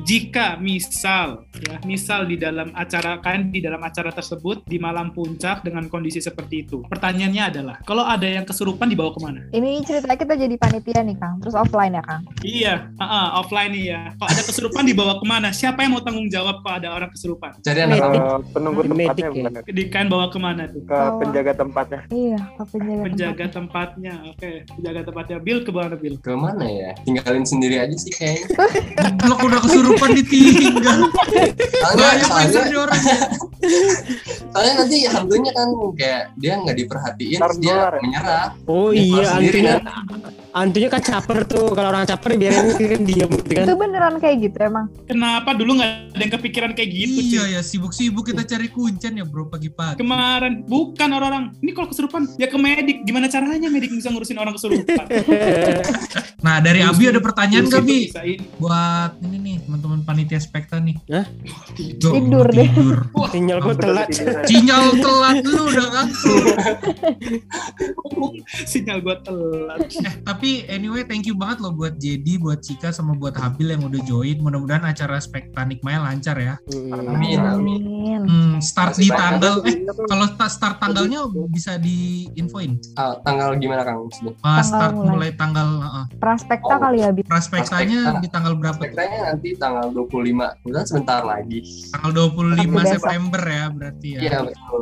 Jika 0.03 0.59
misal 0.59 1.47
ya, 1.57 1.81
misal 1.83 2.27
di 2.27 2.37
dalam 2.37 2.69
acara 2.73 3.17
kan 3.17 3.49
di 3.49 3.57
dalam 3.57 3.81
acara 3.81 4.11
tersebut 4.11 4.61
di 4.63 4.77
malam 4.77 5.09
puncak 5.09 5.63
dengan 5.63 5.87
kondisi 5.87 6.19
seperti 6.19 6.63
itu. 6.63 6.83
Pertanyaannya 6.85 7.43
adalah, 7.43 7.75
kalau 7.81 8.03
ada 8.03 8.27
yang 8.27 8.45
kesurupan 8.45 8.85
dibawa 8.85 9.09
ke 9.09 9.19
mana? 9.23 9.41
Ini 9.49 9.81
ceritanya 9.81 10.19
kita 10.19 10.33
jadi 10.35 10.55
panitia 10.55 11.01
nih 11.01 11.17
Kang, 11.17 11.39
terus 11.41 11.55
offline 11.55 11.95
ya 11.95 12.03
Kang. 12.03 12.21
Iya, 12.43 12.73
ah, 12.95 13.03
ah, 13.03 13.27
offline 13.39 13.71
nih 13.71 13.83
ya. 13.87 14.01
Kalau 14.13 14.29
ada 14.29 14.43
kesurupan 14.43 14.83
dibawa 14.83 15.17
ke 15.17 15.25
mana? 15.25 15.46
Siapa 15.49 15.79
yang 15.81 15.91
mau 15.93 16.01
tanggung 16.01 16.27
jawab 16.27 16.59
kalau 16.61 16.75
ada 16.77 16.89
orang 16.91 17.09
kesurupan? 17.09 17.51
Jadi 17.59 17.79
anak. 17.81 17.97
Eh, 17.97 18.39
penunggu 18.51 18.81
Di 18.81 18.89
tempatnya 18.89 19.07
medik 19.07 19.23
ya? 19.23 19.31
bukan 19.31 19.73
Di 19.73 19.83
kan 19.87 20.05
bawa 20.07 20.25
ke 20.27 20.37
mana 20.37 20.63
tuh? 20.67 20.81
ke 20.83 20.99
penjaga 21.19 21.53
tempatnya. 21.53 22.01
Iya, 22.07 22.39
ke 22.55 22.63
penjaga, 22.67 23.01
Penjaga 23.03 23.45
tempat. 23.47 23.87
tempatnya. 23.87 24.13
Oke, 24.27 24.51
penjaga 24.67 25.01
tempatnya. 25.05 25.37
Bill 25.37 25.59
ke 25.61 25.71
mana 25.71 25.95
Bill? 25.95 26.15
ke 26.17 26.33
mana 26.33 26.65
ya? 26.65 26.89
Tinggalin 27.03 27.45
sendiri 27.45 27.75
aja 27.77 27.95
sih 27.95 28.11
kayaknya. 28.11 28.47
Lo 29.29 29.35
udah 29.37 29.59
kesurupan 29.59 30.09
ditinggal. 30.15 30.99
Soalnya, 31.11 32.07
Banyak 32.25 32.29
nih 32.67 32.77
orang. 32.77 33.01
soalnya 34.53 34.73
nanti 34.79 34.97
hantunya 35.05 35.51
kan 35.53 35.67
kayak 35.97 36.23
dia 36.37 36.53
nggak 36.57 36.77
diperhatiin, 36.77 37.39
dia 37.59 37.73
ya? 37.73 37.89
menyerah. 38.01 38.45
Oh 38.65 38.89
Dia 38.89 39.01
iya, 39.01 39.11
keluar 39.11 39.25
sendiri 39.27 39.59
antunya, 39.59 39.75
kan. 39.77 39.83
Antunya 40.57 40.89
kan 40.89 41.01
caper 41.01 41.45
tuh. 41.45 41.71
Kalau 41.77 41.89
orang 41.93 42.09
caper 42.09 42.31
biarin 42.35 42.73
kan 42.73 43.01
diam 43.05 43.29
gitu 43.29 43.51
kan. 43.53 43.65
Itu 43.69 43.75
beneran 43.77 44.15
kayak 44.17 44.37
gitu 44.49 44.57
emang. 44.65 44.85
Kenapa 45.05 45.53
dulu 45.53 45.77
nggak 45.77 45.91
ada 46.17 46.23
yang 46.25 46.33
kepikiran 46.33 46.71
kayak 46.73 46.89
gitu? 46.89 47.19
Iya 47.37 47.43
cuy? 47.45 47.53
ya 47.53 47.61
sibuk-sibuk 47.61 48.23
kita 48.25 48.43
cari 48.43 48.67
kuncen 48.73 49.21
ya 49.21 49.25
bro 49.25 49.45
pagi-pagi. 49.47 50.01
Kemarin 50.01 50.65
bukan 50.65 51.09
orang-orang. 51.13 51.43
Ini 51.61 51.71
kalau 51.77 51.87
kesurupan 51.93 52.25
ya 52.41 52.47
ke 52.49 52.57
medik. 52.57 53.05
Gimana 53.05 53.29
caranya 53.29 53.69
medik 53.69 53.93
bisa 53.93 54.09
ngurusin 54.09 54.37
orang 54.41 54.53
kesurupan? 54.57 55.05
Nah 56.37 56.61
dari 56.61 56.85
Abi 56.85 57.09
ada 57.09 57.17
pertanyaan 57.17 57.65
itu 57.65 57.81
Bi? 57.81 58.13
Buat 58.61 59.17
ini 59.25 59.37
nih 59.41 59.55
teman-teman 59.65 60.05
panitia 60.05 60.37
spekta 60.37 60.77
nih. 60.77 60.93
Hah? 61.09 61.25
Duh, 61.97 62.13
Tidur 62.13 62.45
deh. 62.53 62.69
Tidur. 62.69 63.09
Sinyal 63.33 63.57
gue 63.59 63.75
telat. 63.75 64.07
Sinyal 64.49 64.85
telat 65.01 65.37
lu 65.43 65.61
udah 65.65 65.87
ngantuk. 65.91 66.45
Sinyal 68.69 68.99
gua 69.03 69.17
telat. 69.21 69.79
Eh 69.91 70.13
tapi 70.23 70.46
anyway 70.67 71.03
thank 71.03 71.23
you 71.23 71.33
banget 71.33 71.59
loh 71.59 71.71
buat 71.71 71.95
Jedi, 71.95 72.35
buat 72.35 72.59
Cika 72.59 72.89
sama 72.89 73.13
buat 73.13 73.33
Habil 73.33 73.69
yang 73.69 73.83
udah 73.83 74.01
join. 74.01 74.37
Mudah-mudahan 74.37 74.83
acara 74.83 75.17
spekta 75.17 75.61
Nikmaya 75.61 76.01
lancar 76.01 76.35
ya. 76.35 76.55
Hmm. 76.65 77.09
Amin, 77.09 77.39
amin. 77.39 77.81
Hmm, 78.19 78.53
start 78.57 78.95
di 78.95 79.05
Masih 79.05 79.09
banyak. 79.09 79.19
tanggal 79.19 79.53
eh 79.63 79.75
kalau 80.05 80.25
ta- 80.31 80.49
start 80.49 80.75
tanggalnya 80.77 81.19
bisa 81.47 81.75
diinfoin. 81.77 82.79
Ah, 82.93 83.19
tanggal 83.19 83.55
gimana 83.55 83.81
Kang? 83.81 84.05
Uh, 84.05 84.33
Tanggal 84.37 84.63
start 84.63 84.93
mulai. 84.93 85.09
mulai 85.09 85.29
tanggal 85.33 85.67
uh, 85.79 86.05
Praspekta 86.17 86.65
Oh. 86.69 86.79
kali 86.79 86.97
ya, 86.99 87.09
Praspekta. 87.13 87.75
di 88.17 88.27
tanggal 88.27 88.53
berapa 88.53 88.75
tuh? 88.75 88.85
Spektranya 88.87 89.19
nanti 89.27 89.49
tanggal 89.55 89.85
25. 89.89 90.57
Kemudian 90.57 90.85
sebentar 90.85 91.21
lagi. 91.21 91.59
Tanggal 91.89 92.11
25 92.13 92.33
Sampai 92.57 92.65
besok. 92.77 92.93
September 92.97 93.41
ya 93.43 93.65
berarti 93.69 94.07
ya. 94.09 94.19
Iya 94.19 94.37
betul. 94.43 94.81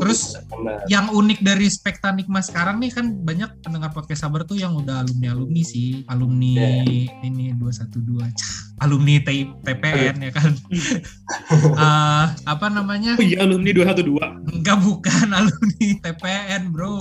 Terus, 0.00 0.20
25 0.24 0.34
September. 0.34 0.74
yang 0.86 1.06
unik 1.10 1.38
dari 1.40 1.66
Spekta 1.66 2.08
Nikma 2.10 2.40
sekarang 2.40 2.76
nih 2.78 2.90
kan 2.90 3.06
banyak 3.14 3.50
pendengar 3.60 3.90
podcast 3.90 4.22
sabar 4.22 4.42
tuh 4.42 4.56
yang 4.56 4.72
udah 4.72 5.03
alumni 5.04 5.28
alumni 5.30 5.62
sih 5.62 6.02
alumni 6.06 6.80
ini 7.20 7.52
212 7.52 7.94
Cah, 8.32 8.52
alumni 8.80 9.20
T- 9.20 9.52
TPN 9.60 10.14
ya 10.18 10.30
kan 10.30 10.50
Eh, 11.54 12.24
apa 12.44 12.66
namanya 12.68 13.14
Oh 13.14 13.22
iya 13.22 13.42
alumni 13.42 13.70
212. 13.70 14.48
enggak 14.50 14.78
bukan 14.78 15.26
alumni 15.38 15.88
TPN 15.98 16.62
bro 16.70 16.96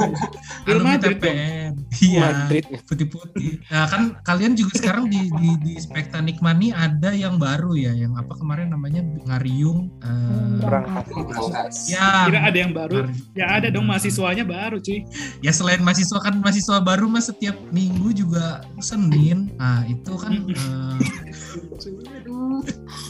alumni 0.66 0.96
Madrid. 0.96 1.18
TPN 1.18 1.72
iya 2.02 2.22
Madrid. 2.34 2.64
putih-putih 2.84 3.62
nah, 3.66 3.86
kan 3.86 4.02
kalian 4.22 4.54
juga 4.54 4.74
sekarang 4.76 5.06
di 5.08 5.30
di, 5.32 5.50
di 5.60 5.74
Spekta 5.76 6.20
Nikma 6.20 6.52
nih 6.52 6.72
ada 6.72 7.12
yang 7.12 7.38
baru 7.38 7.74
ya 7.74 7.94
yang 7.94 8.16
apa 8.16 8.34
kemarin 8.34 8.70
namanya 8.70 9.00
Ngariung 9.24 9.92
eh, 10.00 10.60
Berangkat. 10.60 11.06
Berangkas. 11.10 11.76
ya 11.88 12.26
Kira 12.26 12.40
ada 12.42 12.58
yang 12.58 12.72
baru? 12.72 12.96
Ngariung. 13.04 13.34
Ya 13.34 13.46
ada 13.52 13.68
dong 13.70 13.86
mahasiswanya 13.86 14.44
baru 14.44 14.78
cuy. 14.78 15.06
ya 15.40 15.52
selain 15.52 15.80
mahasiswa 15.80 16.20
kan 16.20 16.36
mahasiswa 16.36 16.78
baru 16.80 17.06
mas 17.08 17.26
setiap 17.26 17.56
minggu 17.84 18.16
juga 18.16 18.64
Senin. 18.80 19.52
Nah 19.60 19.84
itu 19.84 20.14
kan 20.16 20.34
eh, 20.48 20.98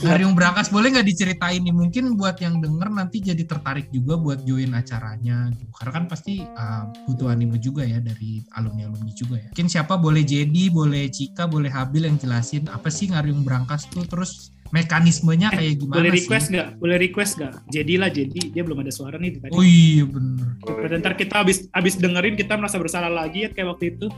Ngariung 0.02 0.34
Brankas 0.34 0.74
boleh 0.74 0.98
nggak 0.98 1.06
diceritain 1.06 1.62
nih? 1.62 1.76
Mungkin 1.76 2.18
buat 2.18 2.42
yang 2.42 2.58
denger 2.58 2.90
nanti 2.90 3.22
jadi 3.22 3.44
tertarik 3.46 3.94
juga 3.94 4.18
buat 4.18 4.42
join 4.42 4.74
acaranya 4.74 5.54
gitu. 5.54 5.70
karena 5.78 5.92
kan 5.94 6.06
pasti 6.10 6.42
eh, 6.42 6.84
butuh 7.06 7.30
anime 7.30 7.62
juga 7.62 7.86
ya 7.86 8.02
dari 8.02 8.42
alumni 8.58 8.90
alumni 8.90 9.14
juga 9.14 9.38
ya. 9.38 9.50
Mungkin 9.54 9.70
siapa? 9.70 9.94
Boleh 10.02 10.26
jadi 10.26 10.64
boleh 10.74 11.10
Cika 11.14 11.46
boleh 11.46 11.70
Habil 11.70 12.10
yang 12.10 12.18
jelasin. 12.18 12.66
Apa 12.70 12.90
sih 12.90 13.14
Ngariung 13.14 13.46
Brankas 13.46 13.86
tuh? 13.90 14.06
Terus 14.10 14.53
mekanismenya 14.74 15.54
kayak 15.54 15.78
gimana 15.78 16.02
Boleh 16.02 16.12
sih 16.12 16.18
request 16.26 16.46
nggak? 16.50 16.68
Boleh 16.82 16.98
request 16.98 17.32
nggak? 17.38 17.54
Jadilah 17.70 18.10
jadi 18.10 18.40
dia 18.50 18.62
belum 18.66 18.82
ada 18.82 18.90
suara 18.90 19.22
nih 19.22 19.38
tadi. 19.38 19.54
oh 19.54 19.62
iya 19.62 20.04
bener 20.10 20.58
Dan 20.90 20.98
ntar 21.06 21.14
kita 21.14 21.46
habis 21.46 21.70
habis 21.70 21.94
dengerin 22.02 22.34
kita 22.34 22.58
merasa 22.58 22.82
bersalah 22.82 23.14
lagi 23.14 23.46
ya 23.46 23.50
kayak 23.54 23.78
waktu 23.78 23.94
itu. 23.94 24.10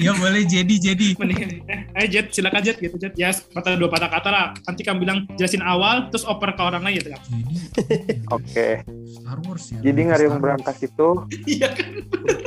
Ya 0.00 0.12
boleh 0.16 0.44
jadi 0.46 0.74
jadi 0.80 1.16
Mending, 1.16 1.64
eh, 1.68 2.06
Jet, 2.08 2.32
silakan 2.32 2.60
Jet 2.62 2.76
gitu 2.80 2.96
Jet. 3.00 3.14
Ya, 3.16 3.32
patah 3.52 3.76
dua 3.76 3.88
patah 3.88 4.08
kata 4.12 4.28
lah. 4.28 4.46
Nanti 4.68 4.82
kamu 4.84 4.98
bilang 5.02 5.18
jelasin 5.36 5.64
awal, 5.64 6.08
terus 6.12 6.24
oper 6.28 6.52
ke 6.54 6.62
orang 6.62 6.84
lain 6.84 7.00
gitu 7.00 7.10
kan. 7.12 7.20
jadi 7.24 7.56
Oke. 8.30 8.68
Star 9.08 9.38
Wars 9.46 9.64
ya. 9.72 9.78
Jadi 9.80 10.00
nggak 10.06 10.18
Wars. 10.26 10.40
berangkas 10.42 10.78
itu 10.84 11.08
Iya 11.48 11.68
kan? 11.72 11.90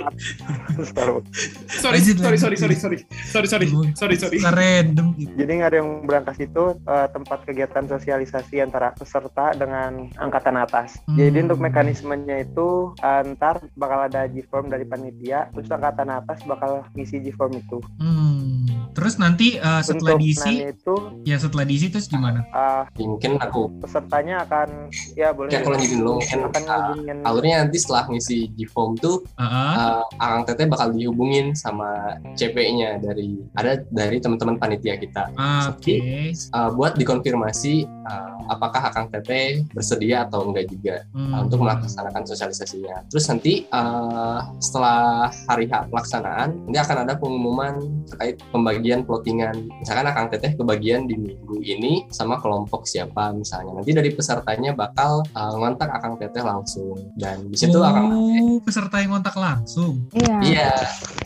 Star 0.89 1.09
Wars. 1.09 1.27
Sorry, 1.67 1.99
sorry, 1.99 2.38
sorry, 2.38 2.57
sorry, 2.57 2.77
sorry, 2.77 2.97
sorry, 3.27 3.47
sorry, 3.49 3.67
sorry, 3.97 4.15
sorry. 4.19 4.38
Random 4.43 5.15
gitu. 5.17 5.34
Jadi 5.34 5.51
yang 5.73 6.05
berangkas 6.05 6.38
itu 6.39 6.77
eh, 6.77 7.07
tempat 7.11 7.39
kegiatan 7.47 7.86
sosialisasi 7.88 8.61
antara 8.61 8.93
peserta 8.93 9.55
dengan 9.57 10.07
angkatan 10.19 10.55
atas. 10.59 10.99
Hmm. 11.09 11.17
Jadi 11.17 11.38
untuk 11.49 11.59
mekanismenya 11.59 12.45
itu 12.45 12.93
eh, 13.01 13.21
ntar 13.36 13.63
bakal 13.79 14.07
ada 14.07 14.27
G-form 14.29 14.69
dari 14.69 14.86
panitia, 14.88 15.49
terus 15.51 15.71
angkatan 15.71 16.09
atas 16.13 16.39
bakal 16.45 16.86
ngisi 16.93 17.22
G-form 17.24 17.53
itu. 17.57 17.78
Hmm. 17.97 18.67
Terus 18.93 19.17
nanti 19.17 19.57
uh, 19.57 19.82
setelah 19.82 20.13
untuk 20.13 20.21
diisi, 20.21 20.53
itu 20.69 20.95
ya 21.24 21.39
setelah 21.39 21.65
diisi 21.65 21.88
terus 21.89 22.05
gimana? 22.05 22.45
eh, 22.45 22.84
mungkin 23.01 23.39
aku 23.39 23.82
pesertanya 23.82 24.45
akan 24.45 24.91
ya 25.15 25.34
boleh 25.34 25.49
kayak 25.49 25.65
aku 25.65 25.69
lanjutin 25.74 25.97
dulu 25.99 26.13
mungkin 26.21 26.39
akan 26.45 26.63
uh, 26.67 27.28
alurnya 27.28 27.65
nanti 27.65 27.78
setelah 27.80 28.05
ngisi 28.07 28.53
G-form 28.53 28.99
tuh 28.99 29.26
Heeh. 29.36 29.74
uh, 29.80 30.03
Akang 30.19 30.43
Teteh 30.45 30.67
bakal 30.67 30.93
dihubungin 30.93 31.55
sama 31.55 32.17
CP-nya 32.34 32.99
dari 32.99 33.39
ada 33.55 33.82
dari 33.89 34.17
teman-teman 34.19 34.57
panitia 34.57 34.95
kita 34.97 35.34
Ah, 35.34 35.74
Oke. 35.74 36.30
uh, 36.53 36.69
buat 36.69 36.93
dikonfirmasi 36.93 37.88
uh, 38.05 38.38
apakah 38.49 38.82
Akang 38.84 39.09
Teteh 39.09 39.65
bersedia 39.71 40.28
atau 40.28 40.45
enggak 40.45 40.69
juga 40.69 40.95
Hmm. 41.13 41.34
uh, 41.34 41.41
untuk 41.45 41.61
melaksanakan 41.61 42.24
sosialisasinya. 42.26 43.05
Terus 43.07 43.26
nanti 43.26 43.65
uh, 43.69 44.41
setelah 44.57 45.30
hari 45.47 45.65
H 45.65 45.88
pelaksanaan 45.88 46.49
nanti 46.67 46.80
akan 46.80 46.97
ada 47.05 47.12
pengumuman 47.18 48.05
terkait 48.07 48.39
pembagian 48.49 49.03
plottingan. 49.03 49.70
Misalkan 49.82 50.05
Akang 50.07 50.28
Teteh 50.30 50.53
kebagian 50.53 51.05
di 51.09 51.16
minggu 51.18 51.61
ini 51.64 52.07
sama 52.14 52.39
kelompok 52.39 52.86
siapa 52.86 53.34
misalnya. 53.34 53.82
Nanti 53.82 53.91
dari 53.91 54.09
pesertanya 54.14 54.76
bakal 54.76 55.26
uh, 55.34 55.53
ngontak 55.57 55.89
Akang 55.89 56.16
Teteh 56.18 56.43
langsung 56.43 56.97
dan 57.18 57.49
di 57.49 57.57
situ 57.57 57.80
Akang 57.82 58.09
Teteh 58.09 58.41
Oh, 58.43 58.59
peserta 58.61 59.01
yang 59.01 59.18
kontak 59.18 59.36
langsung. 59.36 60.05
Iya. 60.14 60.38
Iya, 60.43 60.70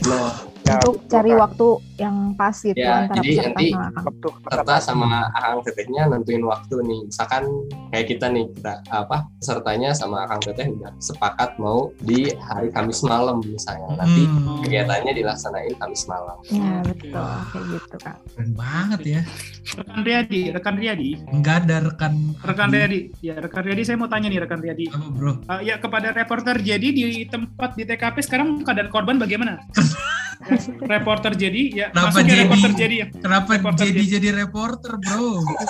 ya, 0.05 0.21
Untuk 0.69 0.95
betul, 0.97 1.07
cari 1.07 1.31
Kak. 1.31 1.39
waktu 1.39 1.67
yang 1.97 2.15
pas 2.33 2.55
gitu 2.55 2.77
Ya, 2.77 2.91
antara 2.99 3.15
jadi 3.17 3.29
peserta 3.31 3.47
nanti- 3.49 3.69
sama 3.69 3.85
akang. 3.87 4.03
waktu 4.05 4.27
serta 4.45 4.75
sama 4.77 5.07
akang 5.31 5.57
tetehnya 5.63 6.01
nentuin 6.07 6.43
waktu 6.43 6.75
nih 6.83 6.99
misalkan 7.05 7.43
kayak 7.89 8.05
kita 8.05 8.25
nih 8.27 8.45
kita 8.51 8.73
apa 8.87 9.17
pesertanya 9.33 9.89
sama 9.91 10.17
akang 10.21 10.41
teteh 10.41 10.67
udah 10.69 10.91
sepakat 10.97 11.49
mau 11.57 11.79
di 11.99 12.19
hari 12.37 12.67
Kamis 12.69 12.99
malam 13.01 13.39
misalnya 13.41 13.95
nanti 13.95 14.21
Hmm. 14.23 14.59
kegiatannya 14.61 15.11
dilaksanain 15.13 15.73
Kamis 15.73 16.03
malam 16.05 16.37
Ya 16.47 16.83
betul 16.83 17.15
kayak 17.47 17.65
gitu 17.71 17.97
kak. 17.97 18.15
Keren 18.29 18.51
banget 18.53 18.99
ya. 19.03 19.21
Rekan 19.69 19.99
Riyadi, 20.01 20.41
rekan 20.49 20.75
Riyadi, 20.75 21.09
Enggak 21.29 21.55
ada 21.61 21.77
rekan 21.81 22.13
rekan 22.39 22.69
Riyadi. 22.69 22.99
Ya, 23.19 23.35
rekan 23.37 23.61
Riyadi 23.61 23.83
saya 23.83 23.95
mau 23.95 24.07
tanya 24.07 24.27
nih 24.27 24.39
rekan 24.39 24.59
Riyadi. 24.59 24.85
apa 24.89 25.07
bro? 25.09 25.33
Uh, 25.43 25.61
ya 25.61 25.75
kepada 25.77 26.11
reporter 26.11 26.55
jadi 26.57 26.87
di 26.89 27.03
tempat 27.25 27.73
di 27.73 27.83
TKP 27.83 28.19
sekarang 28.21 28.61
keadaan 28.61 28.87
korban 28.87 29.15
bagaimana? 29.15 29.57
Reporter 30.65 31.31
jadi 31.33 31.61
ya 31.69 31.87
Kenapa 31.89 32.19
jadi? 32.19 32.41
reporter 32.43 32.71
jadi 32.73 32.95
ya. 32.95 33.05
Kenapa 33.13 33.49
Reporter 33.53 33.85
jadi 33.87 34.03
jadi. 34.17 34.29
reporter 34.35 34.91
bro? 34.97 35.29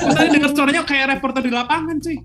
Tadi 0.10 0.30
dengar 0.32 0.52
suaranya 0.52 0.82
kayak 0.84 1.06
reporter 1.14 1.42
di 1.44 1.52
lapangan 1.52 1.96
cuy. 2.00 2.18